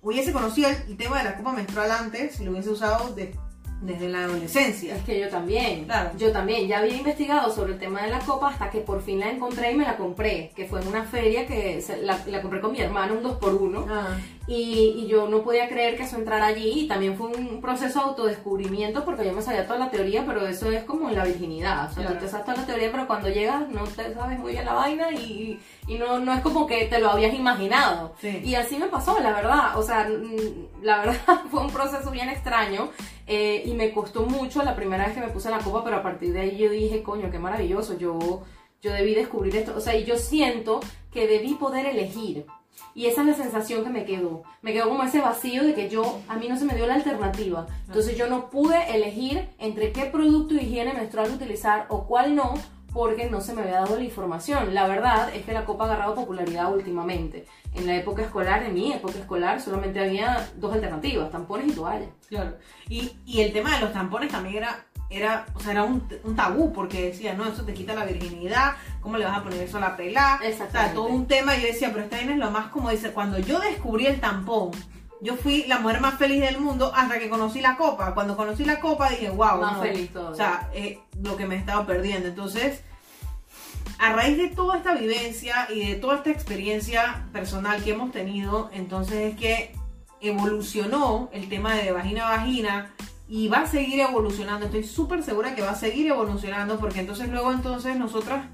hubiese 0.02 0.35
conocido 0.35 0.68
el, 0.68 0.98
tema 0.98 1.16
de 1.18 1.24
la 1.24 1.37
copa 1.38 1.52
menstrual 1.52 1.90
antes, 1.90 2.40
lo 2.40 2.50
hubiese 2.50 2.68
usado 2.68 3.14
de, 3.14 3.35
desde 3.80 4.08
la 4.08 4.24
adolescencia. 4.24 4.96
Es 4.96 5.02
que 5.02 5.20
yo 5.20 5.28
también, 5.28 5.84
claro. 5.84 6.10
yo 6.16 6.32
también, 6.32 6.66
ya 6.66 6.78
había 6.78 6.96
investigado 6.96 7.52
sobre 7.54 7.74
el 7.74 7.78
tema 7.78 8.02
de 8.02 8.10
la 8.10 8.20
copa 8.20 8.48
hasta 8.48 8.70
que 8.70 8.80
por 8.80 9.02
fin 9.02 9.20
la 9.20 9.30
encontré 9.30 9.72
y 9.72 9.74
me 9.74 9.84
la 9.84 9.96
compré, 9.96 10.50
que 10.54 10.66
fue 10.66 10.80
en 10.80 10.88
una 10.88 11.04
feria 11.04 11.46
que 11.46 11.82
la, 12.02 12.18
la 12.26 12.42
compré 12.42 12.60
con 12.60 12.72
mi 12.72 12.80
hermano, 12.80 13.14
un 13.14 13.22
2x1, 13.22 13.84
ah. 13.88 14.16
y, 14.46 15.06
yo 15.06 15.28
no 15.28 15.42
podía 15.42 15.68
creer 15.68 15.96
que 15.96 16.02
eso 16.02 16.16
entrara 16.16 16.46
allí 16.46 16.80
y 16.80 16.88
también 16.88 17.16
fue 17.16 17.28
un 17.28 17.60
proceso 17.60 18.00
de 18.00 18.04
autodescubrimiento 18.06 19.04
porque 19.04 19.24
yo 19.24 19.32
me 19.32 19.42
sabía 19.42 19.66
toda 19.66 19.78
la 19.78 19.90
teoría, 19.90 20.24
pero 20.26 20.46
eso 20.46 20.70
es 20.72 20.82
como 20.84 21.10
la 21.10 21.24
virginidad, 21.24 21.90
o 21.90 21.94
sea, 21.94 22.08
tú 22.08 22.14
te 22.14 22.28
sabes 22.28 22.46
toda 22.46 22.58
la 22.58 22.66
teoría, 22.66 22.90
pero 22.90 23.06
cuando 23.06 23.28
llegas 23.28 23.68
no 23.68 23.84
te 23.84 24.12
sabes 24.14 24.38
muy 24.38 24.52
bien 24.52 24.64
la 24.64 24.72
vaina 24.72 25.12
y, 25.12 25.60
y 25.86 25.98
no, 25.98 26.18
no 26.18 26.32
es 26.32 26.40
como 26.40 26.66
que 26.66 26.86
te 26.86 26.98
lo 26.98 27.10
habías 27.10 27.34
imaginado. 27.34 28.14
Y 28.22 28.54
así 28.54 28.78
me 28.78 28.86
pasó, 28.86 29.20
la 29.20 29.32
verdad, 29.32 29.78
o 29.78 29.82
sea, 29.82 30.08
la 30.82 30.98
verdad 30.98 31.42
fue 31.50 31.60
un 31.60 31.70
proceso 31.70 32.10
bien 32.10 32.28
extraño 32.28 32.90
eh, 33.26 33.62
y 33.64 33.74
me 33.74 33.92
costó 33.92 34.22
mucho 34.22 34.62
la 34.62 34.76
primera 34.76 35.06
vez 35.06 35.14
que 35.14 35.20
me 35.20 35.28
puse 35.28 35.50
la 35.50 35.58
copa, 35.58 35.82
pero 35.82 35.96
a 35.96 36.02
partir 36.02 36.32
de 36.32 36.40
ahí 36.40 36.56
yo 36.56 36.70
dije, 36.70 37.02
coño, 37.02 37.30
qué 37.30 37.38
maravilloso, 37.38 37.98
yo, 37.98 38.42
yo 38.80 38.92
debí 38.92 39.14
descubrir 39.14 39.56
esto. 39.56 39.74
O 39.76 39.80
sea, 39.80 39.96
y 39.96 40.04
yo 40.04 40.16
siento 40.16 40.80
que 41.10 41.26
debí 41.26 41.54
poder 41.54 41.86
elegir. 41.86 42.46
Y 42.94 43.06
esa 43.06 43.22
es 43.22 43.26
la 43.26 43.34
sensación 43.34 43.84
que 43.84 43.90
me 43.90 44.04
quedó. 44.04 44.42
Me 44.62 44.72
quedó 44.72 44.88
como 44.88 45.02
ese 45.02 45.20
vacío 45.20 45.64
de 45.64 45.74
que 45.74 45.88
yo, 45.88 46.20
a 46.28 46.36
mí 46.36 46.48
no 46.48 46.56
se 46.56 46.64
me 46.64 46.74
dio 46.74 46.86
la 46.86 46.94
alternativa. 46.94 47.66
Entonces 47.86 48.16
yo 48.16 48.28
no 48.28 48.48
pude 48.48 48.94
elegir 48.94 49.48
entre 49.58 49.92
qué 49.92 50.06
producto 50.06 50.54
de 50.54 50.62
higiene 50.62 50.94
menstrual 50.94 51.30
utilizar 51.30 51.86
o 51.88 52.06
cuál 52.06 52.34
no, 52.34 52.54
porque 52.96 53.28
no 53.28 53.42
se 53.42 53.52
me 53.52 53.61
había 53.61 53.80
dado 53.80 53.96
la 53.96 54.02
información. 54.02 54.74
La 54.74 54.88
verdad 54.88 55.32
es 55.35 55.44
que 55.44 55.52
la 55.52 55.66
copa 55.66 55.85
ha 55.85 55.87
agarrado 55.88 56.14
popularidad 56.14 56.72
últimamente. 56.72 57.46
En 57.74 57.87
la 57.87 57.94
época 57.94 58.22
escolar, 58.22 58.62
en 58.62 58.72
mi 58.72 58.90
época 58.90 59.18
escolar, 59.18 59.61
solamente 59.61 60.00
había 60.00 60.48
dos 60.56 60.72
alternativas, 60.72 61.30
tampones 61.30 61.68
y 61.68 61.72
toallas. 61.72 62.09
Claro. 62.26 62.56
Y, 62.88 63.18
y 63.26 63.42
el 63.42 63.52
tema 63.52 63.74
de 63.74 63.82
los 63.82 63.92
tampones 63.92 64.32
también 64.32 64.56
era, 64.56 64.87
era, 65.11 65.44
o 65.54 65.61
sea, 65.61 65.72
era 65.72 65.85
un, 65.85 66.09
un, 66.24 66.35
tabú, 66.35 66.72
porque 66.72 67.09
decía, 67.09 67.35
no, 67.35 67.46
eso 67.46 67.64
te 67.64 67.74
quita 67.74 67.94
la 67.94 68.06
virginidad, 68.06 68.76
¿cómo 69.02 69.18
le 69.18 69.26
vas 69.26 69.37
a 69.37 69.42
poner 69.42 69.62
eso 69.62 69.76
a 69.76 69.80
la 69.80 69.96
pelada? 69.96 70.40
O 70.48 70.70
sea, 70.70 70.94
todo 70.94 71.09
un 71.09 71.26
tema, 71.26 71.54
y 71.54 71.61
yo 71.61 71.66
decía, 71.66 71.90
pero 71.92 72.04
esta 72.04 72.18
es 72.18 72.35
lo 72.35 72.50
más 72.50 72.68
como 72.68 72.88
dice, 72.88 73.12
cuando 73.12 73.38
yo 73.38 73.61
descubrí 73.61 74.06
el 74.06 74.20
tampón, 74.20 74.70
yo 75.20 75.37
fui 75.37 75.64
la 75.66 75.79
mujer 75.79 76.00
más 76.00 76.18
feliz 76.18 76.40
del 76.40 76.59
mundo 76.59 76.92
hasta 76.94 77.18
que 77.18 77.29
conocí 77.29 77.61
la 77.61 77.76
copa. 77.76 78.14
Cuando 78.14 78.37
conocí 78.37 78.64
la 78.64 78.81
copa 78.81 79.11
dije, 79.11 79.31
wow, 79.31 79.61
más 79.61 79.81
feliz 79.81 80.12
todo. 80.12 80.31
O 80.31 80.35
sea, 80.35 80.70
eh, 80.74 80.98
lo 81.22 81.37
que 81.37 81.46
me 81.46 81.57
estaba 81.57 81.87
perdiendo. 81.87 82.29
Entonces, 82.29 82.83
a 83.98 84.12
raíz 84.12 84.37
de 84.37 84.48
toda 84.48 84.76
esta 84.79 84.94
vivencia 84.94 85.68
y 85.70 85.88
de 85.88 85.94
toda 85.94 86.16
esta 86.16 86.31
experiencia 86.31 87.26
personal 87.33 87.83
que 87.83 87.92
hemos 87.92 88.12
tenido, 88.12 88.70
entonces 88.72 89.33
es 89.33 89.38
que 89.38 89.74
evolucionó 90.20 91.31
el 91.33 91.48
tema 91.48 91.74
de 91.74 91.92
vagina 91.92 92.26
a 92.26 92.37
vagina 92.37 92.94
y 93.29 93.48
va 93.48 93.59
a 93.59 93.66
seguir 93.66 94.00
evolucionando. 94.00 94.66
Estoy 94.66 94.85
súper 94.85 95.22
segura 95.22 95.55
que 95.55 95.62
va 95.62 95.70
a 95.70 95.76
seguir 95.76 96.09
evolucionando 96.09 96.79
porque 96.79 97.00
entonces 97.00 97.29
luego 97.29 97.52
entonces 97.52 97.96
nosotras 97.96 98.46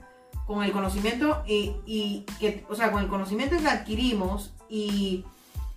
con 0.47 0.63
el 0.63 0.73
conocimiento 0.73 1.43
y, 1.47 1.77
y 1.87 2.25
que, 2.39 2.65
o 2.69 2.75
sea, 2.75 2.91
con 2.91 3.03
el 3.03 3.09
conocimiento 3.09 3.57
que 3.59 3.69
adquirimos 3.69 4.53
y 4.69 5.25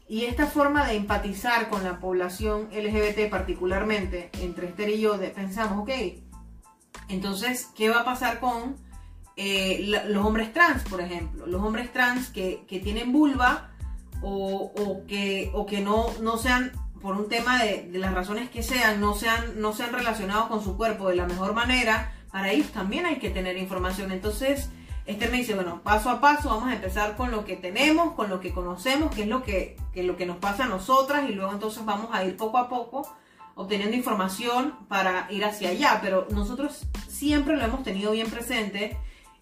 y 0.07 0.25
esta 0.25 0.47
forma 0.47 0.85
de 0.85 0.95
empatizar 0.95 1.69
con 1.69 1.83
la 1.83 1.99
población 1.99 2.69
LGBT 2.71 3.29
particularmente, 3.29 4.29
entre 4.41 4.67
Esther 4.67 4.89
y 4.89 5.01
yo, 5.01 5.19
pensamos, 5.33 5.79
ok, 5.79 5.89
entonces, 7.09 7.69
¿qué 7.75 7.89
va 7.89 8.01
a 8.01 8.05
pasar 8.05 8.39
con 8.39 8.75
eh, 9.37 10.01
los 10.07 10.25
hombres 10.25 10.53
trans, 10.53 10.83
por 10.83 11.01
ejemplo. 11.01 11.45
Los 11.45 11.61
hombres 11.61 11.91
trans 11.91 12.29
que, 12.29 12.65
tienen 12.83 13.11
vulva 13.11 13.71
o, 14.21 14.71
que, 15.07 15.51
o 15.53 15.65
que 15.65 15.81
no, 15.81 16.07
no 16.21 16.37
sean, 16.37 16.71
por 17.01 17.15
un 17.17 17.27
tema 17.27 17.61
de, 17.61 17.89
las 17.93 18.13
razones 18.13 18.49
que 18.49 18.63
sean, 18.63 19.01
no 19.01 19.13
sean, 19.13 19.59
no 19.59 19.73
sean 19.73 19.91
relacionados 19.91 20.47
con 20.47 20.63
su 20.63 20.77
cuerpo 20.77 21.09
de 21.09 21.15
la 21.15 21.25
mejor 21.25 21.53
manera, 21.53 22.13
para 22.31 22.51
ellos 22.51 22.71
también 22.71 23.05
hay 23.05 23.17
que 23.17 23.29
tener 23.29 23.57
información. 23.57 24.11
Entonces, 24.11 24.69
Esther 25.05 25.29
me 25.31 25.37
dice, 25.37 25.53
bueno, 25.53 25.81
paso 25.83 26.09
a 26.09 26.19
paso 26.19 26.49
vamos 26.49 26.69
a 26.69 26.73
empezar 26.75 27.15
con 27.15 27.29
lo 27.29 27.45
que 27.45 27.55
tenemos, 27.55 28.13
con 28.13 28.29
lo 28.29 28.39
que 28.39 28.51
conocemos, 28.51 29.13
que 29.13 29.23
es 29.23 29.27
lo 29.27 29.43
que, 29.43 29.77
que 29.93 30.03
lo 30.03 30.17
que 30.17 30.25
nos 30.25 30.37
pasa 30.37 30.65
a 30.65 30.67
nosotras 30.67 31.29
y 31.29 31.33
luego 31.33 31.51
entonces 31.51 31.85
vamos 31.85 32.09
a 32.11 32.25
ir 32.25 32.35
poco 32.37 32.57
a 32.57 32.69
poco 32.69 33.07
obteniendo 33.55 33.95
información 33.95 34.75
para 34.87 35.27
ir 35.31 35.45
hacia 35.45 35.69
allá. 35.69 35.99
Pero 36.01 36.27
nosotros 36.31 36.87
siempre 37.07 37.55
lo 37.55 37.63
hemos 37.63 37.83
tenido 37.83 38.11
bien 38.11 38.29
presente 38.29 38.97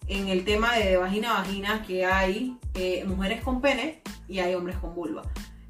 en 0.06 0.28
el 0.28 0.44
tema 0.44 0.74
de 0.74 0.96
vagina 0.96 1.30
a 1.30 1.40
vagina 1.40 1.82
que 1.86 2.04
hay 2.04 2.58
eh, 2.74 3.04
mujeres 3.06 3.42
con 3.42 3.60
pene 3.60 4.02
y 4.28 4.40
hay 4.40 4.54
hombres 4.54 4.76
con 4.76 4.94
vulva. 4.94 5.22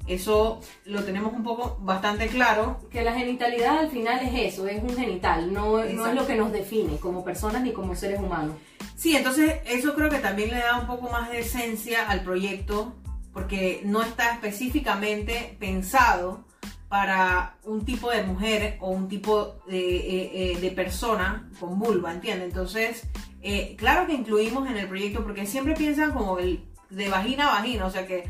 Eso 0.07 0.61
lo 0.85 1.03
tenemos 1.03 1.33
un 1.33 1.43
poco 1.43 1.77
bastante 1.81 2.27
claro. 2.27 2.79
Que 2.91 3.03
la 3.03 3.13
genitalidad 3.13 3.79
al 3.79 3.89
final 3.89 4.19
es 4.23 4.53
eso, 4.53 4.67
es 4.67 4.81
un 4.83 4.95
genital, 4.95 5.51
no, 5.51 5.83
no 5.83 6.07
es 6.07 6.13
lo 6.13 6.27
que 6.27 6.35
nos 6.35 6.51
define 6.51 6.97
como 6.97 7.23
personas 7.23 7.63
ni 7.63 7.71
como 7.71 7.95
seres 7.95 8.19
humanos. 8.19 8.55
Sí, 8.95 9.15
entonces 9.15 9.55
eso 9.65 9.95
creo 9.95 10.09
que 10.09 10.19
también 10.19 10.51
le 10.51 10.59
da 10.59 10.79
un 10.79 10.87
poco 10.87 11.09
más 11.09 11.29
de 11.29 11.39
esencia 11.39 12.09
al 12.09 12.21
proyecto, 12.21 12.95
porque 13.33 13.81
no 13.83 14.01
está 14.01 14.31
específicamente 14.33 15.57
pensado 15.59 16.45
para 16.87 17.57
un 17.63 17.83
tipo 17.83 18.09
de 18.09 18.23
mujer 18.23 18.77
o 18.79 18.91
un 18.91 19.09
tipo 19.09 19.57
de, 19.67 19.97
eh, 19.97 20.31
eh, 20.53 20.57
de 20.59 20.71
persona 20.71 21.49
con 21.59 21.77
vulva, 21.79 22.13
¿entiendes? 22.13 22.47
Entonces, 22.47 23.07
eh, 23.41 23.75
claro 23.77 24.07
que 24.07 24.13
incluimos 24.13 24.69
en 24.69 24.77
el 24.77 24.87
proyecto 24.87 25.23
porque 25.23 25.45
siempre 25.45 25.73
piensan 25.73 26.13
como 26.13 26.39
el, 26.39 26.63
de 26.89 27.09
vagina 27.09 27.49
a 27.49 27.59
vagina, 27.59 27.85
o 27.85 27.89
sea 27.89 28.07
que 28.07 28.29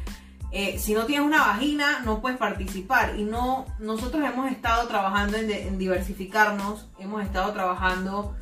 si 0.77 0.93
no 0.93 1.05
tienes 1.05 1.25
una 1.25 1.39
vagina 1.39 1.99
no 2.05 2.21
puedes 2.21 2.37
participar. 2.37 3.15
Y 3.17 3.23
no 3.23 3.65
nosotros 3.79 4.23
hemos 4.23 4.51
estado 4.51 4.87
trabajando 4.87 5.37
en, 5.37 5.77
diversificarnos, 5.77 6.87
hemos 6.99 7.23
estado 7.23 7.51
trabajando 7.53 8.35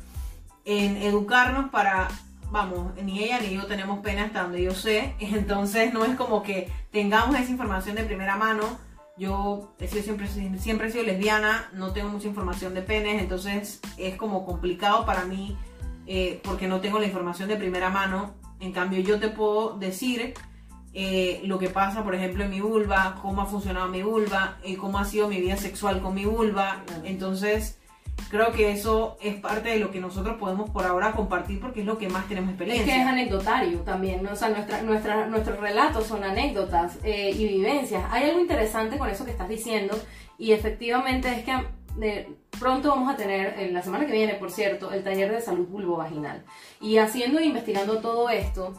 en 0.64 0.96
educarnos 0.96 1.70
para 1.70 2.08
vamos, 2.50 2.94
ni 3.02 3.24
ella 3.24 3.40
ni 3.40 3.54
yo 3.54 3.66
tenemos 3.66 3.98
pena 3.98 4.26
hasta 4.26 4.44
donde 4.44 4.62
yo 4.62 4.72
sé, 4.72 5.16
entonces 5.18 5.92
no 5.92 6.04
es 6.04 6.14
como 6.14 6.42
que 6.42 6.70
tengamos 6.92 7.36
esa 7.36 7.50
información 7.50 7.96
de 7.96 8.04
primera 8.04 8.36
mano. 8.36 8.78
Yo 9.16 9.74
siempre, 9.78 10.26
siempre 10.58 10.88
he 10.88 10.90
sido 10.90 11.04
lesbiana, 11.04 11.68
no 11.72 11.92
tengo 11.92 12.08
mucha 12.08 12.26
información 12.26 12.74
de 12.74 12.82
penes, 12.82 13.22
entonces 13.22 13.80
es 13.96 14.16
como 14.16 14.44
complicado 14.44 15.06
para 15.06 15.24
mí 15.24 15.56
eh, 16.06 16.40
porque 16.42 16.66
no 16.66 16.80
tengo 16.80 16.98
la 16.98 17.06
información 17.06 17.48
de 17.48 17.56
primera 17.56 17.90
mano. 17.90 18.34
En 18.60 18.72
cambio, 18.72 19.00
yo 19.00 19.18
te 19.20 19.28
puedo 19.28 19.78
decir 19.78 20.34
eh, 20.94 21.40
lo 21.44 21.58
que 21.58 21.70
pasa, 21.70 22.04
por 22.04 22.14
ejemplo, 22.14 22.44
en 22.44 22.50
mi 22.50 22.60
vulva, 22.60 23.18
cómo 23.20 23.42
ha 23.42 23.46
funcionado 23.46 23.88
mi 23.88 24.02
vulva, 24.02 24.58
eh, 24.62 24.76
cómo 24.76 24.98
ha 24.98 25.04
sido 25.04 25.28
mi 25.28 25.40
vida 25.40 25.56
sexual 25.56 26.00
con 26.00 26.14
mi 26.14 26.24
vulva. 26.24 26.84
Entonces, 27.04 27.78
creo 28.30 28.52
que 28.52 28.70
eso 28.70 29.16
es 29.20 29.34
parte 29.34 29.70
de 29.70 29.78
lo 29.78 29.90
que 29.90 30.00
nosotros 30.00 30.36
podemos 30.38 30.70
por 30.70 30.86
ahora 30.86 31.12
compartir 31.12 31.60
porque 31.60 31.80
es 31.80 31.86
lo 31.86 31.98
que 31.98 32.08
más 32.08 32.28
tenemos 32.28 32.50
experiencia. 32.50 32.84
Es 32.84 32.92
que 32.92 33.02
es 33.02 33.08
anecdotario 33.08 33.80
también, 33.80 34.24
o 34.26 34.36
sea, 34.36 34.50
nuestra, 34.50 34.82
nuestra, 34.82 35.26
nuestros 35.26 35.58
relatos 35.58 36.06
son 36.06 36.22
anécdotas 36.22 36.98
eh, 37.02 37.30
y 37.30 37.48
vivencias. 37.48 38.04
Hay 38.10 38.30
algo 38.30 38.40
interesante 38.40 38.96
con 38.96 39.10
eso 39.10 39.24
que 39.24 39.32
estás 39.32 39.48
diciendo 39.48 39.98
y 40.38 40.52
efectivamente 40.52 41.28
es 41.28 41.44
que 41.44 41.54
de, 41.96 42.36
pronto 42.58 42.88
vamos 42.88 43.12
a 43.12 43.16
tener, 43.16 43.58
en 43.58 43.74
la 43.74 43.82
semana 43.82 44.06
que 44.06 44.12
viene, 44.12 44.34
por 44.34 44.50
cierto, 44.50 44.92
el 44.92 45.02
taller 45.02 45.30
de 45.30 45.40
salud 45.40 45.66
vulvovaginal. 45.66 46.44
Y 46.80 46.98
haciendo 46.98 47.38
e 47.38 47.46
investigando 47.46 47.98
todo 47.98 48.30
esto, 48.30 48.74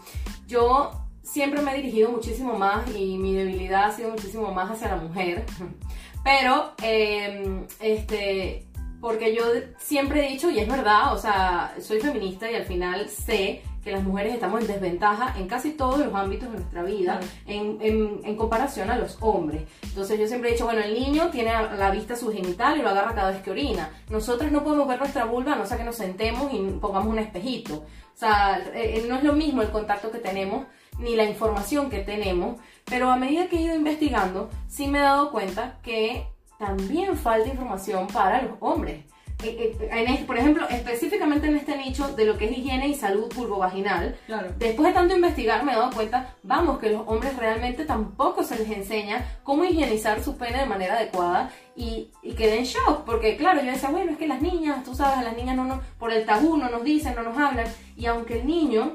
yo 0.47 1.04
siempre 1.25 1.61
me 1.61 1.73
he 1.73 1.77
dirigido 1.77 2.11
muchísimo 2.11 2.57
más 2.57 2.87
y 2.95 3.17
mi 3.17 3.33
debilidad 3.33 3.85
ha 3.85 3.91
sido 3.91 4.11
muchísimo 4.11 4.53
más 4.53 4.71
hacia 4.71 4.89
la 4.89 4.97
mujer. 4.97 5.45
Pero, 6.23 6.71
eh, 6.81 7.65
este, 7.79 8.67
porque 9.01 9.35
yo 9.35 9.43
siempre 9.77 10.25
he 10.25 10.31
dicho, 10.31 10.49
y 10.49 10.59
es 10.59 10.67
verdad, 10.67 11.13
o 11.13 11.17
sea, 11.17 11.75
soy 11.79 11.99
feminista 11.99 12.49
y 12.49 12.55
al 12.55 12.65
final 12.65 13.09
sé 13.09 13.61
que 13.83 13.91
las 13.91 14.03
mujeres 14.03 14.33
estamos 14.33 14.61
en 14.61 14.67
desventaja 14.67 15.37
en 15.37 15.47
casi 15.47 15.73
todos 15.73 15.99
los 15.99 16.13
ámbitos 16.15 16.49
de 16.49 16.57
nuestra 16.57 16.81
vida 16.81 17.19
en, 17.45 17.77
en, 18.23 18.35
comparación 18.35 18.89
a 18.89 18.97
los 18.97 19.17
hombres. 19.21 19.61
Entonces 19.83 20.19
yo 20.19 20.27
siempre 20.27 20.49
he 20.49 20.53
dicho, 20.53 20.65
bueno, 20.65 20.81
el 20.81 20.95
niño 20.95 21.29
tiene 21.29 21.51
a 21.51 21.75
la 21.75 21.91
vista 21.91 22.15
su 22.15 22.31
genital 22.33 22.79
y 22.79 22.81
lo 22.81 22.89
agarra 22.89 23.13
cada 23.13 23.29
vez 23.29 23.43
que 23.43 23.51
orina. 23.51 23.91
Nosotras 24.09 24.51
no 24.51 24.63
podemos 24.63 24.87
ver 24.87 24.97
nuestra 24.97 25.25
vulva 25.25 25.53
a 25.53 25.55
no 25.57 25.67
ser 25.67 25.77
que 25.77 25.83
nos 25.83 25.97
sentemos 25.97 26.51
y 26.51 26.57
pongamos 26.81 27.09
un 27.09 27.19
espejito. 27.19 27.75
O 27.75 28.17
sea, 28.17 28.59
eh, 28.73 29.05
no 29.07 29.17
es 29.17 29.23
lo 29.23 29.33
mismo 29.33 29.61
el 29.61 29.69
contacto 29.69 30.09
que 30.09 30.17
tenemos 30.17 30.65
ni 30.99 31.15
la 31.15 31.25
información 31.25 31.89
que 31.89 31.99
tenemos, 31.99 32.59
pero 32.85 33.09
a 33.09 33.17
medida 33.17 33.47
que 33.47 33.57
he 33.57 33.61
ido 33.61 33.75
investigando, 33.75 34.49
sí 34.67 34.87
me 34.87 34.99
he 34.99 35.01
dado 35.01 35.31
cuenta 35.31 35.79
que 35.83 36.27
también 36.57 37.17
falta 37.17 37.49
información 37.49 38.07
para 38.07 38.41
los 38.41 38.53
hombres. 38.59 39.03
Eh, 39.43 39.75
eh, 39.79 39.89
en 39.91 40.07
este, 40.07 40.25
por 40.25 40.37
ejemplo, 40.37 40.67
específicamente 40.69 41.47
en 41.47 41.57
este 41.57 41.77
nicho 41.77 42.07
de 42.15 42.25
lo 42.25 42.37
que 42.37 42.45
es 42.45 42.57
higiene 42.57 42.87
y 42.87 42.95
salud 42.95 43.31
vulvovaginal, 43.35 44.17
claro. 44.27 44.53
después 44.57 44.87
de 44.87 44.93
tanto 44.93 45.13
investigar 45.13 45.63
me 45.63 45.73
he 45.73 45.75
dado 45.75 45.91
cuenta, 45.91 46.35
vamos, 46.41 46.79
que 46.79 46.89
los 46.89 47.01
hombres 47.05 47.35
realmente 47.35 47.83
tampoco 47.83 48.43
se 48.43 48.57
les 48.57 48.69
enseña 48.71 49.39
cómo 49.43 49.65
higienizar 49.65 50.23
su 50.23 50.37
pene 50.37 50.59
de 50.59 50.65
manera 50.65 50.95
adecuada 50.95 51.51
y, 51.75 52.11
y 52.23 52.33
quedé 52.33 52.59
en 52.59 52.63
shock, 52.63 53.03
porque 53.05 53.35
claro, 53.35 53.61
yo 53.61 53.71
decía, 53.71 53.89
bueno, 53.89 54.13
es 54.13 54.17
que 54.17 54.27
las 54.27 54.41
niñas, 54.41 54.85
tú 54.85 54.95
sabes, 54.95 55.17
a 55.17 55.23
las 55.23 55.35
niñas 55.35 55.57
no, 55.57 55.65
no, 55.65 55.81
por 55.99 56.13
el 56.13 56.25
tabú 56.25 56.55
no 56.55 56.69
nos 56.69 56.83
dicen, 56.83 57.13
no 57.15 57.23
nos 57.23 57.37
hablan, 57.37 57.67
y 57.97 58.05
aunque 58.05 58.39
el 58.39 58.47
niño, 58.47 58.93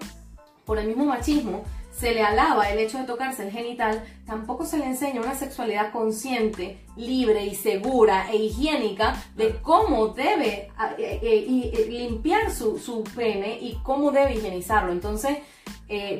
por 0.64 0.78
el 0.78 0.86
mismo 0.86 1.04
machismo, 1.04 1.64
se 1.90 2.14
le 2.14 2.22
alaba 2.22 2.70
el 2.70 2.78
hecho 2.78 2.98
de 2.98 3.04
tocarse 3.04 3.44
el 3.44 3.52
genital, 3.52 4.02
tampoco 4.26 4.64
se 4.64 4.78
le 4.78 4.86
enseña 4.86 5.20
una 5.20 5.34
sexualidad 5.34 5.92
consciente, 5.92 6.80
libre 6.96 7.44
y 7.44 7.54
segura 7.54 8.30
e 8.30 8.36
higiénica 8.36 9.16
de 9.36 9.56
cómo 9.60 10.08
debe 10.08 10.70
eh, 10.98 11.20
eh, 11.22 11.70
eh, 11.72 11.86
limpiar 11.88 12.50
su, 12.50 13.04
pene 13.14 13.58
y 13.60 13.78
cómo 13.82 14.12
debe 14.12 14.34
higienizarlo. 14.34 14.92
Entonces, 14.92 15.38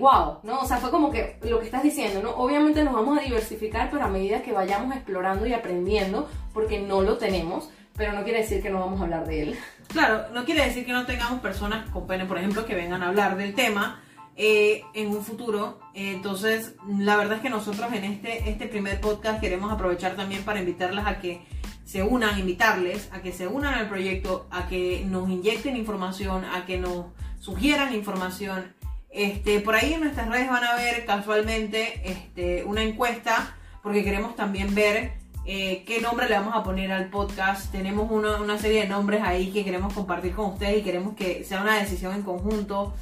wow, 0.01 0.39
¿no? 0.43 0.61
O 0.61 0.67
sea, 0.67 0.79
fue 0.79 0.91
como 0.91 1.11
que 1.11 1.39
lo 1.45 1.61
que 1.61 1.67
estás 1.67 1.83
diciendo, 1.83 2.21
¿no? 2.23 2.31
Obviamente 2.31 2.83
nos 2.83 2.93
vamos 2.93 3.19
a 3.19 3.23
diversificar, 3.23 3.89
pero 3.91 4.05
a 4.05 4.09
medida 4.09 4.43
que 4.43 4.53
vayamos 4.53 4.97
explorando 4.97 5.47
y 5.47 5.55
aprendiendo, 5.55 6.29
porque 6.53 6.81
no 6.81 7.03
lo 7.03 7.19
tenemos, 7.19 7.71
pero 7.97 8.13
no 8.13 8.25
quiere 8.25 8.41
decir 8.41 8.63
que 8.63 8.71
no 8.71 8.81
vamos 8.81 9.01
a 9.01 9.05
hablar 9.05 9.27
de 9.27 9.43
él. 9.43 9.59
Claro, 9.89 10.29
no 10.33 10.45
quiere 10.45 10.65
decir 10.65 10.85
que 10.85 10.93
no 10.93 11.07
tengamos 11.07 11.41
personas 11.41 11.89
con 11.91 12.07
pene, 12.07 12.27
por 12.27 12.39
ejemplo, 12.39 12.67
que 12.67 12.75
vengan 12.75 13.03
a 13.03 13.09
hablar 13.09 13.37
del 13.37 13.55
tema 13.55 14.01
eh, 14.43 14.85
en 14.95 15.09
un 15.09 15.23
futuro. 15.23 15.79
entonces, 15.93 16.75
la 16.89 17.19
verdad 17.19 17.37
es 17.37 17.43
que 17.43 17.51
nosotros 17.51 17.93
en 17.93 18.05
este, 18.05 18.49
este 18.49 18.69
primer 18.69 18.99
podcast 18.99 19.39
queremos 19.39 19.71
aprovechar 19.71 20.17
también 20.17 20.45
para 20.45 20.61
invitarlas 20.61 21.07
a 21.07 21.21
que 21.21 21.43
se 21.85 22.03
unan, 22.03 22.39
invitarles 22.39 23.11
a 23.13 23.21
que 23.21 23.33
se 23.33 23.47
unan 23.47 23.75
al 23.75 23.91
proyecto, 23.91 24.47
a 24.51 24.67
que 24.67 25.05
nos 25.07 25.29
inyecten 25.29 25.77
información, 25.77 26.47
a 26.47 26.65
que 26.65 26.79
nos 26.79 27.09
sugieran 27.39 27.95
información. 27.95 28.73
Este, 29.11 29.61
por 29.61 29.75
ahí 29.75 29.93
en 29.93 30.01
nuestras 30.01 30.31
redes 30.31 30.49
van 30.49 30.65
a 30.65 30.75
ver 30.75 31.05
casualmente 31.05 32.01
este, 32.11 32.65
una 32.65 32.83
encuesta, 32.83 33.55
porque 33.83 34.03
queremos 34.03 34.37
también 34.37 34.75
ver 34.75 35.19
eh, 35.45 35.85
qué 35.87 36.01
nombre 36.01 36.31
le 36.31 36.37
vamos 36.37 36.57
a 36.57 36.63
poner 36.63 36.93
al 36.93 37.11
podcast. 37.11 37.71
Tenemos 37.73 38.11
una, 38.11 38.41
una, 38.41 38.57
serie 38.57 38.81
de 38.81 38.89
nombres 38.89 39.21
ahí 39.23 39.51
que 39.51 39.65
queremos 39.65 39.93
compartir 39.93 40.33
con 40.33 40.53
ustedes 40.53 40.79
y 40.79 40.83
queremos 40.83 41.15
que 41.15 41.45
sea 41.45 41.61
una 41.61 41.77
decisión 41.77 42.15
en 42.15 42.23
conjunto. 42.23 42.95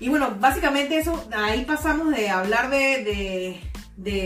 Y 0.00 0.08
bueno, 0.08 0.36
básicamente 0.40 0.98
eso, 0.98 1.28
ahí 1.34 1.64
pasamos 1.64 2.10
de 2.10 2.28
hablar 2.28 2.70
de, 2.70 3.60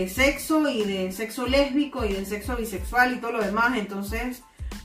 sexo 0.09 0.69
y 0.69 0.83
de 0.83 1.11
sexo 1.11 1.45
lésbico 1.45 2.05
y 2.05 2.13
de 2.13 2.25
sexo 2.25 2.55
bisexual 2.55 3.13
y 3.13 3.17
todo 3.17 3.33
lo 3.33 3.43
demás, 3.43 3.77
entonces 3.77 4.43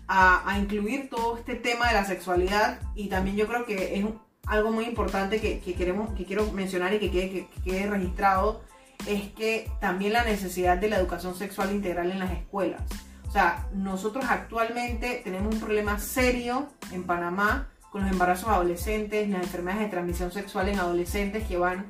a, 0.08 0.58
incluir 0.58 1.08
todo 1.08 1.38
este 1.38 1.54
tema 1.54 1.88
de 1.88 1.94
la 1.94 2.04
sexualidad 2.04 2.80
y 2.94 3.08
también 3.08 3.36
yo 3.36 3.46
creo 3.46 3.64
que 3.64 3.98
es 3.98 4.04
algo 4.46 4.70
muy 4.70 4.84
importante 4.84 5.40
que, 5.40 5.60
queremos, 5.74 6.12
que 6.14 6.24
quiero 6.24 6.50
mencionar 6.52 6.92
y 6.92 6.98
que 6.98 7.10
quede, 7.10 7.30
que 7.30 7.62
quede 7.64 7.86
registrado, 7.88 8.62
es 9.06 9.30
que 9.32 9.70
también 9.80 10.12
la 10.12 10.24
necesidad 10.24 10.76
de 10.76 10.88
la 10.88 10.98
educación 10.98 11.34
sexual 11.34 11.72
integral 11.72 12.10
en 12.10 12.18
las 12.18 12.32
escuelas. 12.32 12.82
O 13.28 13.30
sea, 13.32 13.66
nosotros 13.72 14.26
actualmente 14.28 15.22
tenemos 15.24 15.54
un 15.54 15.60
problema 15.60 15.98
serio 15.98 16.68
en 16.90 17.04
Panamá 17.04 17.71
con 17.92 18.02
los 18.02 18.10
embarazos 18.10 18.48
adolescentes, 18.48 19.28
las 19.28 19.42
enfermedades 19.42 19.84
de 19.84 19.90
transmisión 19.90 20.32
sexual 20.32 20.68
en 20.70 20.78
adolescentes 20.78 21.46
que 21.46 21.58
van 21.58 21.86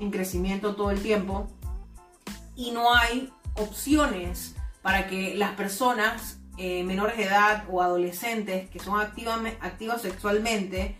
en 0.00 0.10
crecimiento 0.10 0.74
todo 0.74 0.90
el 0.90 1.00
tiempo. 1.00 1.46
Y 2.56 2.72
no 2.72 2.92
hay 2.92 3.32
opciones 3.54 4.56
para 4.82 5.06
que 5.06 5.36
las 5.36 5.52
personas 5.52 6.40
eh, 6.58 6.82
menores 6.82 7.16
de 7.16 7.24
edad 7.24 7.64
o 7.70 7.82
adolescentes 7.82 8.68
que 8.68 8.80
son 8.80 9.00
activas 9.00 10.02
sexualmente 10.02 10.96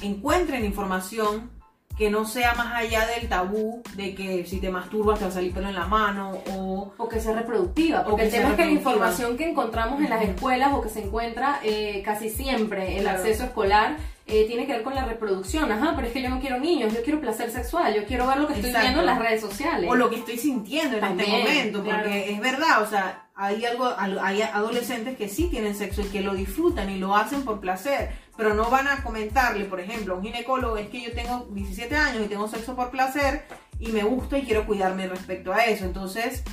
encuentren 0.00 0.64
información 0.64 1.50
que 1.98 2.10
no 2.10 2.24
sea 2.24 2.54
más 2.54 2.74
allá 2.76 3.06
del 3.06 3.28
tabú 3.28 3.82
de 3.96 4.14
que 4.14 4.46
si 4.46 4.60
te 4.60 4.70
masturbas 4.70 5.18
te 5.18 5.24
va 5.24 5.30
a 5.30 5.34
salir 5.34 5.52
pelo 5.52 5.68
en 5.68 5.74
la 5.74 5.86
mano 5.86 6.30
o... 6.52 6.92
O 6.96 7.08
que 7.08 7.20
sea 7.20 7.32
reproductiva, 7.34 8.04
porque 8.04 8.22
que 8.22 8.26
el 8.28 8.32
tema 8.32 8.50
es 8.50 8.54
que 8.56 8.64
la 8.66 8.70
información 8.70 9.36
que 9.36 9.48
encontramos 9.50 10.00
en 10.00 10.08
las 10.10 10.22
escuelas 10.22 10.72
o 10.72 10.80
que 10.80 10.88
se 10.88 11.02
encuentra 11.04 11.58
eh, 11.64 12.02
casi 12.04 12.30
siempre 12.30 12.96
el 12.96 13.02
Claro. 13.02 13.18
acceso 13.18 13.44
escolar 13.44 13.96
eh, 14.26 14.44
tiene 14.46 14.66
que 14.66 14.72
ver 14.74 14.82
con 14.82 14.94
la 14.94 15.06
reproducción. 15.06 15.72
Ajá, 15.72 15.94
pero 15.96 16.06
es 16.06 16.12
que 16.12 16.20
yo 16.22 16.28
no 16.28 16.38
quiero 16.38 16.60
niños, 16.60 16.92
yo 16.94 17.02
quiero 17.02 17.18
placer 17.20 17.50
sexual, 17.50 17.94
yo 17.94 18.04
quiero 18.04 18.26
ver 18.26 18.36
lo 18.36 18.46
que 18.46 18.54
estoy 18.54 18.70
viendo 18.80 19.00
en 19.00 19.06
las 19.06 19.18
redes 19.18 19.40
sociales. 19.40 19.90
o 19.90 19.94
lo 19.94 20.08
que 20.10 20.16
estoy 20.16 20.36
sintiendo 20.38 20.96
en 20.96 21.00
También, 21.00 21.30
este 21.34 21.48
momento, 21.48 21.78
porque 21.82 22.02
claro. 22.02 22.10
es 22.14 22.40
verdad, 22.40 22.82
o 22.82 22.86
sea, 22.86 23.24
hay 23.34 23.64
algo, 23.64 23.86
al- 23.86 24.18
hay 24.18 24.42
adolescentes 24.42 25.16
que 25.16 25.28
sí 25.28 25.48
tienen 25.48 25.74
sexo 25.74 26.02
y 26.02 26.06
que 26.06 26.20
lo 26.20 26.34
disfrutan 26.34 26.90
y 26.90 26.98
lo 26.98 27.16
hacen 27.16 27.42
por 27.42 27.58
placer, 27.60 28.10
pero 28.38 28.54
no 28.54 28.70
van 28.70 28.86
a 28.86 29.02
comentarle, 29.02 29.64
por 29.64 29.80
ejemplo, 29.80 30.14
a 30.14 30.16
un 30.16 30.22
ginecólogo, 30.22 30.76
es 30.76 30.88
que 30.90 31.02
yo 31.02 31.12
tengo 31.12 31.48
17 31.50 31.96
años 31.96 32.24
y 32.24 32.28
tengo 32.28 32.46
sexo 32.46 32.76
por 32.76 32.92
placer 32.92 33.42
y 33.80 33.88
me 33.88 34.04
gusta 34.04 34.38
y 34.38 34.44
quiero 34.44 34.64
cuidarme 34.64 35.08
respecto 35.08 35.52
a 35.52 35.64
eso, 35.64 35.84
entonces 35.84 36.44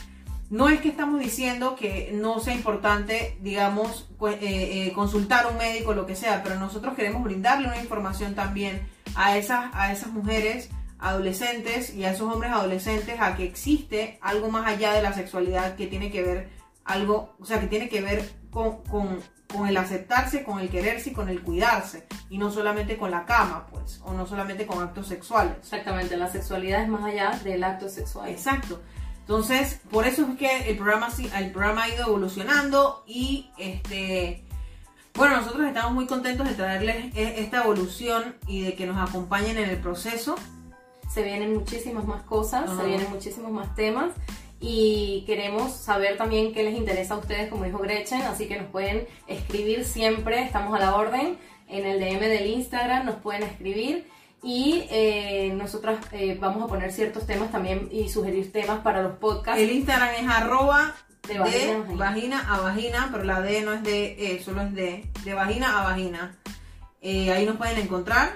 no 0.49 0.67
es 0.67 0.81
que 0.81 0.89
estamos 0.89 1.19
diciendo 1.19 1.75
que 1.75 2.09
no 2.11 2.39
sea 2.39 2.55
importante, 2.55 3.37
digamos, 3.39 4.09
eh, 4.19 4.39
eh, 4.41 4.93
consultar 4.95 5.45
a 5.45 5.49
un 5.49 5.57
médico, 5.57 5.93
lo 5.93 6.07
que 6.07 6.15
sea, 6.15 6.41
pero 6.41 6.55
nosotros 6.55 6.95
queremos 6.95 7.23
brindarle 7.23 7.67
una 7.67 7.79
información 7.79 8.33
también 8.33 8.87
a 9.15 9.37
esas, 9.37 9.69
a 9.75 9.91
esas 9.93 10.09
mujeres 10.09 10.71
adolescentes 10.97 11.93
y 11.93 12.03
a 12.03 12.11
esos 12.13 12.33
hombres 12.33 12.51
adolescentes 12.51 13.17
a 13.19 13.35
que 13.35 13.43
existe 13.43 14.17
algo 14.21 14.49
más 14.49 14.65
allá 14.65 14.91
de 14.93 15.03
la 15.03 15.13
sexualidad 15.13 15.75
que 15.75 15.85
tiene 15.85 16.09
que 16.09 16.23
ver 16.23 16.49
algo, 16.83 17.35
o 17.39 17.45
sea, 17.45 17.59
que 17.59 17.67
tiene 17.67 17.89
que 17.89 18.01
ver 18.01 18.27
con, 18.49 19.21
con 19.55 19.67
el 19.67 19.77
aceptarse, 19.77 20.43
con 20.43 20.59
el 20.59 20.69
quererse 20.69 21.11
y 21.11 21.13
con 21.13 21.29
el 21.29 21.41
cuidarse, 21.41 22.07
y 22.29 22.37
no 22.37 22.51
solamente 22.51 22.97
con 22.97 23.11
la 23.11 23.25
cama, 23.25 23.67
pues, 23.71 24.01
o 24.03 24.13
no 24.13 24.25
solamente 24.27 24.65
con 24.65 24.81
actos 24.83 25.07
sexuales. 25.07 25.55
Exactamente, 25.59 26.17
la 26.17 26.29
sexualidad 26.29 26.83
es 26.83 26.89
más 26.89 27.03
allá 27.03 27.39
del 27.43 27.63
acto 27.63 27.89
sexual. 27.89 28.29
Exacto. 28.29 28.81
Entonces, 29.19 29.81
por 29.89 30.05
eso 30.05 30.27
es 30.29 30.37
que 30.37 30.69
el 30.69 30.77
programa, 30.77 31.09
el 31.37 31.51
programa 31.51 31.83
ha 31.83 31.89
ido 31.89 32.05
evolucionando 32.07 33.03
y 33.07 33.49
este 33.57 34.45
bueno, 35.15 35.37
nosotros 35.37 35.65
estamos 35.65 35.93
muy 35.93 36.07
contentos 36.07 36.45
de 36.45 36.55
traerles 36.55 37.15
e- 37.15 37.41
esta 37.41 37.63
evolución 37.63 38.35
y 38.47 38.63
de 38.63 38.75
que 38.75 38.85
nos 38.85 38.97
acompañen 38.97 39.57
en 39.57 39.69
el 39.69 39.77
proceso. 39.77 40.35
Se 41.09 41.23
vienen 41.23 41.53
muchísimas 41.53 42.03
más 42.05 42.23
cosas, 42.23 42.69
Ajá. 42.69 42.81
se 42.81 42.85
vienen 42.85 43.09
muchísimos 43.09 43.51
más 43.51 43.73
temas 43.75 44.11
y 44.67 45.23
queremos 45.27 45.73
saber 45.73 46.17
también 46.17 46.51
qué 46.51 46.63
les 46.63 46.75
interesa 46.75 47.13
a 47.13 47.17
ustedes, 47.19 47.51
como 47.51 47.65
dijo 47.65 47.77
Gretchen, 47.77 48.23
así 48.23 48.47
que 48.47 48.59
nos 48.59 48.71
pueden 48.71 49.07
escribir 49.27 49.85
siempre, 49.85 50.41
estamos 50.41 50.73
a 50.75 50.79
la 50.79 50.95
orden, 50.95 51.37
en 51.67 51.85
el 51.85 51.99
DM 51.99 52.19
del 52.21 52.47
Instagram 52.47 53.05
nos 53.05 53.15
pueden 53.17 53.43
escribir 53.43 54.07
y 54.41 54.87
eh, 54.89 55.53
nosotras 55.55 55.99
eh, 56.11 56.35
vamos 56.41 56.63
a 56.63 56.67
poner 56.67 56.91
ciertos 56.91 57.27
temas 57.27 57.51
también 57.51 57.89
y 57.91 58.09
sugerir 58.09 58.51
temas 58.51 58.79
para 58.79 59.03
los 59.03 59.17
podcasts. 59.17 59.61
El 59.61 59.71
Instagram 59.71 60.09
es 60.15 60.27
arroba 60.27 60.95
De 61.27 61.37
vagina 61.37 61.77
vagina. 61.77 61.95
vagina 61.95 62.53
a 62.55 62.61
vagina, 62.61 63.09
pero 63.11 63.23
la 63.23 63.41
D 63.41 63.61
no 63.61 63.71
es 63.71 63.83
de 63.83 64.35
E, 64.35 64.43
solo 64.43 64.63
es 64.63 64.73
de, 64.73 65.07
de 65.23 65.33
vagina 65.35 65.79
a 65.79 65.83
vagina. 65.83 66.35
Eh, 67.01 67.31
ahí 67.31 67.45
nos 67.45 67.57
pueden 67.57 67.77
encontrar. 67.77 68.35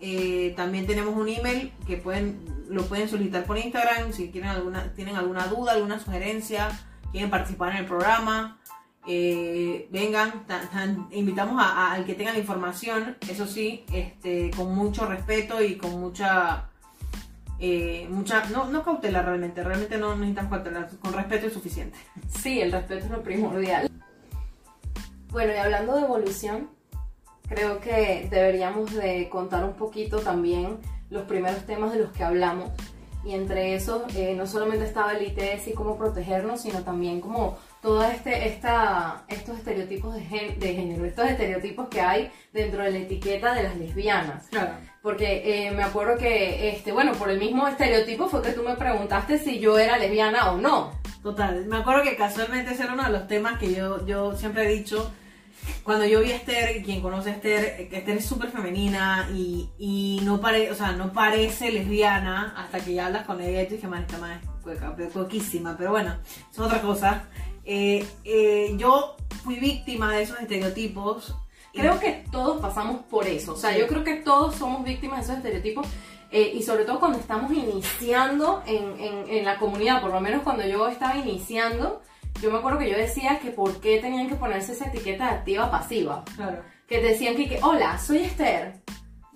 Eh, 0.00 0.52
también 0.56 0.86
tenemos 0.86 1.16
un 1.16 1.28
email 1.28 1.72
que 1.86 1.96
pueden 1.96 2.44
lo 2.68 2.84
pueden 2.86 3.08
solicitar 3.08 3.44
por 3.44 3.56
Instagram 3.58 4.12
si 4.12 4.30
quieren 4.30 4.50
alguna 4.50 4.92
tienen 4.94 5.16
alguna 5.16 5.46
duda, 5.46 5.72
alguna 5.72 5.98
sugerencia, 6.00 6.68
quieren 7.12 7.30
participar 7.30 7.72
en 7.72 7.78
el 7.78 7.86
programa. 7.86 8.58
eh, 9.08 9.86
vengan, 9.92 10.44
invitamos 11.12 11.62
a- 11.62 11.68
a- 11.70 11.92
al 11.92 12.04
que 12.04 12.14
tenga 12.14 12.32
la 12.32 12.40
información, 12.40 13.16
eso 13.28 13.46
sí, 13.46 13.84
este, 13.92 14.50
con 14.50 14.74
mucho 14.74 15.06
respeto 15.06 15.62
y 15.62 15.76
con 15.76 16.00
mucha 16.00 16.70
eh, 17.60 18.08
mucha, 18.10 18.44
no, 18.50 18.66
no 18.68 18.82
cautela 18.82 19.22
realmente, 19.22 19.62
realmente 19.62 19.96
no 19.96 20.14
necesitamos 20.16 20.50
cautela, 20.50 20.88
con 21.00 21.12
respeto 21.12 21.46
es 21.46 21.52
suficiente. 21.52 21.96
Sí, 22.28 22.60
el 22.60 22.72
respeto 22.72 23.04
es 23.04 23.10
lo 23.12 23.22
primordial. 23.22 23.88
Bueno, 25.30 25.52
y 25.54 25.56
hablando 25.56 25.94
de 25.94 26.02
evolución, 26.02 26.68
creo 27.48 27.80
que 27.80 28.26
deberíamos 28.30 28.92
de 28.94 29.28
contar 29.28 29.64
un 29.64 29.74
poquito 29.74 30.18
también 30.20 30.78
los 31.10 31.22
primeros 31.24 31.64
temas 31.66 31.92
de 31.92 32.00
los 32.00 32.12
que 32.12 32.24
hablamos. 32.24 32.70
Y 33.24 33.34
entre 33.34 33.74
esos, 33.74 34.02
eh, 34.14 34.34
no 34.36 34.46
solamente 34.46 34.84
estaba 34.84 35.12
el 35.12 35.26
ITS 35.26 35.66
y 35.66 35.72
cómo 35.72 35.98
protegernos, 35.98 36.60
sino 36.60 36.84
también 36.84 37.20
como 37.20 37.58
todos 37.82 38.04
este, 38.12 38.46
esta, 38.46 39.24
estos 39.26 39.58
estereotipos 39.58 40.14
de, 40.14 40.20
gen- 40.20 40.60
de 40.60 40.74
género, 40.74 41.04
estos 41.04 41.26
estereotipos 41.28 41.88
que 41.88 42.00
hay 42.00 42.30
dentro 42.52 42.84
de 42.84 42.92
la 42.92 42.98
etiqueta 42.98 43.52
de 43.52 43.64
las 43.64 43.76
lesbianas. 43.76 44.46
Claro. 44.48 44.74
Porque 45.02 45.66
eh, 45.66 45.72
me 45.72 45.82
acuerdo 45.82 46.16
que, 46.18 46.68
este, 46.68 46.92
bueno, 46.92 47.14
por 47.14 47.28
el 47.28 47.40
mismo 47.40 47.66
estereotipo 47.66 48.28
fue 48.28 48.42
que 48.42 48.52
tú 48.52 48.62
me 48.62 48.76
preguntaste 48.76 49.38
si 49.40 49.58
yo 49.58 49.76
era 49.76 49.98
lesbiana 49.98 50.52
o 50.52 50.58
no. 50.58 50.92
Total, 51.24 51.66
me 51.66 51.78
acuerdo 51.78 52.04
que 52.04 52.14
casualmente 52.16 52.74
ese 52.74 52.84
era 52.84 52.92
uno 52.94 53.02
de 53.04 53.10
los 53.10 53.26
temas 53.26 53.58
que 53.58 53.74
yo, 53.74 54.06
yo 54.06 54.36
siempre 54.36 54.66
he 54.66 54.68
dicho. 54.72 55.10
Cuando 55.82 56.04
yo 56.06 56.20
vi 56.20 56.32
a 56.32 56.36
Esther, 56.36 56.82
quien 56.82 57.00
conoce 57.00 57.30
a 57.30 57.32
Esther, 57.34 57.88
Esther 57.92 58.16
es 58.18 58.24
súper 58.26 58.50
femenina 58.50 59.28
y, 59.34 59.68
y 59.78 60.20
no, 60.24 60.40
pare, 60.40 60.70
o 60.70 60.74
sea, 60.74 60.92
no 60.92 61.12
parece 61.12 61.70
lesbiana 61.70 62.54
hasta 62.56 62.80
que 62.80 62.94
ya 62.94 63.06
hablas 63.06 63.24
con 63.26 63.40
ella 63.40 63.62
y 63.62 63.66
tú 63.68 63.74
dije, 63.74 63.86
man, 63.86 64.02
esta 64.02 64.18
man 64.18 64.32
es 64.42 64.48
cueca, 64.62 64.94
pero 64.96 65.10
coquísima, 65.10 65.76
pero 65.76 65.90
bueno, 65.92 66.16
es 66.50 66.58
otra 66.58 66.80
cosa. 66.82 67.24
Eh, 67.64 68.04
eh, 68.24 68.74
yo 68.76 69.16
fui 69.44 69.56
víctima 69.60 70.12
de 70.12 70.22
esos 70.22 70.38
estereotipos. 70.40 71.34
Creo 71.72 72.00
que 72.00 72.24
todos 72.32 72.60
pasamos 72.60 73.02
por 73.04 73.26
eso. 73.26 73.52
O 73.52 73.56
sea, 73.56 73.76
yo 73.76 73.86
creo 73.86 74.02
que 74.02 74.14
todos 74.16 74.54
somos 74.56 74.82
víctimas 74.82 75.18
de 75.18 75.24
esos 75.24 75.36
estereotipos. 75.36 75.86
eh, 76.32 76.52
y 76.54 76.62
sobre 76.64 76.84
todo 76.84 76.98
cuando 76.98 77.18
estamos 77.18 77.52
iniciando 77.52 78.62
en, 78.66 78.98
en- 79.00 79.28
en 79.28 79.44
la 79.44 79.58
comunidad, 79.58 80.00
por 80.00 80.10
lo 80.10 80.20
menos 80.20 80.42
cuando 80.42 80.66
yo 80.66 80.88
estaba 80.88 81.16
iniciando, 81.16 82.02
yo 82.42 82.50
me 82.50 82.58
acuerdo 82.58 82.78
que 82.78 82.90
yo 82.90 82.96
decía 82.96 83.38
que 83.40 83.50
por 83.50 83.80
qué 83.80 83.98
tenían 84.00 84.28
que 84.28 84.34
ponerse 84.36 84.72
esa 84.72 84.86
etiqueta 84.86 85.28
activa 85.30 85.70
pasiva. 85.70 86.24
Claro. 86.36 86.62
Que 86.88 87.00
decían 87.00 87.34
que, 87.36 87.48
que, 87.48 87.58
hola, 87.62 87.98
soy 87.98 88.18
Esther. 88.18 88.74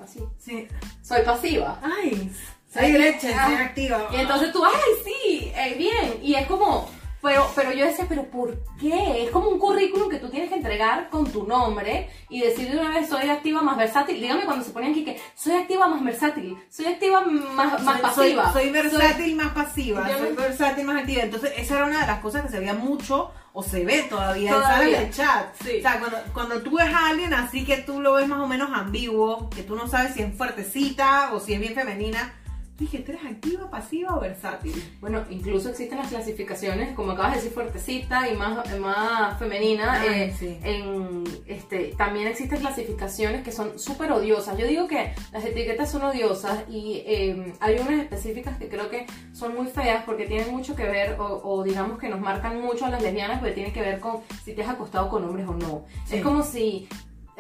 Así, 0.02 0.20
Sí. 0.38 0.66
soy 1.02 1.22
pasiva. 1.22 1.80
Ay, 1.82 2.30
Soy 2.72 2.92
leche, 2.92 3.32
soy 3.34 3.54
activa. 3.54 4.06
Y 4.12 4.16
entonces 4.16 4.52
tú, 4.52 4.64
ay, 4.64 4.72
sí, 5.04 5.52
eh, 5.56 5.74
bien. 5.76 6.20
Y 6.22 6.34
es 6.34 6.46
como, 6.46 6.88
pero, 7.22 7.50
pero 7.54 7.72
yo 7.72 7.85
decía, 7.85 8.06
pero 8.09 8.24
¿por 8.24 8.59
qué? 8.80 9.24
Es 9.24 9.30
como 9.30 9.50
un 9.50 9.59
currículum 9.59 10.09
que 10.09 10.18
tú 10.18 10.28
tienes 10.28 10.48
que 10.48 10.56
entregar 10.56 11.11
con 11.11 11.30
tu 11.30 11.46
nombre 11.46 12.09
y 12.28 12.40
decir 12.40 12.70
de 12.70 12.78
una 12.78 12.90
vez, 12.90 13.09
soy 13.09 13.28
activa 13.28 13.62
más 13.62 13.76
versátil. 13.76 14.20
Dígame 14.20 14.44
cuando 14.44 14.64
se 14.64 14.70
ponían 14.70 14.92
aquí 14.92 15.04
que 15.04 15.20
soy 15.35 15.54
activa 15.54 15.88
más 15.88 16.02
versátil, 16.02 16.56
soy 16.70 16.87
activa 16.87 17.20
más, 17.22 17.83
más 17.83 17.94
soy, 17.94 18.00
pasiva. 18.02 18.52
soy, 18.52 18.62
soy 18.62 18.70
versátil 18.70 19.37
más 19.37 19.52
pasiva, 19.52 20.09
Yo 20.09 20.18
soy 20.18 20.33
versátil 20.35 20.85
más 20.85 21.00
activa. 21.00 21.22
Entonces, 21.22 21.52
esa 21.56 21.76
era 21.76 21.87
una 21.87 22.00
de 22.00 22.06
las 22.06 22.20
cosas 22.20 22.42
que 22.42 22.48
se 22.48 22.59
veía 22.59 22.74
mucho, 22.74 23.30
o 23.52 23.62
se 23.62 23.85
ve 23.85 24.06
todavía, 24.09 24.50
en 24.50 24.56
Todavía. 24.56 25.00
de 25.00 25.11
chat. 25.11 25.54
Sí. 25.62 25.78
O 25.78 25.83
sea, 25.83 25.98
cuando, 25.98 26.18
cuando 26.33 26.62
tú 26.62 26.76
ves 26.76 26.87
a 26.87 27.09
alguien 27.09 27.35
así 27.35 27.64
que 27.64 27.78
tú 27.78 28.00
lo 28.00 28.14
ves 28.14 28.28
más 28.28 28.40
o 28.40 28.46
menos 28.46 28.70
ambiguo, 28.72 29.50
que 29.50 29.62
tú 29.62 29.74
no 29.74 29.88
sabes 29.88 30.14
si 30.14 30.22
es 30.22 30.37
fuertecita 30.37 31.33
o 31.33 31.40
si 31.40 31.54
es 31.54 31.61
bien 31.61 31.74
femenina, 31.74 32.33
dije, 32.80 32.98
¿tú 33.00 33.12
eres 33.12 33.24
activa, 33.26 33.70
pasiva 33.70 34.16
o 34.16 34.20
versátil? 34.20 34.72
Bueno, 35.00 35.22
incluso 35.28 35.68
existen 35.68 35.98
las 35.98 36.08
clasificaciones, 36.08 36.94
como 36.94 37.12
acabas 37.12 37.32
de 37.32 37.36
decir, 37.36 37.52
fuertecita 37.52 38.28
y 38.28 38.36
más, 38.36 38.78
más 38.78 39.38
femenina. 39.38 40.00
Ay, 40.00 40.08
eh, 40.08 40.34
sí. 40.36 40.58
en, 40.62 41.24
este, 41.46 41.94
también 41.96 42.26
existen 42.26 42.58
clasificaciones 42.60 43.44
que 43.44 43.52
son 43.52 43.78
súper 43.78 44.10
odiosas. 44.12 44.56
Yo 44.56 44.66
digo 44.66 44.88
que 44.88 45.12
las 45.30 45.44
etiquetas 45.44 45.90
son 45.90 46.02
odiosas 46.02 46.64
y 46.68 47.02
eh, 47.06 47.52
hay 47.60 47.76
unas 47.78 48.00
específicas 48.00 48.56
que 48.56 48.68
creo 48.68 48.88
que 48.88 49.06
son 49.32 49.54
muy 49.54 49.66
feas 49.66 50.04
porque 50.04 50.26
tienen 50.26 50.50
mucho 50.50 50.74
que 50.74 50.84
ver, 50.84 51.20
o, 51.20 51.40
o 51.44 51.62
digamos 51.62 51.98
que 51.98 52.08
nos 52.08 52.20
marcan 52.20 52.60
mucho 52.60 52.86
a 52.86 52.90
las 52.90 53.02
lesbianas, 53.02 53.40
porque 53.40 53.54
tiene 53.54 53.72
que 53.72 53.82
ver 53.82 54.00
con 54.00 54.20
si 54.42 54.54
te 54.54 54.62
has 54.62 54.70
acostado 54.70 55.10
con 55.10 55.22
hombres 55.24 55.46
o 55.46 55.54
no. 55.54 55.84
Sí. 56.06 56.16
Es 56.16 56.22
como 56.22 56.42
si... 56.42 56.88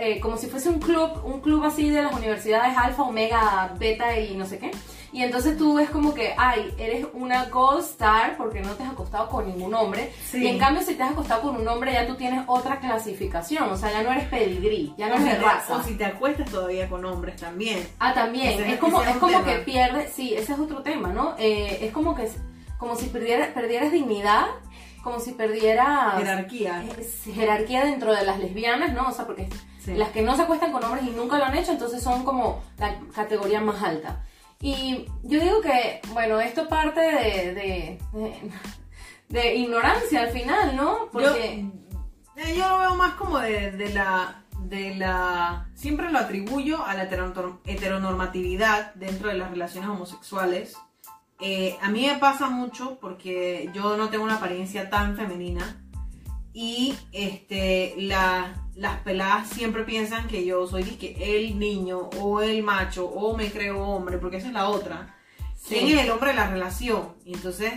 eh, 0.00 0.18
como 0.20 0.36
si 0.38 0.46
fuese 0.48 0.68
un 0.68 0.80
club, 0.80 1.22
un 1.24 1.40
club 1.40 1.62
así 1.64 1.90
de 1.90 2.02
las 2.02 2.12
universidades 2.14 2.76
alfa, 2.76 3.02
omega, 3.02 3.74
beta 3.78 4.18
y 4.18 4.34
no 4.36 4.46
sé 4.46 4.58
qué. 4.58 4.70
Y 5.12 5.22
entonces 5.24 5.56
tú 5.58 5.74
ves 5.74 5.90
como 5.90 6.14
que, 6.14 6.34
ay, 6.38 6.72
eres 6.78 7.04
una 7.14 7.46
gold 7.46 7.82
star 7.84 8.36
porque 8.36 8.60
no 8.60 8.70
te 8.74 8.84
has 8.84 8.92
acostado 8.92 9.28
con 9.28 9.46
ningún 9.46 9.74
hombre. 9.74 10.12
Sí. 10.24 10.44
Y 10.44 10.46
en 10.46 10.58
cambio, 10.58 10.82
si 10.82 10.94
te 10.94 11.02
has 11.02 11.10
acostado 11.10 11.42
con 11.42 11.56
un 11.56 11.66
hombre, 11.66 11.92
ya 11.92 12.06
tú 12.06 12.14
tienes 12.14 12.44
otra 12.46 12.78
clasificación. 12.78 13.68
O 13.70 13.76
sea, 13.76 13.90
ya 13.90 14.02
no 14.02 14.12
eres 14.12 14.28
pedigrí, 14.28 14.94
ya 14.96 15.08
no 15.08 15.14
eres 15.16 15.26
de 15.26 15.38
raza. 15.38 15.76
o 15.76 15.82
si 15.82 15.94
te 15.94 16.04
acuestas 16.04 16.48
todavía 16.50 16.88
con 16.88 17.04
hombres 17.04 17.36
también. 17.36 17.84
Ah, 17.98 18.14
también. 18.14 18.62
Es 18.62 18.78
como, 18.78 19.02
es 19.02 19.08
es 19.10 19.16
como 19.16 19.32
tema. 19.32 19.44
que 19.44 19.58
pierde, 19.58 20.08
sí, 20.08 20.34
ese 20.34 20.52
es 20.52 20.58
otro 20.60 20.82
tema, 20.82 21.08
¿no? 21.12 21.34
Eh, 21.38 21.78
es 21.82 21.92
como 21.92 22.14
que, 22.14 22.30
como 22.78 22.94
si 22.94 23.06
perdieras, 23.06 23.48
perdieras 23.48 23.90
dignidad, 23.90 24.46
como 25.02 25.18
si 25.18 25.32
perdieras 25.32 26.18
Jerarquía. 26.18 26.84
eh, 26.84 27.32
jerarquía 27.34 27.84
dentro 27.84 28.14
de 28.14 28.24
las 28.24 28.38
lesbianas, 28.38 28.92
¿no? 28.92 29.08
O 29.08 29.12
sea, 29.12 29.26
porque 29.26 29.48
Sí. 29.84 29.94
las 29.94 30.10
que 30.10 30.22
no 30.22 30.36
se 30.36 30.42
acuestan 30.42 30.72
con 30.72 30.84
hombres 30.84 31.04
y 31.04 31.10
nunca 31.10 31.38
lo 31.38 31.44
han 31.44 31.56
hecho, 31.56 31.72
entonces 31.72 32.02
son 32.02 32.24
como 32.24 32.62
la 32.78 32.98
categoría 33.14 33.60
más 33.60 33.82
alta. 33.82 34.22
Y 34.60 35.06
yo 35.22 35.40
digo 35.40 35.60
que, 35.62 36.00
bueno, 36.12 36.38
esto 36.40 36.68
parte 36.68 37.00
de, 37.00 37.54
de, 37.54 37.98
de- 38.12 38.50
de 39.28 39.54
ignorancia 39.56 40.22
al 40.22 40.30
final, 40.30 40.76
¿no? 40.76 41.08
Porque... 41.12 41.64
Yo, 42.36 42.42
eh, 42.42 42.56
yo 42.56 42.68
lo 42.68 42.78
veo 42.78 42.94
más 42.94 43.14
como 43.14 43.38
de, 43.38 43.70
de 43.72 43.88
la 43.94 44.36
de 44.64 44.94
la... 44.96 45.66
Siempre 45.74 46.10
lo 46.12 46.18
atribuyo 46.18 46.84
a 46.84 46.94
la 46.94 47.08
heteronorm- 47.10 47.58
heteronormatividad 47.64 48.94
dentro 48.94 49.28
de 49.28 49.34
las 49.34 49.50
relaciones 49.50 49.88
homosexuales. 49.88 50.76
Eh, 51.40 51.78
a 51.80 51.88
mí 51.88 52.06
me 52.06 52.18
pasa 52.18 52.48
mucho 52.50 52.98
porque 53.00 53.70
yo 53.72 53.96
no 53.96 54.10
tengo 54.10 54.24
una 54.24 54.36
apariencia 54.36 54.90
tan 54.90 55.16
femenina 55.16 55.82
y 56.52 56.94
este, 57.12 57.94
la- 57.98 58.66
las 58.74 59.00
peladas 59.00 59.48
siempre 59.50 59.84
piensan 59.84 60.26
que 60.28 60.44
yo 60.44 60.66
soy 60.66 60.96
el 61.20 61.58
niño 61.58 62.08
o 62.18 62.40
el 62.40 62.62
macho 62.62 63.06
o 63.06 63.36
me 63.36 63.50
creo 63.50 63.80
hombre, 63.86 64.18
porque 64.18 64.38
esa 64.38 64.48
es 64.48 64.52
la 64.54 64.68
otra. 64.68 65.16
¿Quién 65.68 65.86
Sí. 65.86 65.92
es 65.92 66.04
el 66.04 66.10
hombre 66.10 66.30
de 66.30 66.36
la 66.36 66.50
relación? 66.50 67.14
Y 67.24 67.34
entonces 67.34 67.72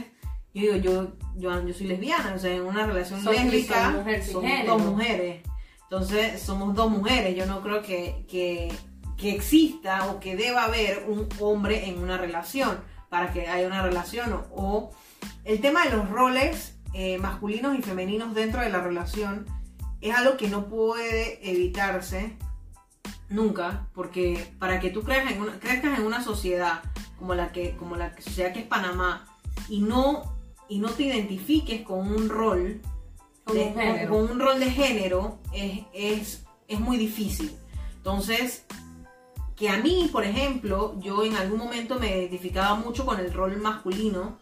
yo 0.54 0.62
digo, 0.62 0.76
yo, 0.78 1.12
yo, 1.36 1.68
yo 1.68 1.74
soy 1.74 1.88
lesbiana, 1.88 2.34
o 2.36 2.40
sea, 2.40 2.52
en 2.54 2.62
una 2.62 2.86
relación 2.86 3.24
lésbica 3.26 3.90
mujer 3.90 4.24
somos 4.24 4.50
género. 4.50 4.74
dos 4.78 4.82
mujeres. 4.84 5.44
Entonces 5.84 6.42
somos 6.42 6.74
dos 6.74 6.90
mujeres, 6.90 7.36
yo 7.36 7.46
no 7.46 7.62
creo 7.62 7.82
que, 7.84 8.26
que, 8.30 8.72
que 9.18 9.32
exista 9.36 10.06
o 10.08 10.20
que 10.20 10.36
deba 10.36 10.64
haber 10.64 11.06
un 11.08 11.28
hombre 11.40 11.88
en 11.90 12.00
una 12.00 12.18
relación 12.18 12.80
para 13.10 13.32
que 13.34 13.48
haya 13.48 13.68
una 13.68 13.84
relación. 13.84 14.34
O, 14.34 14.46
o 14.56 14.92
el 15.44 15.60
tema 15.62 15.84
de 15.84 15.92
los 15.92 16.10
roles 16.10 16.73
eh, 16.94 17.18
masculinos 17.18 17.78
y 17.78 17.82
femeninos 17.82 18.34
dentro 18.34 18.62
de 18.62 18.70
la 18.70 18.82
relación 18.82 19.46
es 20.02 20.14
algo 20.16 20.38
que 20.38 20.48
no 20.50 20.66
puede 20.68 21.40
evitarse 21.50 22.36
nunca, 23.30 23.88
porque 23.94 24.54
para 24.60 24.80
que 24.80 24.90
tú 24.90 25.02
creas 25.04 25.32
en 25.32 25.42
una, 25.42 25.60
crezcas 25.60 25.98
en 25.98 26.06
una 26.06 26.24
sociedad 26.24 26.82
como 27.18 27.34
la 27.36 27.52
que, 27.52 27.76
como 27.78 27.96
la 27.96 28.14
sociedad 28.22 28.54
que 28.54 28.60
es 28.60 28.66
Panamá 28.68 29.26
y 29.70 29.80
no, 29.82 30.36
y 30.70 30.80
no 30.80 30.90
te 30.90 31.04
identifiques 31.04 31.82
con 31.84 32.12
un 32.12 32.30
rol 32.30 32.82
de- 33.54 33.74
con 34.10 34.30
un 34.32 34.40
rol 34.40 34.60
de 34.60 34.72
género 34.72 35.40
es, 35.54 35.80
es, 35.94 36.46
es 36.68 36.80
muy 36.80 36.98
difícil. 36.98 37.56
Entonces, 37.98 38.66
que 39.56 39.70
a 39.70 39.78
mí, 39.78 40.10
por 40.12 40.26
ejemplo, 40.26 41.00
yo 41.00 41.24
en 41.24 41.36
algún 41.38 41.60
momento 41.60 42.00
me 42.00 42.18
identificaba 42.18 42.76
mucho 42.76 43.06
con 43.06 43.20
el 43.20 43.34
rol 43.34 43.58
masculino, 43.58 44.38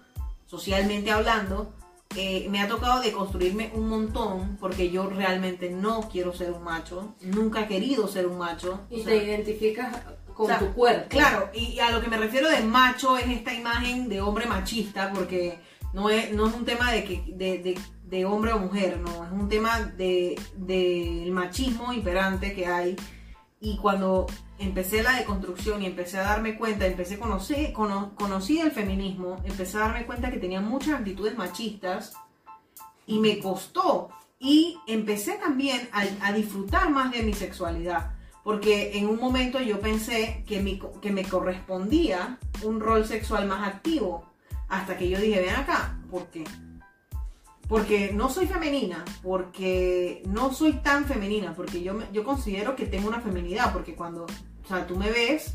socialmente 0.47 1.11
hablando, 1.11 1.73
eh, 2.15 2.47
me 2.49 2.61
ha 2.61 2.67
tocado 2.67 3.01
deconstruirme 3.01 3.71
un 3.73 3.87
montón 3.89 4.57
porque 4.59 4.89
yo 4.91 5.09
realmente 5.09 5.69
no 5.69 6.09
quiero 6.11 6.33
ser 6.33 6.51
un 6.51 6.63
macho, 6.63 7.15
nunca 7.21 7.61
he 7.61 7.67
querido 7.67 8.07
ser 8.07 8.27
un 8.27 8.37
macho. 8.37 8.81
Y 8.89 9.01
o 9.01 9.03
sea, 9.03 9.13
te 9.13 9.23
identificas 9.25 9.95
con 10.33 10.45
o 10.45 10.49
sea, 10.49 10.59
tu 10.59 10.73
cuerpo. 10.73 11.09
Claro, 11.09 11.49
y 11.53 11.79
a 11.79 11.91
lo 11.91 12.01
que 12.01 12.07
me 12.07 12.17
refiero 12.17 12.49
de 12.49 12.61
macho 12.61 13.17
es 13.17 13.27
esta 13.29 13.53
imagen 13.53 14.07
de 14.09 14.21
hombre 14.21 14.45
machista, 14.45 15.11
porque 15.13 15.59
no 15.93 16.09
es, 16.09 16.31
no 16.33 16.47
es 16.47 16.53
un 16.53 16.65
tema 16.65 16.91
de, 16.91 17.03
que, 17.03 17.23
de, 17.27 17.57
de- 17.59 17.79
de 18.05 18.25
hombre 18.25 18.51
o 18.51 18.59
mujer, 18.59 18.99
no, 18.99 19.23
es 19.25 19.31
un 19.31 19.47
tema 19.47 19.79
del 19.79 20.35
de, 20.57 21.21
del 21.21 21.31
machismo 21.31 21.93
imperante 21.93 22.53
que 22.53 22.65
hay. 22.67 22.95
Y 23.63 23.77
cuando 23.77 24.25
empecé 24.57 25.03
la 25.03 25.15
deconstrucción 25.17 25.83
y 25.83 25.85
empecé 25.85 26.17
a 26.17 26.23
darme 26.23 26.57
cuenta, 26.57 26.87
empecé 26.87 27.15
a 27.15 27.19
conocer, 27.19 27.71
cono- 27.73 28.15
conocí 28.15 28.59
el 28.59 28.71
feminismo, 28.71 29.37
empecé 29.45 29.77
a 29.77 29.81
darme 29.81 30.07
cuenta 30.07 30.31
que 30.31 30.39
tenía 30.39 30.61
muchas 30.61 30.99
actitudes 30.99 31.37
machistas 31.37 32.13
y 33.05 33.19
me 33.19 33.39
costó. 33.39 34.09
Y 34.39 34.79
empecé 34.87 35.33
también 35.33 35.87
a, 35.91 36.31
disfrutar 36.33 36.89
más 36.89 37.11
de 37.11 37.21
mi 37.21 37.33
sexualidad. 37.33 38.13
Porque 38.43 38.97
en 38.97 39.07
un 39.07 39.19
momento 39.19 39.61
yo 39.61 39.79
pensé 39.79 40.43
que, 40.47 40.59
mi 40.59 40.81
que 40.99 41.11
me 41.11 41.23
correspondía 41.23 42.39
un 42.63 42.79
rol 42.79 43.05
sexual 43.05 43.47
más 43.47 43.67
activo. 43.67 44.25
Hasta 44.69 44.97
que 44.97 45.07
yo 45.07 45.19
dije, 45.19 45.39
ven 45.39 45.55
acá, 45.55 45.99
¿por 46.09 46.25
qué? 46.31 46.43
Porque 47.71 48.11
no 48.13 48.27
soy 48.27 48.47
femenina, 48.47 49.05
porque 49.23 50.21
no 50.27 50.51
soy 50.53 50.73
tan 50.73 51.05
femenina, 51.05 51.53
porque 51.55 51.81
yo, 51.81 51.93
me- 51.93 52.05
yo 52.11 52.25
considero 52.25 52.75
que 52.75 52.85
tengo 52.85 53.07
una 53.07 53.21
feminidad, 53.21 53.71
porque 53.71 53.95
cuando, 53.95 54.25
o 54.25 54.67
sea, 54.67 54.85
tú 54.85 54.97
me 54.97 55.09
ves, 55.09 55.53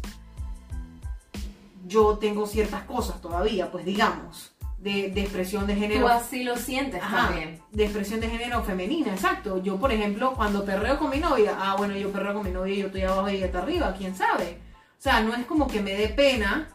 yo 1.87 2.16
tengo 2.16 2.46
ciertas 2.46 2.85
cosas 2.85 3.20
todavía, 3.20 3.70
pues 3.70 3.85
digamos, 3.85 4.52
de, 4.79 5.11
de 5.11 5.20
expresión 5.20 5.66
de 5.66 5.74
género 5.76 6.07
Tú 6.07 6.09
así 6.09 6.42
lo 6.42 6.57
sientes 6.57 7.02
Ajá, 7.02 7.26
también. 7.29 7.61
de 7.70 7.85
expresión 7.85 8.18
de 8.20 8.31
género 8.31 8.62
femenina, 8.64 9.12
exacto. 9.12 9.62
Yo, 9.62 9.76
por 9.76 9.92
ejemplo, 9.92 10.33
cuando 10.35 10.64
perreo 10.64 10.98
con 10.98 11.11
mi 11.11 11.18
novia, 11.18 11.55
ah, 11.61 11.76
bueno, 11.76 11.96
yo 11.98 12.11
perreo 12.11 12.33
con 12.33 12.44
mi 12.44 12.50
novia 12.50 12.74
y 12.74 12.79
yo 12.79 12.87
estoy 12.87 13.02
abajo 13.02 13.29
y 13.29 13.37
ella 13.37 13.46
está 13.46 13.59
arriba, 13.61 13.94
quién 13.96 14.16
sabe. 14.16 14.59
O 14.98 15.02
sea, 15.02 15.20
no 15.20 15.35
es 15.35 15.44
como 15.44 15.66
que 15.66 15.83
me 15.83 15.92
dé 15.92 16.09
pena 16.09 16.68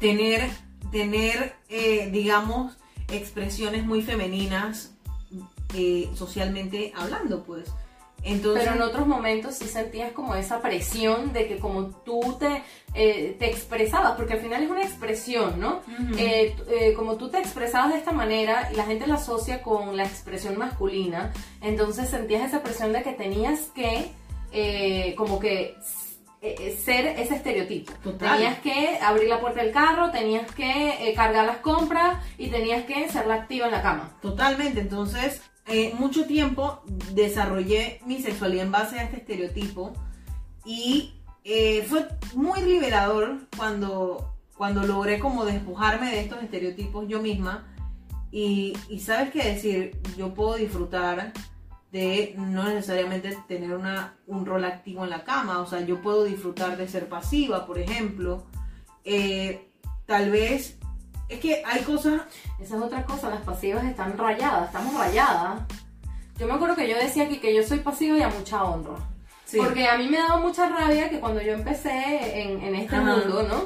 tener, 0.00 0.50
tener 0.90 1.54
eh, 1.68 2.08
digamos, 2.10 2.76
expresiones 3.08 3.84
muy 3.84 4.02
femeninas 4.02 4.92
eh, 5.74 6.08
socialmente 6.14 6.92
hablando, 6.94 7.42
pues. 7.42 7.70
Entonces, 8.24 8.64
Pero 8.64 8.76
en 8.76 8.82
otros 8.82 9.06
momentos 9.06 9.54
sí 9.56 9.66
sentías 9.66 10.12
como 10.12 10.34
esa 10.34 10.62
presión 10.62 11.32
de 11.34 11.46
que 11.46 11.58
como 11.58 11.88
tú 11.88 12.36
te, 12.38 12.62
eh, 12.94 13.36
te 13.38 13.46
expresabas, 13.50 14.14
porque 14.16 14.32
al 14.32 14.40
final 14.40 14.62
es 14.62 14.70
una 14.70 14.82
expresión, 14.82 15.60
¿no? 15.60 15.82
Eh, 16.16 16.56
eh, 16.70 16.94
como 16.94 17.16
tú 17.16 17.28
te 17.28 17.38
expresabas 17.38 17.92
de 17.92 17.98
esta 17.98 18.12
manera 18.12 18.70
y 18.72 18.76
la 18.76 18.84
gente 18.84 19.06
la 19.06 19.16
asocia 19.16 19.62
con 19.62 19.96
la 19.96 20.04
expresión 20.04 20.56
masculina, 20.56 21.34
entonces 21.60 22.08
sentías 22.08 22.48
esa 22.48 22.62
presión 22.62 22.94
de 22.94 23.02
que 23.02 23.12
tenías 23.12 23.70
que 23.74 24.12
como 25.16 25.40
que 25.40 25.76
eh, 26.46 26.56
eh, 26.58 26.76
ser 26.76 27.06
ese 27.06 27.36
estereotipo. 27.36 27.90
Total. 28.02 28.36
Tenías 28.36 28.58
que 28.58 28.98
abrir 29.00 29.30
la 29.30 29.40
puerta 29.40 29.62
del 29.62 29.72
carro, 29.72 30.10
tenías 30.10 30.52
que 30.52 31.08
eh, 31.08 31.14
cargar 31.14 31.46
las 31.46 31.56
compras 31.56 32.22
y 32.36 32.48
tenías 32.48 32.84
que 32.84 33.08
ser 33.08 33.26
la 33.26 33.36
activa 33.36 33.64
en 33.64 33.72
la 33.72 33.80
cama. 33.80 34.18
Totalmente, 34.20 34.78
entonces 34.80 35.40
eh, 35.66 35.94
mucho 35.98 36.26
tiempo 36.26 36.82
desarrollé 37.14 37.98
mi 38.04 38.20
sexualidad 38.20 38.66
en 38.66 38.72
base 38.72 38.98
a 38.98 39.04
este 39.04 39.16
estereotipo 39.16 39.94
y 40.66 41.14
fue 41.88 42.08
muy 42.34 42.60
liberador 42.60 43.38
cuando, 43.56 44.34
cuando 44.54 44.82
logré 44.82 45.20
como 45.20 45.46
despojarme 45.46 46.10
de 46.10 46.20
estos 46.20 46.42
estereotipos 46.42 47.08
yo 47.08 47.22
misma 47.22 47.74
y, 48.30 48.76
y 48.90 49.00
sabes 49.00 49.30
qué 49.30 49.44
decir, 49.44 49.96
yo 50.18 50.34
puedo 50.34 50.56
disfrutar 50.56 51.32
de 51.94 52.34
no 52.36 52.64
necesariamente 52.64 53.38
tener 53.46 53.72
una, 53.76 54.14
un 54.26 54.44
rol 54.44 54.64
activo 54.64 55.04
en 55.04 55.10
la 55.10 55.22
cama, 55.22 55.60
o 55.60 55.66
sea, 55.66 55.80
yo 55.80 56.02
puedo 56.02 56.24
disfrutar 56.24 56.76
de 56.76 56.88
ser 56.88 57.08
pasiva, 57.08 57.66
por 57.66 57.78
ejemplo, 57.78 58.44
Eh, 59.06 59.68
tal 60.06 60.30
vez, 60.30 60.78
es 61.28 61.38
que 61.38 61.62
hay 61.64 61.82
cosas 61.82 62.22
Esa 62.58 62.76
es 62.76 62.82
otra 62.82 63.04
cosa, 63.04 63.28
las 63.28 63.42
pasivas 63.42 63.84
están 63.84 64.16
rayadas, 64.18 64.66
estamos 64.66 64.94
rayadas. 64.94 65.60
Yo 66.38 66.46
me 66.48 66.54
acuerdo 66.54 66.74
que 66.74 66.88
yo 66.88 66.96
decía 66.96 67.24
aquí 67.24 67.38
que 67.38 67.54
yo 67.54 67.62
soy 67.62 67.78
pasiva 67.78 68.16
y 68.18 68.22
a 68.22 68.28
mucha 68.28 68.64
honra. 68.64 68.96
Sí. 69.44 69.58
Porque 69.58 69.86
a 69.86 69.96
mí 69.98 70.08
me 70.08 70.16
daba 70.18 70.38
mucha 70.38 70.68
rabia 70.68 71.10
que 71.10 71.20
cuando 71.20 71.40
yo 71.42 71.52
empecé 71.52 72.42
en, 72.42 72.60
en 72.62 72.74
este 72.74 72.96
Ajá. 72.96 73.04
mundo, 73.16 73.42
¿no? 73.50 73.58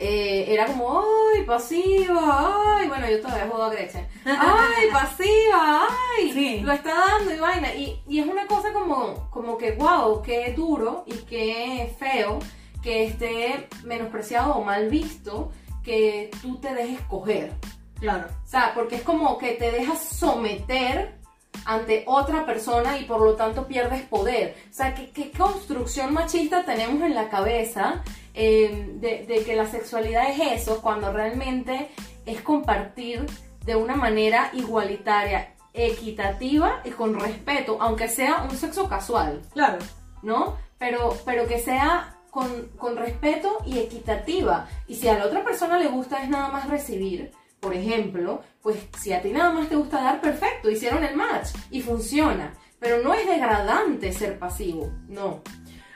Eh, 0.00 0.44
era 0.52 0.66
como, 0.66 1.02
ay, 1.34 1.42
pasiva, 1.42 2.76
ay, 2.78 2.86
bueno, 2.86 3.10
yo 3.10 3.20
todavía 3.20 3.48
juego 3.48 3.64
a 3.64 3.70
Gretchen. 3.70 4.06
Ay, 4.24 4.88
pasiva, 4.92 5.88
ay, 6.16 6.32
Sí. 6.32 6.60
lo 6.60 6.72
está 6.72 6.94
dando 6.94 7.34
y 7.34 7.38
vaina. 7.40 7.74
Y, 7.74 8.00
y 8.06 8.20
es 8.20 8.26
una 8.26 8.46
cosa 8.46 8.72
como, 8.72 9.28
como 9.30 9.58
que, 9.58 9.72
wow, 9.72 10.22
qué 10.22 10.52
duro 10.56 11.02
y 11.06 11.14
qué 11.24 11.94
feo 11.98 12.38
que 12.80 13.06
esté 13.06 13.68
menospreciado 13.84 14.54
o 14.54 14.64
mal 14.64 14.88
visto 14.88 15.50
que 15.82 16.30
tú 16.42 16.56
te 16.58 16.72
dejes 16.74 17.00
coger. 17.08 17.52
Claro. 17.98 18.28
O 18.44 18.48
sea, 18.48 18.72
porque 18.74 18.96
es 18.96 19.02
como 19.02 19.36
que 19.36 19.52
te 19.54 19.72
dejas 19.72 20.00
someter 20.00 21.18
ante 21.64 22.04
otra 22.06 22.46
persona 22.46 22.98
y 22.98 23.04
por 23.04 23.20
lo 23.20 23.34
tanto 23.34 23.66
pierdes 23.66 24.02
poder. 24.02 24.56
O 24.70 24.72
sea, 24.72 24.94
¿qué, 24.94 25.10
qué 25.10 25.32
construcción 25.32 26.14
machista 26.14 26.64
tenemos 26.64 27.02
en 27.02 27.14
la 27.16 27.28
cabeza 27.28 28.04
eh, 28.40 28.86
de, 29.00 29.26
de 29.26 29.44
que 29.44 29.56
la 29.56 29.66
sexualidad 29.66 30.30
es 30.30 30.62
eso 30.62 30.80
cuando 30.80 31.12
realmente 31.12 31.88
es 32.24 32.40
compartir 32.40 33.26
de 33.66 33.74
una 33.74 33.96
manera 33.96 34.50
igualitaria, 34.52 35.54
equitativa 35.74 36.80
y 36.84 36.90
con 36.90 37.18
respeto, 37.18 37.78
aunque 37.80 38.06
sea 38.06 38.46
un 38.48 38.56
sexo 38.56 38.88
casual, 38.88 39.42
Claro. 39.52 39.78
¿no? 40.22 40.56
Pero, 40.78 41.16
pero 41.24 41.48
que 41.48 41.58
sea 41.58 42.16
con, 42.30 42.68
con 42.78 42.96
respeto 42.96 43.58
y 43.66 43.78
equitativa. 43.78 44.68
Y 44.86 44.94
si 44.94 45.08
a 45.08 45.18
la 45.18 45.26
otra 45.26 45.42
persona 45.44 45.76
le 45.76 45.88
gusta 45.88 46.22
es 46.22 46.28
nada 46.28 46.48
más 46.48 46.68
recibir, 46.68 47.32
por 47.58 47.74
ejemplo, 47.74 48.42
pues 48.62 48.76
si 49.00 49.12
a 49.12 49.20
ti 49.20 49.30
nada 49.30 49.50
más 49.50 49.68
te 49.68 49.74
gusta 49.74 50.00
dar, 50.00 50.20
perfecto, 50.20 50.70
hicieron 50.70 51.02
el 51.02 51.16
match 51.16 51.48
y 51.72 51.80
funciona. 51.82 52.54
Pero 52.78 53.02
no 53.02 53.14
es 53.14 53.26
degradante 53.26 54.12
ser 54.12 54.38
pasivo, 54.38 54.92
no. 55.08 55.42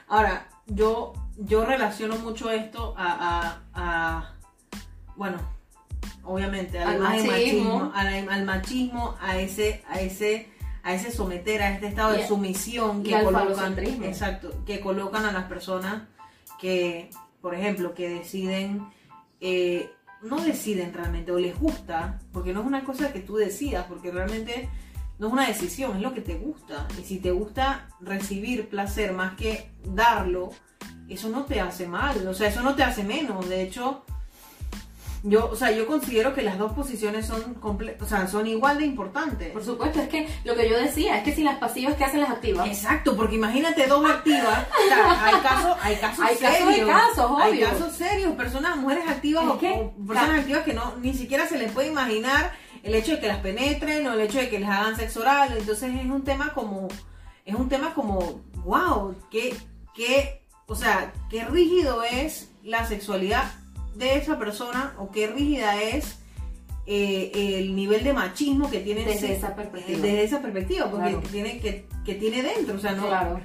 Ahora, 0.09 0.49
yo, 0.67 1.13
yo 1.37 1.65
relaciono 1.65 2.17
mucho 2.17 2.49
esto 2.51 2.93
a, 2.97 3.11
a- 3.39 3.61
a- 3.73 4.33
bueno, 5.15 5.37
obviamente, 6.23 6.79
Al 6.79 6.99
machismo. 6.99 7.31
machismo, 7.31 7.91
al, 7.95 8.29
al 8.29 8.45
machismo, 8.45 9.15
a 9.21 9.37
ese, 9.39 9.83
a 9.89 9.99
ese, 9.99 10.49
a 10.83 10.93
ese 10.93 11.11
someter, 11.11 11.61
a 11.61 11.71
este 11.71 11.87
estado 11.87 12.15
Y 12.15 12.19
de 12.19 12.27
sumisión 12.27 13.03
que 13.03 13.21
colocan, 13.23 13.77
exacto, 14.03 14.53
que 14.65 14.79
colocan 14.79 15.25
a 15.25 15.31
las 15.31 15.45
personas 15.45 16.03
que, 16.59 17.09
por 17.41 17.53
ejemplo, 17.55 17.93
que 17.93 18.09
deciden, 18.09 18.87
eh, 19.41 19.89
no 20.21 20.39
deciden 20.41 20.93
realmente, 20.93 21.31
o 21.31 21.39
les 21.39 21.59
gusta, 21.59 22.19
porque 22.31 22.53
no 22.53 22.61
es 22.61 22.65
una 22.67 22.83
cosa 22.85 23.11
que 23.11 23.19
tú 23.19 23.35
decidas, 23.35 23.85
porque 23.87 24.11
realmente 24.11 24.69
no 25.19 25.27
es 25.27 25.33
una 25.33 25.47
decisión, 25.47 25.95
es 25.97 26.01
lo 26.01 26.13
que 26.13 26.21
te 26.21 26.35
gusta. 26.35 26.87
Y 26.99 27.03
si 27.03 27.19
te 27.19 27.31
gusta 27.31 27.89
recibir 27.99 28.69
placer 28.69 29.13
más 29.13 29.35
que 29.35 29.69
darlo, 29.85 30.51
eso 31.09 31.29
no 31.29 31.43
te 31.45 31.59
hace 31.61 31.87
mal, 31.87 32.27
o 32.27 32.33
sea, 32.33 32.47
eso 32.49 32.61
no 32.61 32.75
te 32.75 32.83
hace 32.83 33.03
menos. 33.03 33.47
De 33.49 33.61
hecho, 33.63 34.03
yo, 35.25 35.49
o 35.49 35.55
sea, 35.55 35.71
yo 35.71 35.87
considero 35.87 36.33
que 36.33 36.41
las 36.41 36.57
dos 36.57 36.73
posiciones 36.73 37.25
son 37.25 37.53
comple 37.55 37.95
o 38.01 38.05
sea, 38.05 38.27
son 38.27 38.45
igual 38.45 38.77
de 38.79 38.85
importantes. 38.85 39.51
Por 39.51 39.63
supuesto, 39.63 40.01
es 40.01 40.09
que 40.09 40.27
lo 40.43 40.53
que 40.55 40.69
yo 40.69 40.77
decía 40.77 41.17
es 41.17 41.23
que 41.23 41.33
si 41.33 41.43
las 41.43 41.57
pasivas, 41.59 41.95
¿qué 41.95 42.03
hacen 42.03 42.19
las 42.21 42.29
activas? 42.31 42.67
Exacto, 42.67 43.15
porque 43.15 43.35
imagínate 43.35 43.87
dos 43.87 44.09
activas, 44.09 44.67
o 44.67 44.87
sea, 44.89 45.25
hay 45.25 45.41
casos, 45.41 45.77
hay 45.81 45.95
casos 45.95 46.25
Hay 46.27 46.35
casos 46.35 46.57
serios. 46.67 46.89
casos, 46.89 47.31
Hay 47.41 47.51
obvio. 47.53 47.69
casos 47.69 47.93
serios, 47.93 48.35
personas, 48.35 48.75
mujeres 48.77 49.05
activas 49.07 49.45
o, 49.45 49.57
que, 49.57 49.71
o 49.71 50.05
personas 50.05 50.39
activas 50.41 50.63
que 50.63 50.73
no 50.73 50.95
ni 51.01 51.13
siquiera 51.13 51.47
se 51.47 51.57
les 51.57 51.71
puede 51.71 51.87
imaginar 51.87 52.51
el 52.83 52.93
hecho 52.95 53.13
de 53.13 53.19
que 53.21 53.27
las 53.27 53.37
penetren 53.39 54.05
o 54.07 54.13
el 54.13 54.19
hecho 54.21 54.39
de 54.39 54.49
que 54.49 54.59
les 54.59 54.67
hagan 54.67 54.97
sexo 54.97 55.21
oral. 55.21 55.55
Entonces 55.57 55.95
es 55.95 56.05
un 56.05 56.23
tema 56.25 56.53
como, 56.53 56.89
es 57.45 57.55
un 57.55 57.69
tema 57.69 57.93
como, 57.93 58.41
wow, 58.65 59.15
qué, 59.31 59.55
qué, 59.95 60.42
o 60.67 60.75
sea, 60.75 61.13
qué 61.29 61.45
rígido 61.45 62.03
es 62.03 62.49
la 62.63 62.85
sexualidad 62.87 63.51
de 63.95 64.15
esa 64.17 64.39
persona 64.39 64.93
o 64.97 65.11
qué 65.11 65.27
rígida 65.27 65.81
es 65.81 66.15
eh, 66.85 67.31
el 67.59 67.75
nivel 67.75 68.03
de 68.03 68.11
machismo 68.13 68.69
que 68.69 68.79
tiene 68.81 69.05
Desde 69.05 69.27
ese- 69.27 69.35
esa 69.37 69.55
perspectiva. 69.55 69.99
desde 69.99 70.23
esa 70.23 70.41
perspectiva 70.41 70.89
porque 70.91 71.09
Claro. 71.11 71.21
que 71.21 71.27
tiene 71.29 71.59
que, 71.61 71.85
que 72.03 72.15
tiene 72.15 72.41
dentro 72.43 72.75
o 72.75 72.79
sea 72.79 72.91
no 72.91 73.07
Claro. 73.07 73.39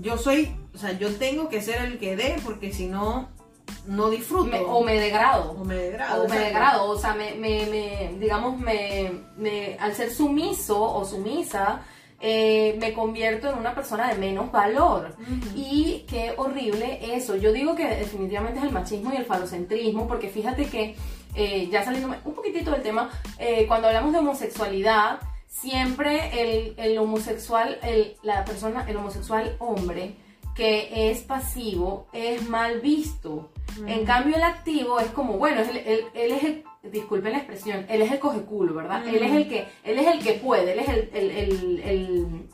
yo 0.00 0.18
soy 0.18 0.56
o 0.74 0.78
sea 0.78 0.92
yo 0.98 1.14
tengo 1.14 1.48
que 1.48 1.62
ser 1.62 1.82
el 1.84 1.98
que 1.98 2.16
dé 2.16 2.34
porque 2.44 2.72
si 2.72 2.86
no 2.86 3.28
no 3.86 4.10
disfruto 4.10 4.46
Me- 4.50 4.60
o 4.60 4.82
me 4.82 4.94
degrado. 4.98 5.52
o 5.52 5.64
me 5.64 5.74
degrado 5.76 6.24
o 6.24 6.28
me 6.28 6.38
degrado, 6.38 6.90
o 6.90 6.98
sea, 6.98 7.14
me, 7.14 7.34
me, 7.34 7.66
me- 7.66 8.16
digamos, 8.18 8.58
me- 8.58 9.76
al 9.78 9.94
ser 9.94 10.10
sumiso 10.12 10.82
o 10.82 11.04
sumisa, 11.04 11.82
eh, 12.26 12.76
me 12.80 12.94
convierto 12.94 13.50
en 13.50 13.58
una 13.58 13.74
persona 13.74 14.08
de 14.10 14.18
menos 14.18 14.50
valor. 14.50 15.14
Y 15.54 16.04
qué 16.08 16.32
horrible 16.38 17.14
eso. 17.14 17.36
Yo 17.36 17.52
digo 17.52 17.74
que 17.74 17.86
definitivamente 17.86 18.58
es 18.60 18.64
el 18.64 18.72
machismo 18.72 19.12
y 19.12 19.16
el 19.16 19.26
falocentrismo, 19.26 20.08
porque 20.08 20.28
fíjate 20.30 20.64
que, 20.66 20.96
eh, 21.34 21.68
ya 21.70 21.84
saliendo 21.84 22.16
un 22.24 22.34
poquitito 22.34 22.70
del 22.70 22.82
tema, 22.82 23.10
eh, 23.38 23.66
cuando 23.68 23.88
hablamos 23.88 24.12
de 24.12 24.18
homosexualidad, 24.20 25.18
siempre 25.48 26.30
el, 26.40 26.74
el 26.78 26.96
homosexual, 26.98 27.78
el, 27.82 28.16
la 28.22 28.44
persona, 28.44 28.86
el 28.88 28.96
homosexual 28.96 29.56
hombre 29.58 30.14
que 30.56 31.10
es 31.10 31.20
pasivo 31.22 32.06
es 32.12 32.48
mal 32.48 32.80
visto. 32.80 33.50
En 33.86 34.04
cambio, 34.06 34.36
el 34.36 34.42
activo 34.44 35.00
es 35.00 35.08
como, 35.08 35.32
bueno, 35.36 35.60
es 35.62 35.68
el- 35.68 35.76
él, 35.78 36.00
él 36.14 36.32
es 36.32 36.44
el, 36.44 36.64
disculpen 36.90 37.32
la 37.32 37.38
expresión, 37.38 37.86
él 37.88 38.02
es 38.02 38.12
el 38.12 38.18
cogeculo, 38.18 38.74
¿verdad? 38.74 39.06
Él 39.06 39.22
es 39.22 39.32
el 39.32 39.48
que, 39.48 39.66
él 39.84 39.98
es 39.98 40.06
el 40.06 40.18
que 40.22 40.32
puede, 40.34 40.72
él 40.72 40.78
es 40.80 40.88
el, 40.88 41.10
el, 41.14 41.30
el- 41.30 41.80
el- 41.84 42.48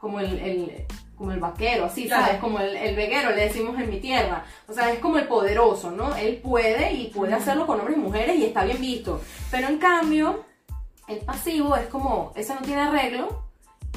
como 0.00 0.18
el, 0.20 0.84
como 1.16 1.30
el 1.32 1.38
vaquero, 1.38 1.84
así, 1.84 2.06
Claro. 2.06 2.24
¿sabes? 2.26 2.40
Como 2.40 2.58
el, 2.58 2.96
veguero, 2.96 3.30
le 3.30 3.42
decimos 3.42 3.78
en 3.78 3.88
mi 3.88 4.00
tierra. 4.00 4.44
O 4.66 4.72
sea, 4.72 4.92
es 4.92 4.98
como 4.98 5.18
el 5.18 5.28
poderoso, 5.28 5.92
¿no? 5.92 6.16
Él 6.16 6.40
puede 6.42 6.92
y 6.94 7.08
puede 7.08 7.34
hacerlo 7.34 7.66
con 7.66 7.78
hombres 7.78 7.96
y 7.96 8.00
mujeres 8.00 8.36
y 8.36 8.44
está 8.46 8.64
bien 8.64 8.80
visto. 8.80 9.20
Pero 9.50 9.68
en 9.68 9.78
cambio, 9.78 10.44
el 11.06 11.18
pasivo 11.18 11.76
es 11.76 11.86
como, 11.86 12.32
ese 12.34 12.52
no 12.54 12.62
tiene 12.62 12.80
arreglo 12.82 13.44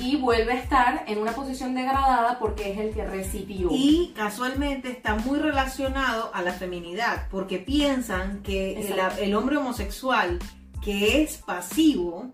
y 0.02 0.18
vuelve 0.18 0.52
a 0.54 0.60
estar 0.60 1.04
en 1.08 1.20
una 1.20 1.32
posición 1.32 1.74
degradada 1.74 2.38
porque 2.40 2.72
es 2.74 2.78
el 2.80 2.94
que 2.94 3.06
recibió. 3.06 3.70
y 3.72 4.14
casualmente 4.16 4.90
está 4.92 5.16
muy 5.16 5.40
relacionado 5.40 6.32
a 6.34 6.42
la 6.42 6.52
feminidad 6.54 7.28
porque 7.32 7.60
piensan 7.60 8.42
que 8.44 8.78
el, 9.20 9.34
hombre 9.36 9.58
homosexual 9.58 10.40
que 10.84 11.24
es 11.24 11.38
pasivo 11.38 12.32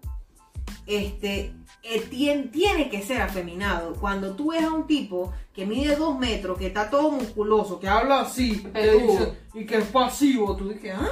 este 0.87 1.53
eh, 1.83 2.07
tien- 2.09 2.51
tiene 2.51 2.89
que 2.89 3.01
ser 3.01 3.21
afeminado. 3.21 3.93
Cuando 3.95 4.35
tú 4.35 4.51
ves 4.51 4.63
a 4.63 4.71
un 4.71 4.87
tipo 4.87 5.33
que 5.53 5.65
mide 5.65 5.95
dos 5.95 6.17
metros, 6.17 6.57
que 6.57 6.67
está 6.67 6.89
todo 6.89 7.11
musculoso, 7.11 7.79
que 7.79 7.87
habla 7.87 8.21
así, 8.21 8.59
que 8.73 8.91
dice- 8.91 9.33
y 9.53 9.65
que 9.65 9.77
es 9.77 9.85
pasivo, 9.85 10.55
tú 10.55 10.69
dices, 10.69 10.93
¿ah? 10.95 11.09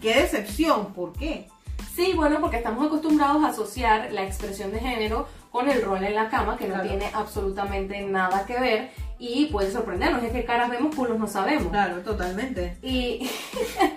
¡Qué 0.00 0.14
decepción! 0.14 0.92
¿Por 0.94 1.12
qué? 1.12 1.48
Sí, 1.94 2.12
bueno, 2.14 2.38
porque 2.40 2.58
estamos 2.58 2.86
acostumbrados 2.86 3.42
a 3.44 3.48
asociar 3.48 4.12
la 4.12 4.22
expresión 4.24 4.70
de 4.70 4.78
género 4.78 5.26
con 5.50 5.68
el 5.68 5.82
rol 5.82 6.04
en 6.04 6.14
la 6.14 6.28
cama, 6.28 6.56
que 6.56 6.68
no 6.68 6.80
tiene 6.82 7.10
absolutamente 7.14 8.00
nada 8.02 8.44
que 8.46 8.58
ver 8.60 8.90
y 9.18 9.46
puede 9.46 9.70
sorprendernos. 9.70 10.22
Es 10.22 10.32
que 10.32 10.44
caras 10.44 10.70
vemos, 10.70 10.94
culos 10.94 11.18
no 11.18 11.26
sabemos. 11.26 11.70
Claro, 11.70 11.96
totalmente. 12.02 12.76
Y, 12.82 13.28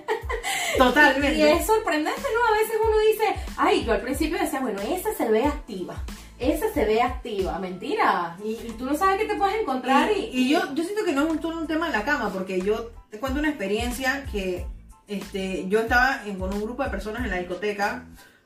Totalmente. 0.78 1.38
y 1.38 1.42
es 1.44 1.66
sorprendente, 1.66 2.22
¿no? 2.22 2.54
A 2.56 2.58
veces 2.58 2.76
uno 2.84 2.98
dice, 3.12 3.36
ay, 3.58 3.84
yo 3.86 3.94
al 3.94 4.02
principio 4.02 4.38
decía, 4.40 4.60
bueno, 4.62 4.82
esa 4.82 5.14
se 5.14 5.30
ve 5.30 5.46
activa. 5.46 5.96
Esa 6.40 6.74
se 6.74 6.86
ve 6.86 7.02
activa, 7.02 7.60
mentira. 7.60 8.36
Y, 8.44 8.52
y 8.68 8.76
tú 8.78 8.86
no 8.86 8.96
sabes 8.96 9.20
qué 9.20 9.26
te 9.26 9.36
puedes 9.36 9.62
encontrar. 9.62 10.10
Y, 10.12 10.30
Y, 10.34 10.38
y 10.46 10.50
yo, 10.50 10.74
yo 10.74 10.84
siento 10.84 11.04
que 11.06 11.12
no 11.12 11.26
es 11.28 11.32
un, 11.32 11.46
un 11.54 11.68
tema 11.68 11.88
de 11.88 11.94
la 11.98 12.04
cama, 12.04 12.30
porque 12.34 12.62
yo 12.62 12.90
te 13.12 13.20
cuento 13.20 13.40
una 13.40 13.50
experiencia 13.50 14.26
que 14.32 14.66
este, 15.08 15.68
yo 15.68 15.82
estaba 15.82 16.22
en- 16.26 16.40
con 16.40 16.52
un 16.54 16.62
grupo 16.64 16.84
de 16.84 16.90
personas 16.90 17.24
en 17.26 17.30
la 17.30 17.38
discoteca, 17.38 18.06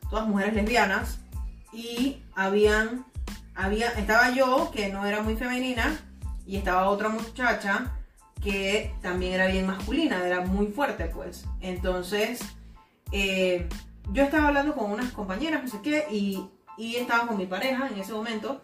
todas 0.10 0.28
mujeres 0.28 0.56
lesbianas, 0.56 1.20
y 1.76 2.24
habían, 2.36 3.06
había, 3.54 3.92
estaba 3.92 4.32
yo, 4.32 4.72
que 4.74 4.90
no 4.90 5.06
era 5.06 5.22
muy 5.22 5.36
femenina, 5.36 6.00
y 6.48 6.56
estaba 6.58 6.90
otra 6.90 7.10
muchacha 7.10 7.92
que 8.42 8.94
también 9.02 9.34
era 9.34 9.48
bien 9.48 9.66
masculina, 9.66 10.26
era 10.26 10.42
muy 10.42 10.68
fuerte, 10.68 11.06
pues. 11.06 11.46
Entonces, 11.60 12.40
eh, 13.12 13.68
yo 14.12 14.24
estaba 14.24 14.48
hablando 14.48 14.74
con 14.76 14.92
unas 14.92 15.12
compañeras, 15.12 15.64
no 15.64 15.70
sé 15.70 15.82
qué, 15.82 16.06
y, 16.10 16.50
y 16.78 16.96
estaba 16.96 17.28
con 17.28 17.38
mi 17.38 17.46
pareja 17.46 17.88
en 17.88 18.00
ese 18.00 18.14
momento, 18.14 18.62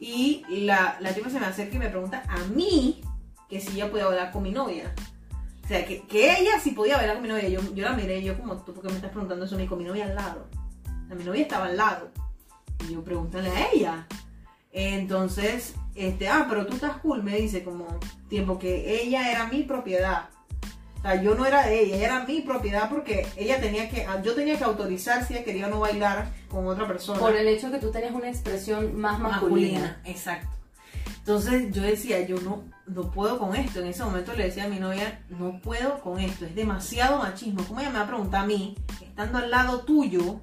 y 0.00 0.44
la, 0.48 0.96
la 1.00 1.12
tipa 1.12 1.30
se 1.30 1.38
me 1.40 1.46
acerca 1.46 1.76
y 1.76 1.78
me 1.78 1.88
pregunta 1.88 2.22
a 2.28 2.38
mí 2.54 3.00
que 3.48 3.60
si 3.60 3.72
ella 3.74 3.90
podía 3.90 4.06
bailar 4.06 4.32
con 4.32 4.42
mi 4.42 4.50
novia. 4.50 4.92
O 5.64 5.68
sea, 5.68 5.84
que, 5.84 6.02
que 6.06 6.40
ella 6.40 6.58
sí 6.60 6.70
podía 6.70 6.96
bailar 6.96 7.16
con 7.16 7.22
mi 7.24 7.28
novia. 7.28 7.48
Yo, 7.48 7.60
yo 7.74 7.84
la 7.84 7.92
miré 7.92 8.22
yo 8.22 8.38
como, 8.38 8.56
¿tú 8.56 8.72
por 8.72 8.82
qué 8.82 8.88
me 8.88 8.96
estás 8.96 9.10
preguntando 9.10 9.44
eso 9.44 9.56
mí? 9.56 9.66
Con 9.66 9.78
mi 9.78 9.84
novia 9.84 10.06
al 10.06 10.14
lado. 10.14 10.48
Mi 11.08 11.24
novia 11.24 11.42
estaba 11.42 11.66
al 11.66 11.76
lado. 11.76 12.10
Y 12.86 12.92
yo 12.92 13.02
pregúntale 13.02 13.48
a 13.50 13.72
ella. 13.72 14.06
Entonces, 14.72 15.74
este, 15.94 16.28
ah, 16.28 16.46
pero 16.48 16.66
tú 16.66 16.74
estás 16.74 16.98
cool, 16.98 17.22
me 17.22 17.36
dice 17.36 17.64
como 17.64 17.86
tiempo 18.28 18.58
que 18.58 19.02
ella 19.02 19.30
era 19.30 19.46
mi 19.46 19.62
propiedad. 19.62 20.28
O 20.98 21.02
sea, 21.02 21.22
yo 21.22 21.34
no 21.34 21.46
era 21.46 21.66
de 21.66 21.80
ella, 21.80 21.96
ella 21.96 22.06
era 22.06 22.24
mi 22.26 22.40
propiedad 22.40 22.88
porque 22.88 23.26
ella 23.36 23.60
tenía 23.60 23.88
que, 23.88 24.06
yo 24.24 24.34
tenía 24.34 24.58
que 24.58 24.64
autorizar 24.64 25.24
si 25.24 25.34
ella 25.34 25.44
quería 25.44 25.66
o 25.66 25.70
no 25.70 25.80
bailar 25.80 26.28
con 26.48 26.66
otra 26.66 26.86
persona 26.86 27.20
por 27.20 27.36
el 27.36 27.46
hecho 27.46 27.70
que 27.70 27.78
tú 27.78 27.90
tenías 27.90 28.12
una 28.12 28.28
expresión 28.28 28.96
más 28.96 29.18
masculina. 29.20 30.00
Exacto. 30.04 30.48
Entonces 31.18 31.72
yo 31.74 31.82
decía, 31.82 32.26
yo 32.26 32.40
no, 32.40 32.64
no 32.86 33.10
puedo 33.10 33.38
con 33.38 33.54
esto. 33.54 33.80
En 33.80 33.88
ese 33.88 34.02
momento 34.02 34.32
le 34.34 34.44
decía 34.44 34.64
a 34.64 34.68
mi 34.68 34.80
novia, 34.80 35.20
no 35.28 35.60
puedo 35.60 36.00
con 36.00 36.18
esto, 36.18 36.46
es 36.46 36.54
demasiado 36.54 37.18
machismo. 37.18 37.62
¿Cómo 37.68 37.80
ella 37.80 37.90
me 37.90 37.98
va 37.98 38.04
a 38.04 38.08
preguntar 38.08 38.44
a 38.44 38.46
mí, 38.46 38.74
estando 39.02 39.38
al 39.38 39.50
lado 39.50 39.80
tuyo, 39.80 40.40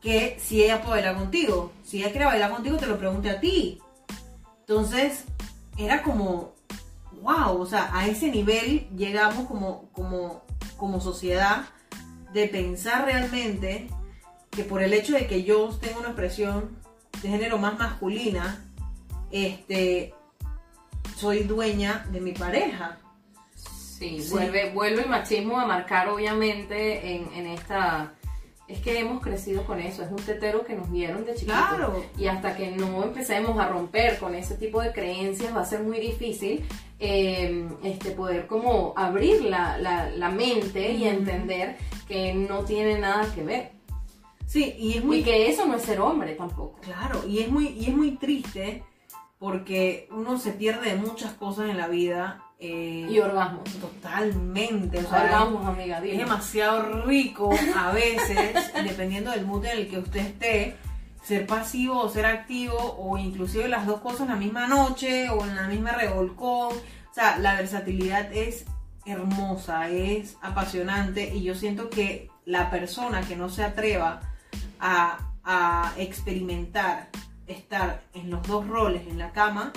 que 0.00 0.38
si 0.40 0.62
ella 0.62 0.82
puede 0.82 1.02
bailar 1.02 1.16
contigo? 1.16 1.72
Si 1.84 1.98
ella 1.98 2.10
quiere 2.10 2.26
bailar 2.26 2.50
contigo, 2.50 2.76
te 2.76 2.86
lo 2.86 2.98
pregunte 2.98 3.30
a 3.30 3.40
ti. 3.40 3.80
Entonces, 4.60 5.24
era 5.78 6.02
como, 6.02 6.54
wow, 7.22 7.60
o 7.60 7.66
sea, 7.66 7.90
a 7.92 8.06
ese 8.06 8.30
nivel 8.30 8.88
llegamos 8.96 9.46
como, 9.46 9.88
como, 9.92 10.42
como 10.76 11.00
sociedad 11.00 11.66
de 12.32 12.48
pensar 12.48 13.04
realmente 13.04 13.88
que 14.50 14.64
por 14.64 14.82
el 14.82 14.92
hecho 14.92 15.14
de 15.14 15.26
que 15.26 15.44
yo 15.44 15.68
tenga 15.80 15.98
una 15.98 16.08
expresión 16.08 16.78
de 17.22 17.28
género 17.28 17.58
más 17.58 17.78
masculina, 17.78 18.64
este, 19.30 20.14
soy 21.16 21.44
dueña 21.44 22.06
de 22.10 22.20
mi 22.20 22.32
pareja. 22.32 22.98
Sí, 23.54 24.20
Sí. 24.22 24.28
Vuelve, 24.30 24.72
vuelve 24.72 25.02
el 25.02 25.08
machismo 25.08 25.58
a 25.58 25.66
marcar 25.66 26.08
obviamente 26.08 27.14
en, 27.14 27.32
en 27.32 27.46
esta... 27.46 28.12
Es 28.68 28.80
que 28.80 28.98
hemos 28.98 29.22
crecido 29.22 29.64
con 29.64 29.78
eso, 29.80 30.02
es 30.02 30.10
un 30.10 30.16
tetero 30.16 30.64
que 30.64 30.74
nos 30.74 30.90
dieron 30.90 31.24
de 31.24 31.34
chiquitos. 31.34 31.56
Claro. 31.68 32.04
Y 32.18 32.26
hasta 32.26 32.56
que 32.56 32.72
no 32.72 33.04
empecemos 33.04 33.56
a 33.60 33.68
romper 33.68 34.18
con 34.18 34.34
ese 34.34 34.56
tipo 34.56 34.82
de 34.82 34.92
creencias 34.92 35.54
va 35.54 35.60
a 35.60 35.64
ser 35.64 35.84
muy 35.84 36.00
difícil 36.00 36.64
eh, 36.98 37.68
este, 37.84 38.10
poder 38.10 38.46
como 38.48 38.92
abrir 38.96 39.44
la, 39.44 39.78
la- 39.78 40.10
la 40.10 40.30
mente 40.30 40.90
y 40.92 41.06
entender 41.06 41.76
que 42.08 42.34
no 42.34 42.64
tiene 42.64 42.98
nada 42.98 43.32
que 43.34 43.42
ver. 43.44 43.70
Sí, 44.46 44.74
y 44.78 44.94
es 44.98 45.04
muy 45.04 45.18
Y 45.18 45.22
que 45.22 45.48
eso 45.48 45.64
no 45.66 45.76
es 45.76 45.82
ser 45.82 46.00
hombre 46.00 46.34
tampoco. 46.34 46.80
claro, 46.80 47.22
y 47.28 47.38
es 47.40 47.48
muy, 47.48 47.68
y 47.68 47.86
es 47.90 47.96
muy 47.96 48.12
triste 48.16 48.82
porque 49.38 50.08
uno 50.10 50.38
se 50.38 50.52
pierde 50.52 50.90
de 50.90 50.96
muchas 50.96 51.34
cosas 51.34 51.68
en 51.70 51.76
la 51.76 51.88
vida. 51.88 52.42
Eh, 52.58 53.06
Y 53.10 53.18
orgasmos. 53.18 53.64
totalmente. 53.80 54.98
O 54.98 55.08
sea, 55.08 55.22
Orgasmos, 55.24 55.66
amiga, 55.66 55.98
es 56.04 56.18
demasiado 56.18 57.02
rico 57.04 57.50
a 57.76 57.92
veces, 57.92 58.72
dependiendo 58.84 59.30
del 59.30 59.46
mood 59.46 59.64
en 59.66 59.78
el 59.78 59.88
que 59.88 59.98
usted 59.98 60.20
esté, 60.20 60.76
ser 61.22 61.46
pasivo 61.46 62.00
o 62.00 62.08
ser 62.08 62.26
activo, 62.26 62.76
o 62.98 63.18
inclusive 63.18 63.68
las 63.68 63.86
dos 63.86 64.00
cosas 64.00 64.22
en 64.22 64.28
la 64.28 64.36
misma 64.36 64.66
noche 64.66 65.28
o 65.30 65.44
en 65.44 65.56
la 65.56 65.66
misma 65.68 65.92
revolcón. 65.92 66.72
O 66.74 67.14
sea, 67.14 67.38
la 67.38 67.54
versatilidad 67.54 68.32
es 68.32 68.64
hermosa, 69.04 69.88
es 69.88 70.36
apasionante 70.42 71.34
y 71.34 71.42
yo 71.42 71.54
siento 71.54 71.90
que 71.90 72.28
la 72.44 72.70
persona 72.70 73.22
que 73.22 73.36
no 73.36 73.48
se 73.48 73.64
atreva 73.64 74.20
a, 74.80 75.18
a 75.44 75.92
experimentar 75.96 77.08
estar 77.46 78.02
en 78.14 78.30
los 78.30 78.42
dos 78.46 78.66
roles 78.66 79.06
en 79.06 79.18
la 79.18 79.30
cama, 79.32 79.72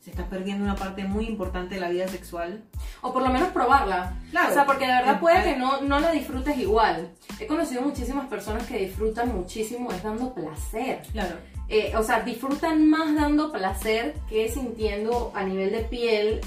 se 0.00 0.10
está 0.10 0.26
perdiendo 0.26 0.64
una 0.64 0.76
parte 0.76 1.04
muy 1.04 1.26
importante 1.26 1.74
de 1.74 1.80
la 1.80 1.88
vida 1.90 2.08
sexual. 2.08 2.62
O 3.02 3.12
por 3.12 3.22
lo 3.22 3.28
menos 3.30 3.48
probarla. 3.48 4.14
Claro. 4.30 4.50
O 4.50 4.54
sea, 4.54 4.64
porque 4.64 4.86
de 4.86 4.92
verdad 4.92 5.14
Eh, 5.14 5.18
puede 5.20 5.40
eh. 5.40 5.44
que 5.54 5.56
no, 5.58 5.80
no 5.82 6.00
la 6.00 6.12
disfrutes 6.12 6.56
igual. 6.58 7.10
He 7.38 7.46
conocido 7.46 7.82
muchísimas 7.82 8.26
personas 8.28 8.66
que 8.66 8.78
disfrutan 8.78 9.34
muchísimo 9.34 9.90
es 9.92 10.02
dando 10.02 10.32
placer. 10.34 11.02
Claro. 11.12 11.36
Eh, 11.68 11.92
o 11.96 12.02
sea, 12.02 12.20
disfrutan 12.20 12.88
más 12.88 13.14
dando 13.14 13.52
placer 13.52 14.14
que 14.28 14.48
sintiendo 14.48 15.32
a 15.34 15.42
nivel 15.44 15.70
de 15.72 15.80
piel. 15.80 16.40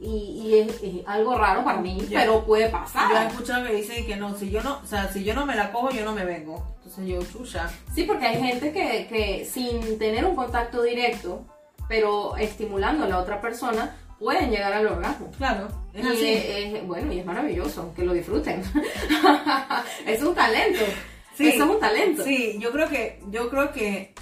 Y, 0.00 0.06
y 0.44 0.58
es, 0.58 0.82
es 0.82 1.06
algo 1.06 1.38
raro 1.38 1.64
para 1.64 1.80
mí, 1.80 1.98
pero 2.10 2.44
puede 2.44 2.64
Yo 2.64 2.68
he 2.68 2.72
pasar. 2.72 3.26
escuchado 3.26 3.64
que 3.66 3.72
dicen 3.74 4.04
que 4.06 4.16
no, 4.16 4.36
si 4.36 4.50
yo 4.50 4.62
no, 4.62 4.80
o 4.82 4.86
sea, 4.86 5.10
si 5.10 5.24
yo 5.24 5.34
no 5.34 5.46
me 5.46 5.54
la 5.54 5.72
cojo, 5.72 5.90
yo 5.90 6.04
no 6.04 6.12
me 6.12 6.24
vengo. 6.26 6.62
Entonces 6.78 7.06
yo, 7.06 7.22
chucha. 7.22 7.70
Sí, 7.94 8.02
porque 8.04 8.26
hay 8.26 8.42
gente 8.42 8.70
que, 8.72 9.06
que 9.08 9.46
sin 9.46 9.98
tener 9.98 10.26
un 10.26 10.36
contacto 10.36 10.82
directo, 10.82 11.46
pero 11.88 12.36
estimulando 12.36 13.04
a 13.04 13.08
la 13.08 13.18
otra 13.18 13.40
persona, 13.40 13.96
pueden 14.18 14.50
llegar 14.50 14.72
al 14.72 14.86
orgasmo. 14.86 15.30
Claro, 15.36 15.68
es 15.92 16.04
y 16.04 16.08
así. 16.08 16.28
es- 16.28 16.74
es- 16.74 16.86
bueno, 16.86 17.12
y 17.12 17.18
es 17.20 17.26
maravilloso, 17.26 17.92
que 17.94 18.04
lo 18.04 18.12
disfruten. 18.12 18.62
es 20.06 20.22
un 20.22 20.34
talento. 20.34 20.84
Sí. 21.36 21.48
Es 21.48 21.60
un 21.60 21.80
talento. 21.80 22.22
Sí, 22.24 22.58
yo 22.60 22.70
creo 22.72 22.88
que, 22.88 23.20
yo 23.30 23.50
creo 23.50 23.72
que 23.72 24.14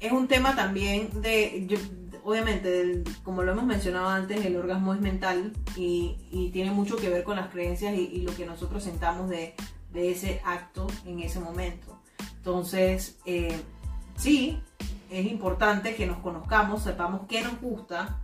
es 0.00 0.12
un 0.12 0.28
tema 0.28 0.56
también 0.56 1.10
de, 1.20 1.64
yo- 1.66 1.78
obviamente, 2.24 2.70
del- 2.70 3.04
como 3.22 3.42
lo 3.42 3.52
hemos 3.52 3.64
mencionado 3.66 4.08
antes, 4.08 4.44
el 4.44 4.56
orgasmo 4.56 4.94
es 4.94 5.00
mental 5.00 5.52
y, 5.76 6.16
y 6.30 6.50
tiene 6.50 6.70
mucho 6.70 6.96
que 6.96 7.08
ver 7.10 7.22
con 7.24 7.36
las 7.36 7.48
creencias 7.50 7.94
y, 7.94 8.02
y 8.12 8.22
lo 8.22 8.34
que 8.34 8.46
nosotros 8.46 8.82
sentamos 8.82 9.28
de, 9.28 9.54
de 9.92 10.10
ese 10.10 10.40
acto 10.44 10.86
en 11.04 11.20
ese 11.20 11.38
momento. 11.38 12.00
Entonces, 12.36 13.18
eh, 13.26 13.54
sí, 14.22 14.62
es 15.10 15.26
importante 15.26 15.94
que 15.94 16.06
nos 16.06 16.18
conozcamos, 16.18 16.82
sepamos 16.84 17.22
qué 17.28 17.42
nos 17.42 17.60
gusta. 17.60 18.20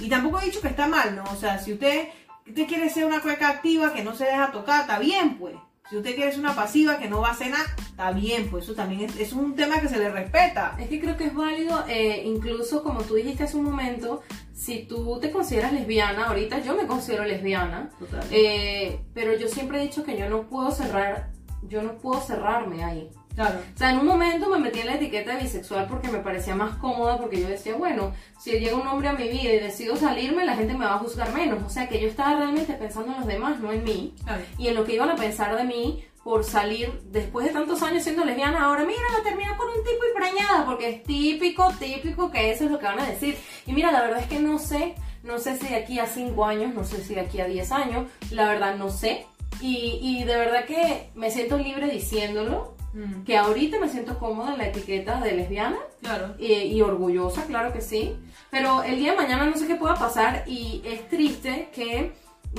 Y 0.00 0.08
tampoco 0.08 0.40
he 0.40 0.46
dicho 0.46 0.60
que 0.60 0.68
está 0.68 0.86
mal, 0.88 1.16
¿no? 1.16 1.24
O 1.32 1.36
sea, 1.36 1.58
si 1.58 1.72
usted, 1.72 2.08
usted 2.46 2.66
quiere 2.66 2.90
ser 2.90 3.06
una 3.06 3.20
cueca 3.20 3.48
activa 3.48 3.94
que 3.94 4.04
no 4.04 4.14
se 4.14 4.24
deja 4.24 4.52
tocar, 4.52 4.82
está 4.82 4.98
bien, 4.98 5.38
pues. 5.38 5.54
Si 5.88 5.96
usted 5.96 6.16
quiere 6.16 6.32
ser 6.32 6.40
una 6.40 6.54
pasiva 6.54 6.98
que 6.98 7.08
no 7.08 7.20
va 7.20 7.30
a 7.30 7.48
nada, 7.48 7.64
está 7.78 8.10
bien, 8.10 8.50
pues 8.50 8.64
eso 8.64 8.74
también 8.74 9.02
es, 9.02 9.16
es 9.20 9.32
un 9.32 9.54
tema 9.54 9.80
que 9.80 9.88
se 9.88 9.98
le 9.98 10.10
respeta. 10.10 10.76
Es 10.80 10.88
que 10.88 11.00
creo 11.00 11.16
que 11.16 11.26
es 11.26 11.34
válido, 11.34 11.84
eh, 11.88 12.24
incluso 12.26 12.82
como 12.82 13.02
tú 13.02 13.14
dijiste 13.14 13.44
hace 13.44 13.56
un 13.56 13.64
momento, 13.64 14.22
si 14.52 14.82
tú 14.82 15.20
te 15.20 15.30
consideras 15.30 15.72
lesbiana, 15.72 16.26
ahorita 16.26 16.58
yo 16.58 16.74
me 16.74 16.88
considero 16.88 17.24
lesbiana, 17.24 17.90
Total. 18.00 18.24
eh, 18.32 19.00
pero 19.14 19.38
yo 19.38 19.46
siempre 19.46 19.78
he 19.78 19.82
dicho 19.82 20.02
que 20.02 20.18
yo 20.18 20.28
no 20.28 20.42
puedo 20.48 20.72
cerrar, 20.72 21.30
yo 21.62 21.82
no 21.82 21.92
puedo 21.98 22.20
cerrarme 22.20 22.82
ahí. 22.82 23.08
Claro. 23.36 23.60
O 23.74 23.78
sea, 23.78 23.90
en 23.90 23.98
un 23.98 24.06
momento 24.06 24.50
me 24.50 24.58
metí 24.58 24.80
en 24.80 24.86
la 24.86 24.94
etiqueta 24.96 25.36
de 25.36 25.42
bisexual 25.42 25.86
porque 25.86 26.08
me 26.08 26.18
parecía 26.18 26.56
más 26.56 26.76
cómoda, 26.78 27.18
porque 27.18 27.40
yo 27.40 27.48
decía, 27.48 27.76
bueno, 27.76 28.12
si 28.40 28.50
llega 28.52 28.76
un 28.76 28.88
hombre 28.88 29.08
a 29.08 29.12
mi 29.12 29.28
vida 29.28 29.52
y 29.52 29.60
decido 29.60 29.94
salirme, 29.96 30.44
la 30.44 30.56
gente 30.56 30.74
me 30.74 30.86
va 30.86 30.94
a 30.94 30.98
juzgar 30.98 31.32
menos. 31.32 31.62
O 31.62 31.68
sea, 31.68 31.88
que 31.88 32.00
yo 32.00 32.08
estaba 32.08 32.36
realmente 32.36 32.72
pensando 32.72 33.12
en 33.12 33.18
los 33.18 33.26
demás, 33.28 33.60
no 33.60 33.72
en 33.72 33.84
mí. 33.84 34.14
Claro. 34.24 34.42
Y 34.58 34.68
en 34.68 34.74
lo 34.74 34.84
que 34.84 34.94
iban 34.94 35.10
a 35.10 35.16
pensar 35.16 35.56
de 35.56 35.62
mí 35.64 36.04
por 36.26 36.42
salir 36.42 36.92
después 37.04 37.46
de 37.46 37.52
tantos 37.52 37.80
años 37.84 38.02
siendo 38.02 38.24
lesbiana. 38.24 38.64
Ahora, 38.64 38.84
mira, 38.84 39.00
la 39.16 39.22
termina 39.22 39.56
con 39.56 39.68
un 39.68 39.84
tipo 39.84 40.02
y 40.10 40.18
preñada, 40.18 40.66
porque 40.66 40.88
es 40.88 41.04
típico, 41.04 41.72
típico 41.78 42.32
que 42.32 42.50
eso 42.50 42.64
es 42.64 42.70
lo 42.72 42.80
que 42.80 42.86
van 42.86 42.98
a 42.98 43.06
decir. 43.06 43.36
Y 43.64 43.72
mira, 43.72 43.92
la 43.92 44.02
verdad 44.02 44.18
es 44.18 44.26
que 44.26 44.40
no 44.40 44.58
sé, 44.58 44.96
no 45.22 45.38
sé 45.38 45.56
si 45.56 45.68
de 45.68 45.76
aquí 45.76 46.00
a 46.00 46.06
5 46.06 46.44
años, 46.44 46.74
no 46.74 46.82
sé 46.82 47.04
si 47.04 47.14
de 47.14 47.20
aquí 47.20 47.38
a 47.40 47.46
10 47.46 47.70
años, 47.70 48.10
la 48.32 48.48
verdad 48.48 48.74
no 48.74 48.90
sé. 48.90 49.24
Y, 49.60 50.00
y 50.02 50.24
de 50.24 50.36
verdad 50.36 50.64
que 50.64 51.10
me 51.14 51.30
siento 51.30 51.58
libre 51.58 51.88
diciéndolo, 51.88 52.75
Mm, 52.96 53.24
que 53.24 53.36
ahorita 53.36 53.78
me 53.78 53.90
siento 53.90 54.18
cómoda 54.18 54.52
en 54.52 54.58
la 54.58 54.68
etiqueta 54.68 55.20
de 55.20 55.32
lesbiana 55.32 55.76
claro. 56.00 56.34
y, 56.38 56.54
y 56.54 56.80
orgullosa, 56.80 57.44
claro 57.44 57.70
que 57.70 57.82
sí. 57.82 58.16
Pero 58.50 58.82
el 58.84 58.96
día 58.96 59.10
de 59.10 59.18
mañana 59.18 59.44
no 59.44 59.54
sé 59.54 59.66
qué 59.66 59.74
pueda 59.74 59.96
pasar 59.96 60.44
y 60.46 60.80
es 60.82 61.06
triste 61.08 61.68
que 61.74 62.12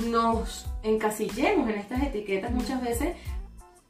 nos 0.06 0.66
encasillemos 0.84 1.68
en 1.68 1.74
estas 1.74 2.04
etiquetas 2.04 2.52
muchas 2.52 2.80
veces 2.80 3.16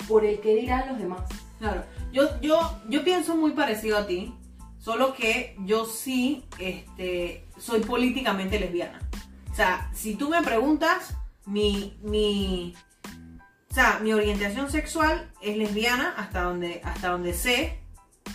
por 0.08 0.24
el 0.24 0.40
que 0.40 0.54
dirán 0.54 0.88
los 0.88 0.98
demás. 0.98 1.20
Claro, 1.58 1.84
yo, 2.12 2.40
yo, 2.40 2.58
yo 2.88 3.04
pienso 3.04 3.36
muy 3.36 3.50
parecido 3.50 3.98
a 3.98 4.06
ti, 4.06 4.32
solo 4.78 5.12
que 5.12 5.54
yo 5.66 5.84
sí 5.84 6.46
este, 6.58 7.44
soy 7.58 7.80
políticamente 7.80 8.58
lesbiana. 8.58 9.00
O 9.52 9.54
sea, 9.54 9.90
si 9.92 10.14
tú 10.14 10.30
me 10.30 10.40
preguntas, 10.40 11.14
mi, 11.44 11.98
mi, 12.00 12.74
sea, 13.78 14.00
mi 14.00 14.12
orientación 14.12 14.70
sexual 14.70 15.30
es 15.40 15.56
lesbiana 15.56 16.12
hasta 16.16 16.42
donde, 16.42 16.80
hasta 16.84 17.10
donde 17.10 17.32
sé. 17.32 17.78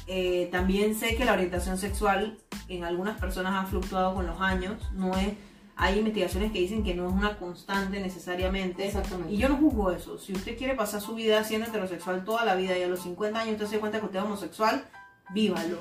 Eh, 0.07 0.47
también 0.51 0.95
sé 0.95 1.15
que 1.15 1.25
la 1.25 1.33
orientación 1.33 1.77
sexual 1.77 2.37
en 2.69 2.85
algunas 2.85 3.19
personas 3.19 3.53
ha 3.61 3.67
fluctuado 3.67 4.13
con 4.15 4.25
los 4.25 4.39
años. 4.39 4.81
No 4.93 5.17
es, 5.17 5.33
hay 5.75 5.99
investigaciones 5.99 6.53
que 6.53 6.59
dicen 6.59 6.83
que 6.83 6.95
no 6.95 7.09
es 7.09 7.13
una 7.13 7.37
constante 7.37 7.99
necesariamente. 7.99 8.87
Exactamente. 8.87 9.33
Y 9.33 9.37
yo 9.37 9.49
no 9.49 9.57
juzgo 9.57 9.91
eso. 9.91 10.17
Si 10.17 10.31
usted 10.31 10.57
quiere 10.57 10.75
pasar 10.75 11.01
su 11.01 11.13
vida 11.13 11.43
siendo 11.43 11.67
heterosexual 11.67 12.23
toda 12.23 12.45
la 12.45 12.55
vida 12.55 12.77
y 12.77 12.83
a 12.83 12.87
los 12.87 13.01
50 13.01 13.37
años 13.37 13.53
usted 13.55 13.67
se 13.67 13.79
cuenta 13.79 13.99
que 13.99 14.05
usted 14.05 14.19
es 14.19 14.25
homosexual, 14.25 14.85
vívalo. 15.33 15.79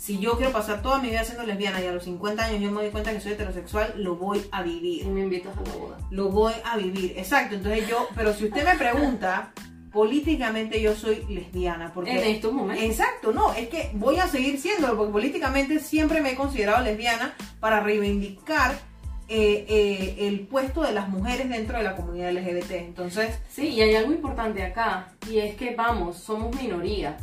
Si 0.00 0.18
yo 0.18 0.38
quiero 0.38 0.50
pasar 0.50 0.80
toda 0.80 0.98
mi 0.98 1.10
vida 1.10 1.22
siendo 1.24 1.44
lesbiana 1.44 1.78
y 1.82 1.86
a 1.86 1.92
los 1.92 2.04
50 2.04 2.42
años 2.42 2.62
yo 2.62 2.70
me 2.70 2.80
doy 2.80 2.90
cuenta 2.90 3.12
que 3.12 3.20
soy 3.20 3.32
heterosexual, 3.32 3.92
lo 3.98 4.16
voy 4.16 4.42
a 4.50 4.62
Y 4.64 4.70
vivir. 4.70 5.06
me 5.08 5.20
invitas 5.20 5.54
a 5.54 5.60
la 5.60 5.76
boda. 5.76 5.98
Lo 6.10 6.30
voy 6.30 6.54
a 6.64 6.78
vivir. 6.78 7.12
Exacto. 7.18 7.56
Entonces 7.56 7.86
yo, 7.86 8.08
pero 8.14 8.32
si 8.32 8.46
usted 8.46 8.64
me 8.64 8.78
pregunta, 8.78 9.52
políticamente 9.92 10.80
yo 10.80 10.94
soy 10.94 11.26
lesbiana. 11.28 11.92
Porque 11.92 12.12
En 12.12 12.34
estos 12.34 12.50
momentos. 12.50 12.82
Exacto, 12.82 13.32
no, 13.32 13.52
es 13.52 13.68
que 13.68 13.90
voy 13.92 14.16
a 14.16 14.26
seguir 14.26 14.58
siendo, 14.58 14.96
porque 14.96 15.12
políticamente 15.12 15.78
siempre 15.80 16.22
me 16.22 16.30
he 16.30 16.34
considerado 16.34 16.82
lesbiana 16.82 17.34
para 17.60 17.80
reivindicar 17.80 18.72
eh, 19.28 19.66
eh, 19.68 20.16
el 20.28 20.40
puesto 20.46 20.80
de 20.82 20.92
las 20.92 21.10
mujeres 21.10 21.46
dentro 21.50 21.76
de 21.76 21.84
la 21.84 21.94
comunidad 21.94 22.32
LGBT. 22.32 22.70
Entonces, 22.70 23.38
Sí, 23.50 23.68
y 23.68 23.82
hay 23.82 23.94
algo 23.96 24.12
importante 24.12 24.62
acá, 24.62 25.12
y 25.30 25.38
es 25.40 25.56
que 25.56 25.74
vamos, 25.76 26.16
somos 26.16 26.56
minoría. 26.56 27.18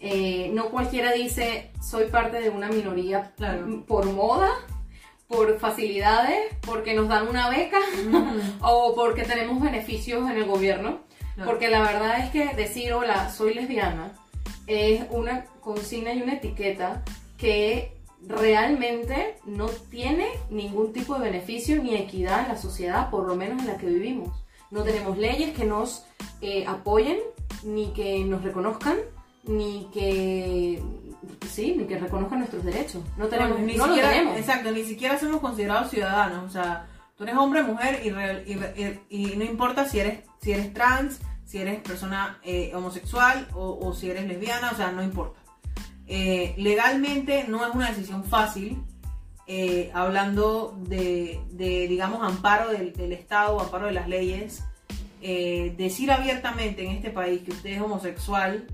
Eh, 0.00 0.50
no 0.54 0.70
cualquiera 0.70 1.12
dice 1.12 1.70
soy 1.82 2.06
parte 2.06 2.40
de 2.40 2.50
una 2.50 2.68
minoría 2.68 3.32
Claro. 3.36 3.84
por 3.86 4.06
moda, 4.06 4.50
por 5.26 5.58
facilidades, 5.58 6.54
porque 6.64 6.94
nos 6.94 7.08
dan 7.08 7.28
una 7.28 7.48
beca 7.50 7.78
o 8.60 8.94
porque 8.94 9.24
tenemos 9.24 9.60
beneficios 9.60 10.28
en 10.30 10.36
el 10.36 10.44
gobierno. 10.44 11.00
Claro. 11.34 11.50
Porque 11.50 11.68
la 11.68 11.80
verdad 11.82 12.20
es 12.24 12.30
que 12.30 12.54
decir 12.54 12.92
hola, 12.92 13.30
soy 13.30 13.54
lesbiana 13.54 14.12
es 14.68 15.02
una 15.10 15.46
consigna 15.60 16.12
y 16.12 16.22
una 16.22 16.34
etiqueta 16.34 17.02
que 17.38 17.96
realmente 18.26 19.36
no 19.46 19.66
tiene 19.90 20.26
ningún 20.50 20.92
tipo 20.92 21.14
de 21.14 21.20
beneficio 21.30 21.82
ni 21.82 21.94
equidad 21.96 22.42
en 22.42 22.48
la 22.48 22.56
sociedad, 22.58 23.10
por 23.10 23.26
lo 23.26 23.34
menos 23.34 23.60
en 23.62 23.68
la 23.68 23.78
que 23.78 23.86
vivimos. 23.86 24.44
No 24.70 24.82
tenemos 24.82 25.16
leyes 25.16 25.56
que 25.56 25.64
nos 25.64 26.04
eh, 26.42 26.64
apoyen, 26.66 27.18
ni 27.62 27.92
que 27.92 28.24
nos 28.24 28.42
reconozcan, 28.42 28.98
ni 29.48 29.88
que 29.92 30.80
sí, 31.50 31.74
ni 31.76 31.84
que 31.86 31.98
reconozcan 31.98 32.38
nuestros 32.40 32.64
derechos. 32.64 33.02
No 33.16 33.26
tenemos, 33.26 33.58
no, 33.58 33.66
ni 33.66 33.74
no 33.74 33.86
lo 33.86 33.94
siquiera, 33.94 34.10
tenemos. 34.10 34.36
exacto, 34.38 34.70
ni 34.70 34.84
siquiera 34.84 35.18
somos 35.18 35.40
considerados 35.40 35.90
ciudadanos. 35.90 36.44
O 36.44 36.50
sea, 36.50 36.86
tú 37.16 37.24
eres 37.24 37.36
hombre, 37.36 37.62
mujer 37.62 38.00
y, 38.04 38.10
re- 38.10 38.44
y 38.46 38.52
y- 39.16 39.32
y 39.32 39.36
no 39.36 39.44
importa 39.44 39.86
si 39.88 39.98
eres, 40.00 40.20
si 40.40 40.52
eres 40.52 40.72
trans, 40.72 41.18
si 41.44 41.58
eres 41.58 41.80
persona 41.80 42.38
eh, 42.44 42.72
homosexual 42.74 43.48
o, 43.54 43.78
o 43.82 43.94
si 43.94 44.10
eres 44.10 44.26
lesbiana, 44.26 44.70
o 44.72 44.76
sea, 44.76 44.92
no 44.92 45.02
importa. 45.02 45.40
Eh, 46.06 46.54
legalmente 46.56 47.44
no 47.48 47.66
es 47.66 47.74
una 47.74 47.88
decisión 47.90 48.24
fácil. 48.24 48.82
eh, 49.50 49.90
hablando 49.94 50.76
de, 50.86 51.40
de, 51.52 51.88
digamos, 51.88 52.22
amparo 52.22 52.68
del, 52.70 52.92
del 52.92 53.12
Estado 53.14 53.58
amparo 53.58 53.86
de 53.86 53.92
las 53.92 54.06
leyes, 54.06 54.62
eh, 55.22 55.74
decir 55.78 56.12
abiertamente 56.12 56.84
en 56.84 56.90
este 56.92 57.08
país 57.08 57.40
que 57.42 57.52
usted 57.52 57.70
es 57.70 57.80
homosexual 57.80 58.66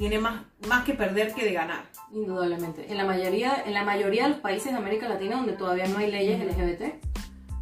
tiene 0.00 0.18
más, 0.18 0.40
más 0.66 0.82
que 0.84 0.94
perder 0.94 1.34
que 1.34 1.44
de 1.44 1.52
ganar. 1.52 1.82
Indudablemente. 2.10 2.86
En 2.90 2.96
la 2.96 3.04
mayoría, 3.04 3.62
en 3.66 3.74
la 3.74 3.84
mayoría 3.84 4.22
de 4.24 4.30
los 4.30 4.38
países 4.38 4.72
de 4.72 4.78
América 4.78 5.06
Latina 5.10 5.36
donde 5.36 5.52
todavía 5.52 5.86
no 5.88 5.98
hay 5.98 6.10
leyes 6.10 6.40
LGBT, 6.42 6.94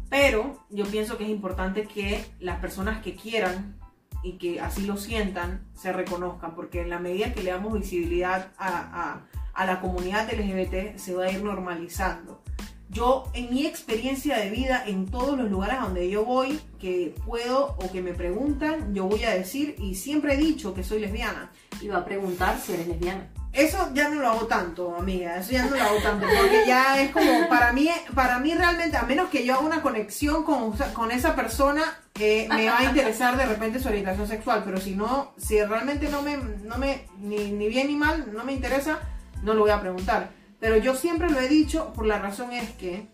Pero 0.09 0.57
yo 0.69 0.85
pienso 0.85 1.17
que 1.17 1.25
es 1.25 1.29
importante 1.29 1.83
que 1.83 2.23
las 2.39 2.59
personas 2.61 3.01
que 3.03 3.13
quieran 3.15 3.75
y 4.23 4.37
que 4.37 4.61
así 4.61 4.85
lo 4.85 4.95
sientan 4.95 5.67
se 5.75 5.91
reconozcan, 5.91 6.55
porque 6.55 6.81
en 6.81 6.89
la 6.89 6.97
medida 6.99 7.33
que 7.33 7.43
le 7.43 7.51
damos 7.51 7.73
visibilidad 7.73 8.51
a, 8.57 8.67
a- 8.69 9.25
a 9.53 9.65
la 9.65 9.81
comunidad 9.81 10.29
LGBT 10.33 10.97
se 10.97 11.13
va 11.13 11.25
a 11.25 11.31
ir 11.31 11.43
normalizando. 11.43 12.41
Yo, 12.89 13.29
en 13.33 13.53
mi 13.53 13.67
experiencia 13.67 14.37
de 14.37 14.49
vida, 14.49 14.83
en 14.85 15.05
todos 15.05 15.37
los 15.37 15.49
lugares 15.49 15.79
donde 15.79 16.09
yo 16.09 16.25
voy, 16.25 16.59
que 16.79 17.13
puedo 17.25 17.75
o 17.77 17.91
que 17.91 18.01
me 18.01 18.13
preguntan, 18.13 18.95
yo 18.95 19.05
voy 19.05 19.23
a 19.25 19.31
decir, 19.31 19.75
y 19.77 19.93
siempre 19.93 20.33
he 20.33 20.37
dicho 20.37 20.73
que 20.73 20.83
soy 20.83 20.99
lesbiana. 20.99 21.51
y 21.81 21.87
va 21.87 21.99
a 21.99 22.05
preguntar 22.05 22.59
si 22.59 22.73
eres 22.73 22.87
lesbiana. 22.87 23.29
Eso 23.53 23.91
ya 23.93 24.09
no 24.09 24.21
lo 24.21 24.27
hago 24.27 24.47
tanto, 24.47 24.95
amiga. 24.95 25.37
Eso 25.37 25.51
ya 25.51 25.65
no 25.65 25.75
lo 25.75 25.81
hago 25.81 25.97
tanto. 26.01 26.25
Porque 26.25 26.63
ya 26.67 27.01
es 27.01 27.11
como, 27.11 27.47
para 27.49 27.73
mí, 27.73 27.89
para 28.13 28.39
mí 28.39 28.53
realmente, 28.53 28.97
a 28.97 29.03
menos 29.03 29.29
que 29.29 29.45
yo 29.45 29.53
haga 29.53 29.65
una 29.65 29.81
conexión 29.81 30.43
con, 30.43 30.73
con 30.93 31.11
esa 31.11 31.35
persona, 31.35 31.83
eh, 32.19 32.47
me 32.49 32.67
va 32.67 32.79
a 32.79 32.83
interesar 32.85 33.37
de 33.37 33.45
repente 33.45 33.79
su 33.79 33.87
orientación 33.87 34.27
sexual, 34.27 34.63
pero 34.65 34.79
si 34.79 34.95
no, 34.95 35.33
si 35.37 35.61
realmente 35.63 36.09
no 36.09 36.21
me, 36.21 36.37
no 36.37 36.77
me 36.77 37.05
ni, 37.17 37.51
ni 37.51 37.69
bien 37.69 37.87
ni 37.87 37.95
mal, 37.95 38.31
no 38.33 38.43
me 38.43 38.53
interesa, 38.53 38.99
no 39.41 39.53
lo 39.53 39.61
voy 39.61 39.71
a 39.71 39.79
preguntar. 39.79 40.38
Pero 40.59 40.77
yo 40.77 40.95
siempre 40.95 41.29
lo 41.29 41.39
he 41.39 41.47
dicho, 41.47 41.93
por 41.93 42.05
la 42.05 42.19
razón 42.19 42.51
es 42.53 42.69
que 42.71 43.07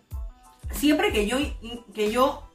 siempre 0.72 1.12
que 1.12 1.28
yo, 1.28 1.38
que 1.94 2.12
yo 2.12 2.50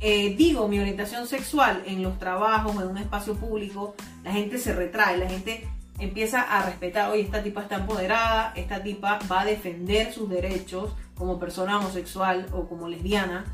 eh, 0.00 0.34
digo 0.36 0.68
mi 0.68 0.78
orientación 0.78 1.26
sexual 1.26 1.82
en 1.86 2.02
los 2.02 2.18
trabajos, 2.18 2.74
en 2.76 2.88
un 2.88 2.98
espacio 2.98 3.34
público, 3.34 3.94
la 4.24 4.32
gente 4.32 4.58
se 4.58 4.74
retrae, 4.74 5.16
la 5.16 5.28
gente 5.28 5.68
empieza 5.98 6.42
a 6.42 6.64
respetar, 6.66 7.10
oye, 7.10 7.22
esta 7.22 7.42
tipa 7.42 7.62
está 7.62 7.76
empoderada, 7.76 8.52
esta 8.56 8.82
tipa 8.82 9.18
va 9.30 9.42
a 9.42 9.44
defender 9.46 10.12
sus 10.12 10.28
derechos 10.28 10.92
como 11.16 11.38
persona 11.38 11.78
homosexual 11.78 12.46
o 12.52 12.68
como 12.68 12.88
lesbiana. 12.88 13.44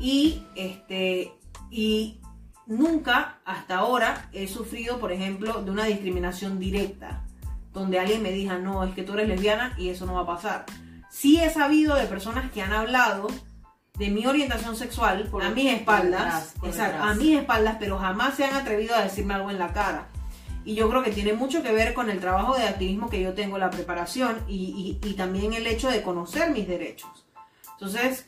Y 0.00 0.42
este 0.56 1.32
y 1.70 2.20
nunca 2.66 3.38
hasta 3.44 3.78
ahora 3.78 4.28
he 4.32 4.48
sufrido, 4.48 4.98
por 4.98 5.12
ejemplo, 5.12 5.62
de 5.62 5.70
una 5.70 5.84
discriminación 5.84 6.58
directa, 6.58 7.24
donde 7.78 7.98
alguien 7.98 8.22
me 8.22 8.32
diga, 8.32 8.58
no, 8.58 8.84
es 8.84 8.94
que 8.94 9.02
tú 9.02 9.14
eres 9.14 9.28
lesbiana 9.28 9.74
y 9.78 9.88
eso 9.88 10.06
no 10.06 10.14
va 10.14 10.22
a 10.22 10.26
pasar. 10.26 10.66
Sí 11.10 11.40
he 11.40 11.50
sabido 11.50 11.94
de 11.94 12.06
personas 12.06 12.50
que 12.50 12.62
han 12.62 12.72
hablado 12.72 13.28
de 13.98 14.10
mi 14.10 14.26
orientación 14.26 14.76
sexual 14.76 15.28
a 15.42 15.50
mis 15.50 15.72
espaldas, 15.72 16.54
exacto, 16.62 17.02
a 17.02 17.14
mis 17.14 17.38
espaldas, 17.38 17.76
pero 17.80 17.98
jamás 17.98 18.36
se 18.36 18.44
han 18.44 18.54
atrevido 18.54 18.94
a 18.94 19.02
decirme 19.02 19.34
algo 19.34 19.50
en 19.50 19.58
la 19.58 19.72
cara. 19.72 20.08
Y 20.64 20.74
yo 20.74 20.88
creo 20.90 21.02
que 21.02 21.10
tiene 21.10 21.32
mucho 21.32 21.62
que 21.62 21.72
ver 21.72 21.94
con 21.94 22.10
el 22.10 22.20
trabajo 22.20 22.54
de 22.56 22.64
activismo 22.64 23.08
que 23.08 23.22
yo 23.22 23.32
tengo, 23.32 23.58
la 23.58 23.70
preparación 23.70 24.44
y, 24.46 24.98
y 25.02 25.14
también 25.14 25.54
el 25.54 25.66
hecho 25.66 25.88
de 25.88 26.02
conocer 26.02 26.50
mis 26.50 26.68
derechos. 26.68 27.26
Entonces, 27.72 28.26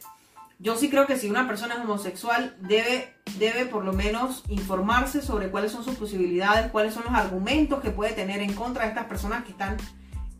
yo 0.60 0.76
sí 0.76 0.90
creo 0.90 1.06
que 1.06 1.16
si 1.16 1.30
una 1.30 1.46
persona 1.46 1.74
es 1.74 1.80
homosexual 1.80 2.54
debe, 2.60 3.14
debe 3.38 3.64
por 3.64 3.82
lo 3.82 3.94
menos 3.94 4.44
informarse 4.48 5.22
sobre 5.22 5.50
cuáles 5.50 5.72
son 5.72 5.84
sus 5.84 5.94
posibilidades, 5.94 6.70
cuáles 6.70 6.92
son 6.92 7.04
los 7.04 7.14
argumentos 7.14 7.80
que 7.80 7.90
puede 7.90 8.12
tener 8.12 8.40
en 8.40 8.52
contra 8.52 8.82
de 8.82 8.90
estas 8.90 9.06
personas 9.06 9.44
que 9.44 9.52
están, 9.52 9.78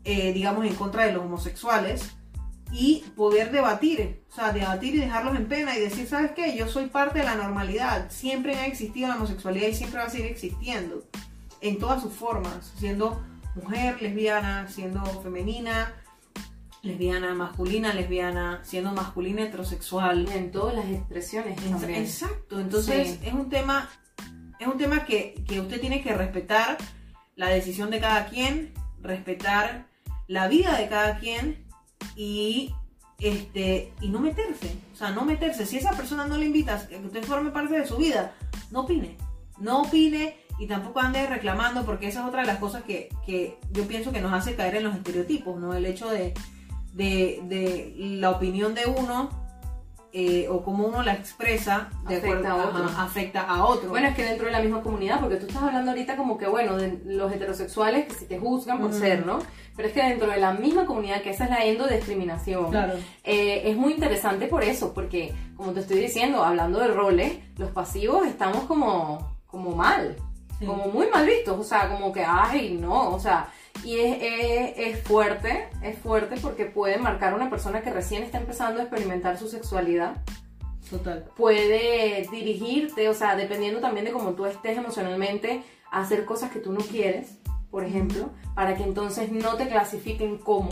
eh, 0.03 0.31
digamos, 0.31 0.65
en 0.65 0.75
contra 0.75 1.07
de 1.07 1.13
los 1.13 1.23
homosexuales 1.23 2.11
y 2.71 3.03
poder 3.15 3.51
debatir, 3.51 4.23
o 4.29 4.35
sea, 4.35 4.53
debatir 4.53 4.93
y 4.93 4.99
dejarlos 4.99 5.35
en 5.35 5.47
pena 5.47 5.75
y 5.75 5.81
decir, 5.81 6.07
¿sabes 6.07 6.31
qué? 6.35 6.55
Yo 6.55 6.67
soy 6.67 6.85
parte 6.85 7.19
de 7.19 7.25
la 7.25 7.35
normalidad, 7.35 8.11
siempre 8.11 8.55
ha 8.55 8.67
existido 8.67 9.07
la 9.07 9.15
homosexualidad 9.15 9.69
y 9.69 9.73
siempre 9.73 10.01
va 10.01 10.05
a 10.05 10.09
seguir 10.11 10.27
existiendo, 10.27 11.03
en 11.61 11.79
todas 11.79 11.99
sus 11.99 12.13
formas, 12.13 12.71
siendo 12.77 13.23
mujer, 13.55 13.99
lesbiana, 14.01 14.67
siendo 14.69 15.03
femenina, 15.23 15.95
lesbiana, 16.81 17.33
masculina, 17.33 17.93
lesbiana, 17.93 18.61
siendo 18.63 18.91
masculina, 18.91 19.43
heterosexual. 19.43 20.27
En 20.29 20.51
todas 20.51 20.75
las 20.75 20.85
expresiones 20.85 21.55
también. 21.57 22.01
Exacto, 22.01 22.59
entonces 22.59 23.19
es 23.23 23.33
un 23.33 23.49
tema, 23.49 23.89
es 24.59 24.67
un 24.67 24.77
tema 24.77 25.05
que, 25.05 25.43
que 25.47 25.59
usted 25.59 25.79
tiene 25.79 26.01
que 26.01 26.13
respetar 26.13 26.77
la 27.35 27.49
decisión 27.49 27.89
de 27.91 27.99
cada 27.99 28.27
quien, 28.27 28.73
respetar 29.01 29.87
la 30.27 30.47
vida 30.47 30.77
de 30.77 30.87
cada 30.87 31.19
quien 31.19 31.65
y 32.15 32.73
este 33.19 33.93
y 34.01 34.09
no 34.09 34.19
meterse, 34.19 34.75
o 34.93 34.95
sea, 34.95 35.11
no 35.11 35.23
meterse. 35.23 35.65
Si 35.65 35.77
esa 35.77 35.91
persona 35.91 36.25
no 36.25 36.37
le 36.37 36.45
invita 36.45 36.75
a 36.75 36.87
que 36.87 36.97
usted 36.97 37.23
forme 37.23 37.51
parte 37.51 37.79
de 37.79 37.85
su 37.85 37.97
vida, 37.97 38.35
no 38.71 38.81
opine, 38.81 39.17
no 39.59 39.83
opine 39.83 40.37
y 40.59 40.67
tampoco 40.67 40.99
ande 40.99 41.25
reclamando 41.27 41.85
porque 41.85 42.07
esa 42.07 42.21
es 42.21 42.27
otra 42.27 42.41
de 42.41 42.47
las 42.47 42.57
cosas 42.57 42.83
que, 42.83 43.09
que 43.25 43.59
yo 43.71 43.87
pienso 43.87 44.11
que 44.11 44.21
nos 44.21 44.33
hace 44.33 44.55
caer 44.55 44.75
en 44.75 44.83
los 44.83 44.95
estereotipos, 44.95 45.59
¿no? 45.59 45.73
El 45.73 45.85
hecho 45.85 46.09
de, 46.09 46.33
de, 46.93 47.41
de 47.43 47.93
la 47.97 48.31
opinión 48.31 48.73
de 48.73 48.85
uno 48.85 49.29
eh, 50.13 50.47
o 50.49 50.61
cómo 50.61 50.87
uno 50.87 51.03
la 51.03 51.13
expresa 51.13 51.89
de 52.09 52.17
afecta 52.17 52.51
a 52.51 52.55
otro. 52.67 52.83
afecta 52.97 53.41
a 53.43 53.63
otro. 53.65 53.89
Bueno, 53.89 54.09
es 54.09 54.15
que 54.15 54.25
dentro 54.25 54.47
de 54.47 54.51
la 54.51 54.59
misma 54.59 54.81
comunidad, 54.81 55.21
porque 55.21 55.37
tú 55.37 55.45
estás 55.47 55.63
hablando 55.63 55.91
ahorita 55.91 56.17
como 56.17 56.37
que, 56.37 56.47
bueno, 56.47 56.75
de 56.75 56.99
los 57.05 57.31
heterosexuales 57.31 58.07
que 58.07 58.13
si 58.15 58.25
te 58.25 58.37
juzgan 58.37 58.79
por 58.81 58.91
ser, 58.93 59.25
¿no? 59.25 59.39
Pero 59.73 59.87
es 59.87 59.93
que 59.93 60.03
dentro 60.03 60.29
de 60.29 60.35
la 60.37 60.51
misma 60.51 60.85
comunidad, 60.85 61.21
que 61.21 61.29
esa 61.29 61.45
es 61.45 61.49
la 61.49 61.63
endodiscriminación, 61.63 62.71
Claro. 62.71 62.95
eh, 63.23 63.61
es 63.65 63.77
muy 63.77 63.93
interesante 63.93 64.47
por 64.47 64.63
eso, 64.65 64.93
porque, 64.93 65.33
como 65.55 65.71
te 65.71 65.79
estoy 65.79 65.99
diciendo, 65.99 66.43
hablando 66.43 66.79
de 66.79 66.87
roles, 66.89 67.33
los 67.57 67.71
pasivos 67.71 68.27
estamos 68.27 68.63
como, 68.65 69.37
como 69.47 69.73
mal, 69.75 70.17
Sí. 70.59 70.65
como 70.67 70.87
muy 70.87 71.07
mal 71.07 71.25
vistos, 71.25 71.57
o 71.57 71.63
sea, 71.63 71.89
como 71.89 72.11
que, 72.11 72.23
ay, 72.23 72.77
no, 72.79 73.11
o 73.15 73.19
sea, 73.19 73.47
y 73.83 73.97
es, 73.99 74.17
es, 74.21 74.73
es 74.95 75.03
fuerte, 75.03 75.67
es 75.83 75.97
fuerte 75.97 76.35
porque 76.41 76.65
puede 76.65 76.97
marcar 76.97 77.33
a 77.33 77.35
una 77.35 77.49
persona 77.49 77.81
que 77.81 77.89
recién 77.91 78.23
está 78.23 78.37
empezando 78.37 78.79
a 78.79 78.83
experimentar 78.83 79.37
su 79.37 79.47
sexualidad 79.47 80.21
Total. 80.89 81.25
puede 81.37 82.27
dirigirte, 82.31 83.07
o 83.09 83.13
sea, 83.13 83.35
dependiendo 83.35 83.79
también 83.79 84.05
de 84.05 84.11
cómo 84.11 84.31
tú 84.31 84.45
estés 84.45 84.77
emocionalmente, 84.77 85.63
a 85.91 86.01
hacer 86.01 86.25
cosas 86.25 86.51
que 86.51 86.59
tú 86.59 86.71
no 86.73 86.79
quieres, 86.79 87.37
por 87.69 87.85
ejemplo, 87.85 88.29
para 88.53 88.75
que 88.75 88.83
entonces 88.83 89.31
no 89.31 89.55
te 89.55 89.67
clasifiquen 89.69 90.37
como 90.37 90.69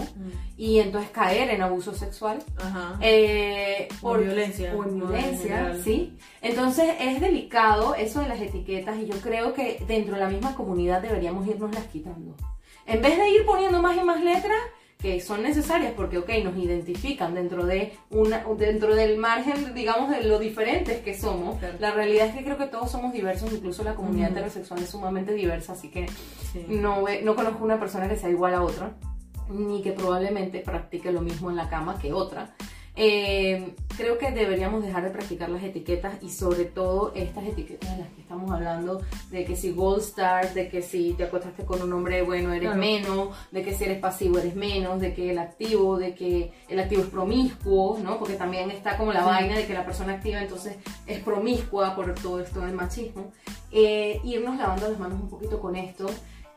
y 0.58 0.80
entonces 0.80 1.10
caer 1.12 1.50
en 1.50 1.62
abuso 1.62 1.94
sexual. 1.94 2.40
Ajá. 2.58 2.98
Eh, 3.00 3.88
O 4.02 4.10
por- 4.10 4.22
violencia, 4.24 4.76
O 4.76 4.84
en. 4.84 4.90
En 4.90 4.96
violencia, 5.00 5.56
general. 5.58 5.82
sí. 5.82 6.18
Entonces 6.42 6.90
es 7.00 7.22
delicado 7.22 7.96
eso 7.96 8.20
de 8.20 8.28
las 8.28 8.42
etiquetas 8.42 8.98
y 9.00 9.06
yo 9.06 9.16
creo 9.22 9.54
que 9.54 9.82
dentro 9.88 10.16
de 10.16 10.20
la 10.22 10.30
misma 10.30 10.56
comunidad 10.56 11.02
deberíamos 11.02 11.48
irnos 11.48 11.74
las 11.74 11.86
quitando. 11.86 12.36
En 12.86 13.02
vez 13.02 13.18
de 13.18 13.30
ir 13.30 13.46
poniendo 13.46 13.82
más 13.82 13.96
y 13.98 14.04
más 14.04 14.22
letras 14.24 14.60
que 14.98 15.22
son 15.22 15.44
necesarias 15.44 15.94
porque, 15.96 16.18
ok, 16.18 16.30
nos 16.44 16.58
identifican 16.58 17.34
dentro, 17.34 17.66
de 17.66 17.94
una, 18.10 18.44
dentro 18.58 18.96
del 18.96 19.18
margen, 19.18 19.74
digamos, 19.74 20.10
de 20.10 20.24
lo 20.26 20.40
diferentes 20.40 21.00
que 21.02 21.18
somos, 21.18 21.58
Claro. 21.60 21.78
la 21.80 21.92
realidad 21.92 22.28
es 22.28 22.36
que 22.36 22.44
creo 22.44 22.58
que 22.58 22.66
todos 22.68 22.92
somos 22.92 23.14
diversos, 23.14 23.54
incluso 23.54 23.84
la 23.84 23.96
comunidad 23.96 24.30
Ujú. 24.32 24.40
heterosexual 24.40 24.82
es 24.82 24.90
sumamente 24.90 25.34
diversa, 25.34 25.72
así 25.74 25.90
que 25.90 26.08
Sí. 26.52 26.66
no, 26.68 27.06
no 27.24 27.36
conozco 27.36 27.64
una 27.64 27.80
persona 27.80 28.10
que 28.10 28.18
sea 28.18 28.30
igual 28.30 28.54
a 28.56 28.62
otra, 28.62 28.92
ni 29.50 29.82
que 29.82 29.94
probablemente 29.94 30.60
practique 30.60 31.12
lo 31.14 31.22
mismo 31.22 31.50
en 31.50 31.56
la 31.56 31.70
cama 31.70 31.98
que 31.98 32.12
otra. 32.12 32.54
Eh, 32.96 33.76
creo 33.96 34.18
que 34.18 34.32
deberíamos 34.32 34.84
dejar 34.84 35.04
de 35.04 35.10
practicar 35.10 35.50
las 35.50 35.64
etiquetas 35.64 36.22
y 36.22 36.30
sobre 36.30 36.66
todo 36.66 37.14
estas 37.16 37.46
etiquetas 37.46 37.92
de 37.96 38.04
las 38.04 38.10
que 38.14 38.22
estamos 38.22 38.52
hablando, 38.52 39.02
de 39.32 39.46
que 39.46 39.56
si 39.56 39.72
gold 39.72 40.02
star, 40.02 40.54
de 40.54 40.70
que 40.70 40.82
si 40.82 41.14
te 41.14 41.24
acostaste 41.24 41.66
con 41.66 41.82
un 41.82 41.94
hombre 41.94 42.22
bueno 42.24 42.50
eres 42.52 42.70
Claro. 42.70 42.80
menos, 42.80 43.30
de 43.52 43.64
que 43.64 43.74
si 43.74 43.86
eres 43.86 44.00
pasivo 44.00 44.38
eres 44.40 44.56
menos, 44.56 45.00
de 45.00 45.14
que 45.14 45.32
el 45.32 45.40
activo, 45.40 45.98
de 45.98 46.14
que 46.14 46.52
el 46.68 46.80
activo 46.80 47.04
es 47.04 47.08
promiscuo, 47.10 47.98
¿no? 48.04 48.20
Porque 48.20 48.34
también 48.36 48.70
está 48.72 48.98
como 48.98 49.14
la 49.14 49.22
Sí. 49.22 49.26
vaina 49.28 49.56
de 49.58 49.66
que 49.66 49.74
la 49.74 49.86
persona 49.86 50.14
activa 50.14 50.42
entonces 50.42 50.76
es 51.08 51.20
promiscua 51.24 51.96
por 51.96 52.14
todo 52.16 52.42
esto 52.42 52.62
del 52.62 52.74
machismo. 52.74 53.32
Eh, 53.72 54.20
irnos 54.24 54.58
lavando 54.58 54.90
las 54.90 55.00
manos 55.00 55.22
un 55.22 55.30
poquito 55.30 55.60
con 55.60 55.76
esto, 55.76 56.08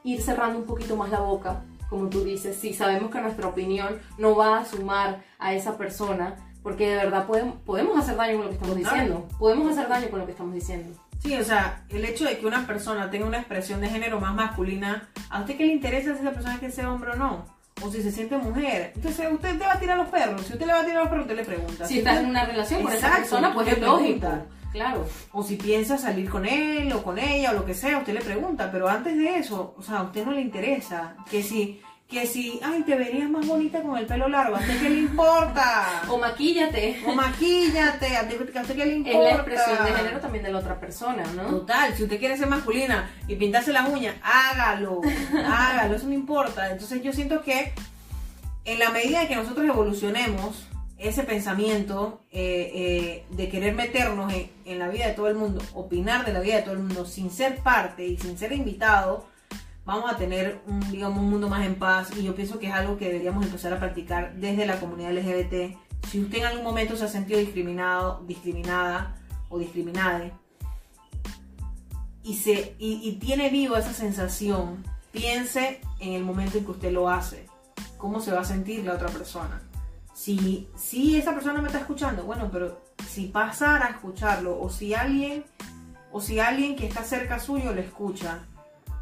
ir 0.04 0.20
cerrando 0.20 0.58
un 0.58 0.64
poquito 0.64 0.96
más 0.96 1.10
la 1.10 1.20
boca, 1.20 1.62
como 1.92 2.08
tú 2.08 2.24
dices, 2.24 2.56
si 2.56 2.72
sabemos 2.72 3.10
que 3.10 3.20
nuestra 3.20 3.46
opinión 3.48 3.98
no 4.16 4.34
va 4.34 4.60
a 4.60 4.64
sumar 4.64 5.22
a 5.38 5.52
esa 5.52 5.76
persona, 5.76 6.36
porque 6.62 6.88
de 6.88 6.96
verdad 6.96 7.26
podemos, 7.26 7.56
podemos 7.66 7.98
hacer 7.98 8.16
daño 8.16 8.36
con 8.38 8.44
lo 8.44 8.48
que 8.48 8.54
estamos 8.54 8.76
diciendo, 8.78 9.28
podemos 9.38 9.70
hacer 9.70 9.88
daño 9.90 10.08
con 10.08 10.20
lo 10.20 10.24
que 10.24 10.32
estamos 10.32 10.54
diciendo. 10.54 10.98
Sí, 11.22 11.36
o 11.36 11.44
sea, 11.44 11.84
el 11.90 12.02
hecho 12.06 12.24
de 12.24 12.38
que 12.38 12.46
una 12.46 12.66
persona 12.66 13.10
tenga 13.10 13.26
una 13.26 13.36
expresión 13.40 13.82
de 13.82 13.88
género 13.90 14.18
más 14.20 14.34
masculina, 14.34 15.06
¿a 15.28 15.40
usted 15.40 15.58
qué 15.58 15.66
le 15.66 15.74
interesa 15.74 16.14
si 16.14 16.20
esa 16.22 16.30
persona 16.30 16.58
que 16.58 16.70
sea 16.70 16.90
hombre 16.90 17.10
o 17.10 17.16
no? 17.16 17.44
O 17.84 17.90
si 17.90 18.02
se 18.02 18.10
siente 18.10 18.38
mujer. 18.38 18.92
Entonces, 18.96 19.28
usted 19.30 19.58
te 19.58 19.66
va 19.66 19.74
a 19.74 19.78
tirar 19.78 19.98
a 19.98 20.02
los 20.02 20.10
perros. 20.10 20.40
Si 20.46 20.54
usted 20.54 20.64
le 20.66 20.72
va 20.72 20.80
a 20.80 20.84
tirar 20.84 20.96
a 20.96 21.00
los 21.00 21.08
perros, 21.10 21.26
usted 21.26 21.36
le 21.36 21.44
pregunta. 21.44 21.84
Si 21.86 21.98
estás 21.98 22.14
usted- 22.14 22.24
en 22.24 22.30
una 22.30 22.46
relación 22.46 22.82
con 22.82 22.92
esa 22.94 23.16
persona, 23.16 23.52
pues 23.52 23.68
es 23.68 23.78
lógico. 23.80 24.28
Claro. 24.72 25.06
O 25.32 25.42
si 25.42 25.56
piensa 25.56 25.98
salir 25.98 26.28
con 26.28 26.46
él 26.46 26.92
o 26.92 27.02
con 27.02 27.18
ella 27.18 27.50
o 27.50 27.54
lo 27.54 27.64
que 27.64 27.74
sea, 27.74 27.98
usted 27.98 28.14
le 28.14 28.20
pregunta. 28.20 28.70
Pero 28.72 28.88
antes 28.88 29.16
de 29.16 29.38
eso, 29.38 29.74
o 29.78 29.82
sea, 29.82 29.98
a 29.98 30.02
usted 30.04 30.24
no 30.24 30.32
le 30.32 30.40
interesa. 30.40 31.14
Que 31.30 31.42
si, 31.42 31.80
que 32.08 32.26
si, 32.26 32.60
ay, 32.62 32.82
te 32.82 32.94
verías 32.94 33.30
más 33.30 33.46
bonita 33.46 33.80
con 33.82 33.96
el 33.96 34.06
pelo 34.06 34.28
largo. 34.28 34.56
¿A 34.56 34.60
usted 34.60 34.80
qué 34.82 34.90
le 34.90 34.98
importa? 34.98 36.02
O 36.08 36.18
maquíllate. 36.18 37.02
O 37.06 37.12
maquíllate. 37.14 38.16
¿A 38.16 38.22
usted, 38.22 38.76
qué 38.76 38.84
le 38.86 38.92
Es 38.92 38.96
importa? 38.98 39.20
la 39.22 39.30
expresión 39.34 39.84
de 39.84 39.92
género 39.94 40.20
también 40.20 40.44
de 40.44 40.52
la 40.52 40.58
otra 40.58 40.78
persona, 40.80 41.22
¿no? 41.34 41.42
Total, 41.44 41.94
si 41.96 42.02
usted 42.02 42.18
quiere 42.18 42.36
ser 42.36 42.48
masculina 42.48 43.10
y 43.28 43.36
pintarse 43.36 43.72
las 43.72 43.88
uñas, 43.88 44.14
hágalo, 44.22 45.00
hágalo, 45.46 45.94
eso 45.96 46.06
no 46.06 46.14
importa. 46.14 46.70
Entonces 46.70 47.02
yo 47.02 47.12
siento 47.12 47.42
que 47.42 47.72
en 48.64 48.78
la 48.78 48.90
medida 48.90 49.26
que 49.26 49.34
nosotros 49.36 49.66
evolucionemos 49.66 50.66
ese 51.02 51.24
pensamiento 51.24 52.20
eh, 52.30 52.70
eh, 52.74 53.26
de 53.30 53.48
querer 53.48 53.74
meternos 53.74 54.32
en, 54.64 54.78
la 54.78 54.88
vida 54.88 55.08
de 55.08 55.14
todo 55.14 55.26
el 55.26 55.34
mundo, 55.34 55.60
opinar 55.74 56.24
de 56.24 56.32
la 56.32 56.40
vida 56.40 56.56
de 56.56 56.62
todo 56.62 56.74
el 56.74 56.80
mundo 56.80 57.04
sin 57.04 57.30
ser 57.30 57.58
parte 57.58 58.06
y 58.06 58.16
sin 58.16 58.38
ser 58.38 58.52
invitado, 58.52 59.26
vamos 59.84 60.10
a 60.12 60.16
tener 60.16 60.60
un, 60.66 60.80
digamos, 60.92 61.18
un 61.18 61.28
mundo 61.28 61.48
más 61.48 61.66
en 61.66 61.74
paz 61.74 62.10
y 62.16 62.22
yo 62.22 62.36
pienso 62.36 62.58
que 62.60 62.68
es 62.68 62.72
algo 62.72 62.96
que 62.98 63.06
deberíamos 63.06 63.44
empezar 63.44 63.72
a 63.72 63.80
practicar 63.80 64.34
desde 64.36 64.64
la 64.64 64.78
comunidad 64.78 65.12
LGBT. 65.12 65.76
Si 66.08 66.20
usted 66.20 66.38
en 66.38 66.44
algún 66.44 66.64
momento 66.64 66.96
se 66.96 67.04
ha 67.04 67.08
sentido 67.08 67.40
discriminado, 67.40 68.22
discriminada 68.26 69.16
o 69.48 69.58
discriminada, 69.58 70.30
y, 72.22 72.36
se, 72.36 72.76
y 72.78 73.12
tiene 73.14 73.50
vivo 73.50 73.76
esa 73.76 73.92
sensación, 73.92 74.84
piense 75.10 75.80
en 75.98 76.12
el 76.12 76.22
momento 76.22 76.58
en 76.58 76.64
que 76.64 76.70
usted 76.70 76.92
lo 76.92 77.10
hace. 77.10 77.48
¿Cómo 77.98 78.20
se 78.20 78.30
va 78.30 78.42
a 78.42 78.44
sentir 78.44 78.84
la 78.84 78.94
otra 78.94 79.08
persona? 79.08 79.60
Si, 80.14 80.68
si 80.76 81.16
esa 81.16 81.32
persona 81.32 81.60
me 81.60 81.68
está 81.68 81.80
escuchando, 81.80 82.24
bueno, 82.24 82.48
pero 82.52 82.80
si 83.08 83.26
pasara 83.26 83.86
a 83.86 83.90
escucharlo 83.90 84.60
o 84.60 84.68
si 84.68 84.94
alguien 84.94 85.44
o 86.10 86.20
si 86.20 86.38
alguien 86.38 86.76
que 86.76 86.86
está 86.86 87.02
cerca 87.02 87.38
suyo 87.38 87.72
le 87.72 87.82
escucha, 87.82 88.40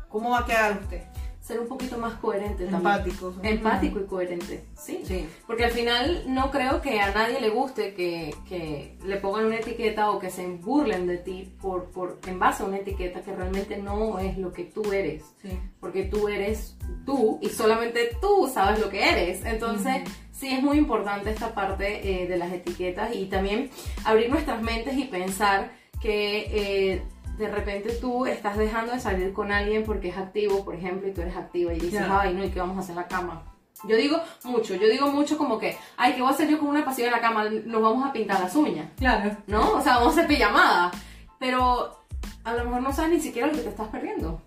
¿cómo 0.08 0.30
va 0.30 0.40
a 0.40 0.46
quedar 0.46 0.78
usted? 0.80 1.02
Ser 1.50 1.60
un 1.60 1.66
poquito 1.66 1.98
más 1.98 2.14
coherente 2.14 2.64
también. 2.66 2.94
Empático. 2.94 3.34
Empático 3.42 4.00
y 4.00 4.04
coherente, 4.04 4.64
¿sí? 4.76 5.02
Sí. 5.04 5.28
Porque 5.46 5.64
al 5.64 5.72
final 5.72 6.24
no 6.28 6.50
creo 6.50 6.80
que 6.80 7.00
a 7.00 7.12
nadie 7.12 7.40
le 7.40 7.50
guste 7.50 7.94
que, 7.94 8.34
que 8.48 8.96
le 9.04 9.16
pongan 9.16 9.46
una 9.46 9.56
etiqueta 9.56 10.10
o 10.10 10.20
que 10.20 10.30
se 10.30 10.46
burlen 10.46 11.06
de 11.08 11.18
ti 11.18 11.52
por, 11.60 11.90
por, 11.90 12.20
en 12.26 12.38
base 12.38 12.62
a 12.62 12.66
una 12.66 12.78
etiqueta 12.78 13.22
que 13.22 13.34
realmente 13.34 13.76
no 13.78 14.20
es 14.20 14.38
lo 14.38 14.52
que 14.52 14.64
tú 14.64 14.92
eres. 14.92 15.24
Sí. 15.42 15.58
Porque 15.80 16.04
tú 16.04 16.28
eres 16.28 16.76
tú 17.04 17.40
y 17.42 17.48
solamente 17.48 18.16
tú 18.20 18.48
sabes 18.52 18.78
lo 18.78 18.88
que 18.88 19.10
eres. 19.10 19.44
Entonces, 19.44 20.02
sí 20.30 20.54
es 20.54 20.62
muy 20.62 20.78
importante 20.78 21.30
esta 21.30 21.52
parte 21.52 22.22
eh, 22.22 22.28
de 22.28 22.36
las 22.36 22.52
etiquetas 22.52 23.14
y 23.14 23.26
también 23.26 23.70
abrir 24.04 24.30
nuestras 24.30 24.62
mentes 24.62 24.96
y 24.96 25.04
pensar 25.04 25.72
que... 26.00 26.92
Eh, 26.92 27.02
de 27.40 27.48
repente 27.48 27.92
tú 27.94 28.26
estás 28.26 28.56
dejando 28.56 28.92
de 28.92 29.00
salir 29.00 29.32
con 29.32 29.50
alguien 29.50 29.82
porque 29.84 30.10
es 30.10 30.16
activo, 30.16 30.64
por 30.64 30.74
ejemplo, 30.74 31.08
y 31.08 31.12
tú 31.12 31.22
eres 31.22 31.36
activa 31.36 31.72
y 31.72 31.80
dices, 31.80 32.00
Ya. 32.06 32.20
ay, 32.20 32.34
no, 32.34 32.44
¿y 32.44 32.50
qué 32.50 32.60
vamos 32.60 32.76
a 32.76 32.80
hacer 32.80 32.90
en 32.92 32.96
la 33.02 33.08
cama? 33.08 33.42
Yo 33.88 33.96
digo 33.96 34.18
mucho, 34.44 34.74
yo 34.74 34.88
digo 34.88 35.10
mucho 35.10 35.38
como 35.38 35.58
que, 35.58 35.76
ay, 35.96 36.12
¿qué 36.12 36.20
voy 36.20 36.30
a 36.30 36.34
hacer 36.34 36.48
yo 36.48 36.58
con 36.58 36.68
una 36.68 36.84
pasiva 36.84 37.08
en 37.08 37.14
la 37.14 37.20
cama? 37.20 37.44
Nos 37.48 37.80
vamos 37.82 38.06
a 38.08 38.12
pintar 38.12 38.38
las 38.40 38.54
uñas, 38.54 38.86
Claro. 38.98 39.36
¿no? 39.46 39.72
O 39.72 39.80
sea, 39.80 39.94
vamos 39.96 40.08
a 40.16 40.20
hacer 40.20 40.26
pijamada. 40.28 40.90
Pero 41.38 41.96
a 42.44 42.52
lo 42.52 42.64
mejor 42.64 42.82
no 42.82 42.92
sabes 42.92 43.10
ni 43.12 43.20
siquiera 43.20 43.48
lo 43.48 43.54
que 43.54 43.60
te 43.62 43.70
estás 43.70 43.88
perdiendo. 43.88 44.42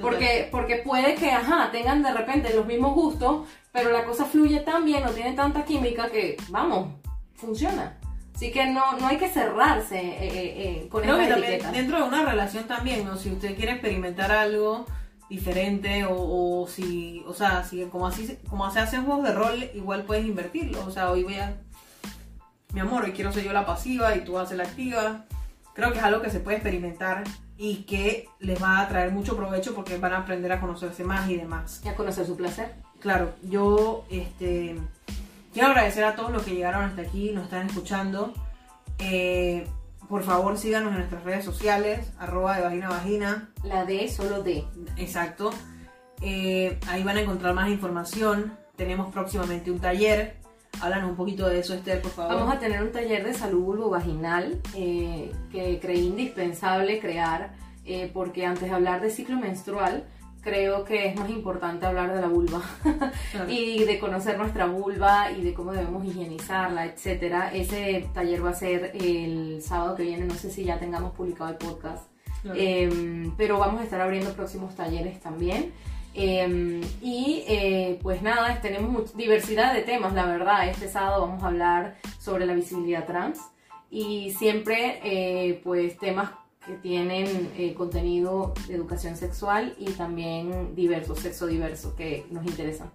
Porque, 0.00 0.48
porque 0.50 0.76
puede 0.76 1.14
que, 1.14 1.30
ajá, 1.30 1.70
tengan 1.70 2.02
de 2.02 2.12
repente 2.12 2.52
los 2.54 2.66
mismos 2.66 2.94
gustos, 2.94 3.46
pero 3.70 3.90
la 3.92 4.04
cosa 4.04 4.24
fluye 4.24 4.60
tan 4.60 4.84
bien, 4.84 5.04
no 5.04 5.10
tiene 5.10 5.32
tanta 5.34 5.64
química 5.64 6.08
que, 6.08 6.36
vamos, 6.48 6.88
funciona. 7.36 7.98
Así 8.34 8.50
que 8.50 8.66
no, 8.66 8.96
no 8.98 9.06
hay 9.06 9.18
que 9.18 9.28
cerrarse 9.28 10.00
eh, 10.00 10.18
eh, 10.20 10.54
eh, 10.84 10.88
con 10.88 11.02
Creo 11.02 11.16
que 11.18 11.28
también 11.28 11.72
dentro 11.72 11.98
de 11.98 12.04
una 12.04 12.24
relación 12.24 12.64
también, 12.64 13.04
¿no? 13.04 13.16
Si 13.16 13.30
usted 13.30 13.54
quiere 13.56 13.72
experimentar 13.72 14.32
algo 14.32 14.86
diferente 15.28 16.04
o, 16.04 16.62
o 16.62 16.66
si, 16.66 17.22
o 17.26 17.34
sea, 17.34 17.64
si 17.64 17.84
como 17.86 18.06
así 18.06 18.26
se- 18.26 18.38
como 18.48 18.70
se 18.70 18.80
hacen 18.80 19.04
juegos 19.04 19.24
de 19.24 19.32
rol, 19.34 19.70
igual 19.74 20.04
puedes 20.04 20.24
invertirlo. 20.26 20.84
O 20.84 20.90
sea, 20.90 21.10
hoy 21.10 21.22
voy 21.22 21.36
a, 21.36 21.56
mi 22.72 22.80
amor, 22.80 23.04
hoy 23.04 23.12
quiero 23.12 23.32
ser 23.32 23.44
yo 23.44 23.52
la 23.52 23.64
pasiva 23.66 24.14
y 24.16 24.24
tú 24.24 24.32
vas 24.32 24.44
a 24.44 24.48
ser 24.48 24.56
la 24.58 24.64
activa. 24.64 25.24
Creo 25.74 25.92
que 25.92 25.98
es 25.98 26.04
algo 26.04 26.20
que 26.20 26.30
se 26.30 26.40
puede 26.40 26.56
experimentar 26.58 27.24
y 27.56 27.84
que 27.84 28.28
les 28.40 28.60
va 28.62 28.80
a 28.80 28.88
traer 28.88 29.10
mucho 29.12 29.36
provecho 29.36 29.74
porque 29.74 29.96
van 29.98 30.12
a 30.14 30.18
aprender 30.18 30.50
a 30.52 30.60
conocerse 30.60 31.04
más 31.04 31.30
y 31.30 31.36
demás. 31.36 31.80
Y 31.84 31.88
a 31.88 31.94
conocer 31.94 32.26
su 32.26 32.36
placer. 32.36 32.74
Claro, 32.98 33.32
yo 33.42 34.04
este, 34.10 34.76
quiero 35.52 35.68
agradecer 35.68 36.04
a 36.04 36.14
todos 36.16 36.30
los 36.30 36.42
que 36.42 36.54
llegaron 36.54 36.84
hasta 36.84 37.02
aquí, 37.02 37.30
nos 37.32 37.44
están 37.44 37.66
escuchando. 37.66 38.32
Eh, 38.98 39.66
por 40.08 40.22
favor, 40.22 40.58
síganos 40.58 40.92
en 40.92 40.98
nuestras 40.98 41.24
redes 41.24 41.44
sociales, 41.44 42.12
arroba 42.18 42.56
de 42.56 42.62
vagina 42.62 42.86
a 42.88 42.90
vagina, 42.90 43.48
La 43.62 43.84
D 43.84 44.08
solo 44.08 44.42
D. 44.42 44.64
exacto. 44.96 45.50
Eh, 46.20 46.78
ahí 46.88 47.02
van 47.02 47.16
a 47.16 47.20
encontrar 47.22 47.54
más 47.54 47.68
información. 47.68 48.56
Tenemos 48.76 49.12
próximamente 49.12 49.70
un 49.70 49.80
taller. 49.80 50.36
Háblanos 50.80 51.10
un 51.10 51.16
poquito 51.16 51.48
de 51.48 51.58
eso, 51.60 51.74
Esther, 51.74 52.00
por 52.00 52.12
favor. 52.12 52.34
Vamos 52.34 52.54
a 52.54 52.58
tener 52.58 52.82
un 52.82 52.92
taller 52.92 53.24
de 53.24 53.34
salud 53.34 53.62
vulvovaginal 53.62 54.60
eh, 54.74 55.30
que 55.50 55.78
creí 55.80 56.06
indispensable 56.06 56.98
crear 57.00 57.54
eh, 57.84 58.10
porque 58.12 58.46
antes 58.46 58.68
de 58.68 58.74
hablar 58.74 59.00
de 59.00 59.10
ciclo 59.10 59.36
menstrual 59.36 60.04
creo 60.42 60.84
que 60.84 61.06
es 61.06 61.16
más 61.16 61.30
importante 61.30 61.86
hablar 61.86 62.12
de 62.14 62.20
la 62.20 62.26
vulva 62.26 62.60
Claro. 63.30 63.48
y 63.48 63.84
de 63.84 63.98
conocer 63.98 64.36
nuestra 64.38 64.66
vulva 64.66 65.30
y 65.30 65.42
de 65.42 65.54
cómo 65.54 65.72
debemos 65.72 66.04
higienizarla, 66.04 66.86
etcétera. 66.86 67.52
Ese 67.54 68.08
taller 68.12 68.44
va 68.44 68.50
a 68.50 68.54
ser 68.54 68.92
el 68.94 69.62
sábado 69.62 69.94
que 69.96 70.02
viene, 70.02 70.24
no 70.26 70.34
sé 70.34 70.50
si 70.50 70.64
ya 70.64 70.78
tengamos 70.78 71.12
publicado 71.12 71.50
el 71.50 71.56
podcast. 71.56 72.08
Claro. 72.42 72.58
Eh, 72.60 73.30
pero 73.36 73.58
vamos 73.58 73.80
a 73.80 73.84
estar 73.84 74.00
abriendo 74.00 74.32
próximos 74.32 74.74
talleres 74.74 75.20
también. 75.20 75.72
Eh, 76.14 76.80
y 77.00 77.44
eh, 77.48 77.98
pues 78.02 78.20
nada, 78.22 78.60
tenemos 78.60 79.16
diversidad 79.16 79.72
de 79.72 79.82
temas, 79.82 80.12
la 80.12 80.26
verdad. 80.26 80.68
Este 80.68 80.88
sábado 80.88 81.22
vamos 81.22 81.42
a 81.42 81.46
hablar 81.46 81.96
sobre 82.18 82.44
la 82.46 82.52
visibilidad 82.54 83.06
trans 83.06 83.40
y 83.90 84.30
siempre 84.38 85.00
eh, 85.04 85.60
pues 85.64 85.96
temas 85.98 86.30
que 86.66 86.74
tienen 86.74 87.50
eh, 87.56 87.74
contenido 87.74 88.54
de 88.68 88.74
educación 88.74 89.16
sexual 89.16 89.74
y 89.78 89.90
también 89.92 90.74
diverso, 90.74 91.16
sexo 91.16 91.46
diverso, 91.46 91.94
que 91.96 92.26
nos 92.30 92.44
interesan. 92.46 92.90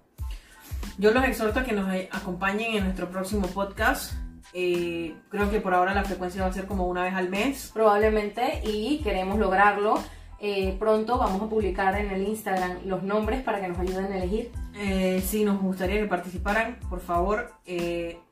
Yo 0.97 1.11
los 1.11 1.23
exhorto 1.25 1.59
a 1.59 1.63
que 1.63 1.73
nos 1.73 1.93
eh, 1.93 2.09
acompañen 2.11 2.75
en 2.75 2.83
nuestro 2.85 3.09
próximo 3.09 3.47
podcast. 3.47 4.13
Eh, 4.53 5.15
creo 5.29 5.51
que 5.51 5.59
por 5.59 5.73
ahora 5.73 5.93
la 5.93 6.03
frecuencia 6.03 6.41
va 6.41 6.49
a 6.49 6.53
ser 6.53 6.65
como 6.65 6.87
una 6.87 7.03
vez 7.03 7.13
al 7.13 7.29
mes. 7.29 7.71
probablemente 7.73 8.61
y 8.63 8.99
queremos 9.03 9.37
lograrlo. 9.39 9.99
Eh, 10.39 10.75
pronto 10.79 11.17
vamos 11.17 11.41
a 11.41 11.49
publicar 11.49 11.99
en 11.99 12.11
el 12.11 12.27
Instagram 12.27 12.79
los 12.85 13.01
nombres 13.01 13.41
para 13.41 13.59
que 13.59 13.67
nos 13.67 13.79
ayuden 13.79 14.11
a 14.11 14.17
elegir. 14.17 14.51
Eh, 14.75 15.21
si 15.25 15.43
nos 15.43 15.59
gustaría 15.59 15.99
que 15.99 16.05
participaran, 16.05 16.79
por 16.89 16.99
favor, 16.99 17.53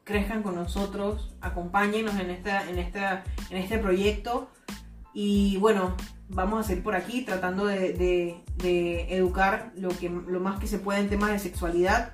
crezcan 0.04 0.44
con 0.44 0.56
nosotros, 0.56 1.36
acompáñenos 1.42 2.20
en, 2.20 2.30
esta, 2.30 2.70
en, 2.70 2.78
esta, 2.78 3.24
en 3.50 3.58
este 3.58 3.80
proyecto. 3.80 4.50
Y 5.16 5.56
bueno, 5.58 5.96
vamos 6.30 6.60
a 6.60 6.68
seguir 6.68 6.84
por 6.84 6.94
aquí 6.96 7.22
tratando 7.24 7.66
de, 7.66 7.94
de- 7.94 8.44
de 8.58 9.16
educar 9.16 9.72
lo, 9.78 9.90
que, 9.90 10.10
lo 10.10 10.40
más 10.40 10.60
que 10.60 10.68
se 10.68 10.78
pueda 10.78 11.00
en 11.00 11.10
temas 11.10 11.32
de 11.32 11.40
sexualidad, 11.40 12.14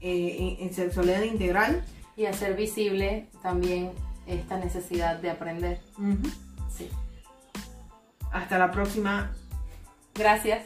eh, 0.00 0.56
en, 0.60 0.68
en 0.68 0.74
sexualidad 0.74 1.22
integral. 1.22 1.82
y 2.16 2.26
hacer 2.26 2.54
visible 2.56 3.28
también 3.42 3.90
esta 4.26 4.58
necesidad 4.58 5.18
de 5.18 5.30
aprender. 5.30 5.80
Sí. 6.74 6.88
Hasta 8.32 8.58
la 8.58 8.70
próxima. 8.70 9.32
Gracias. 10.14 10.62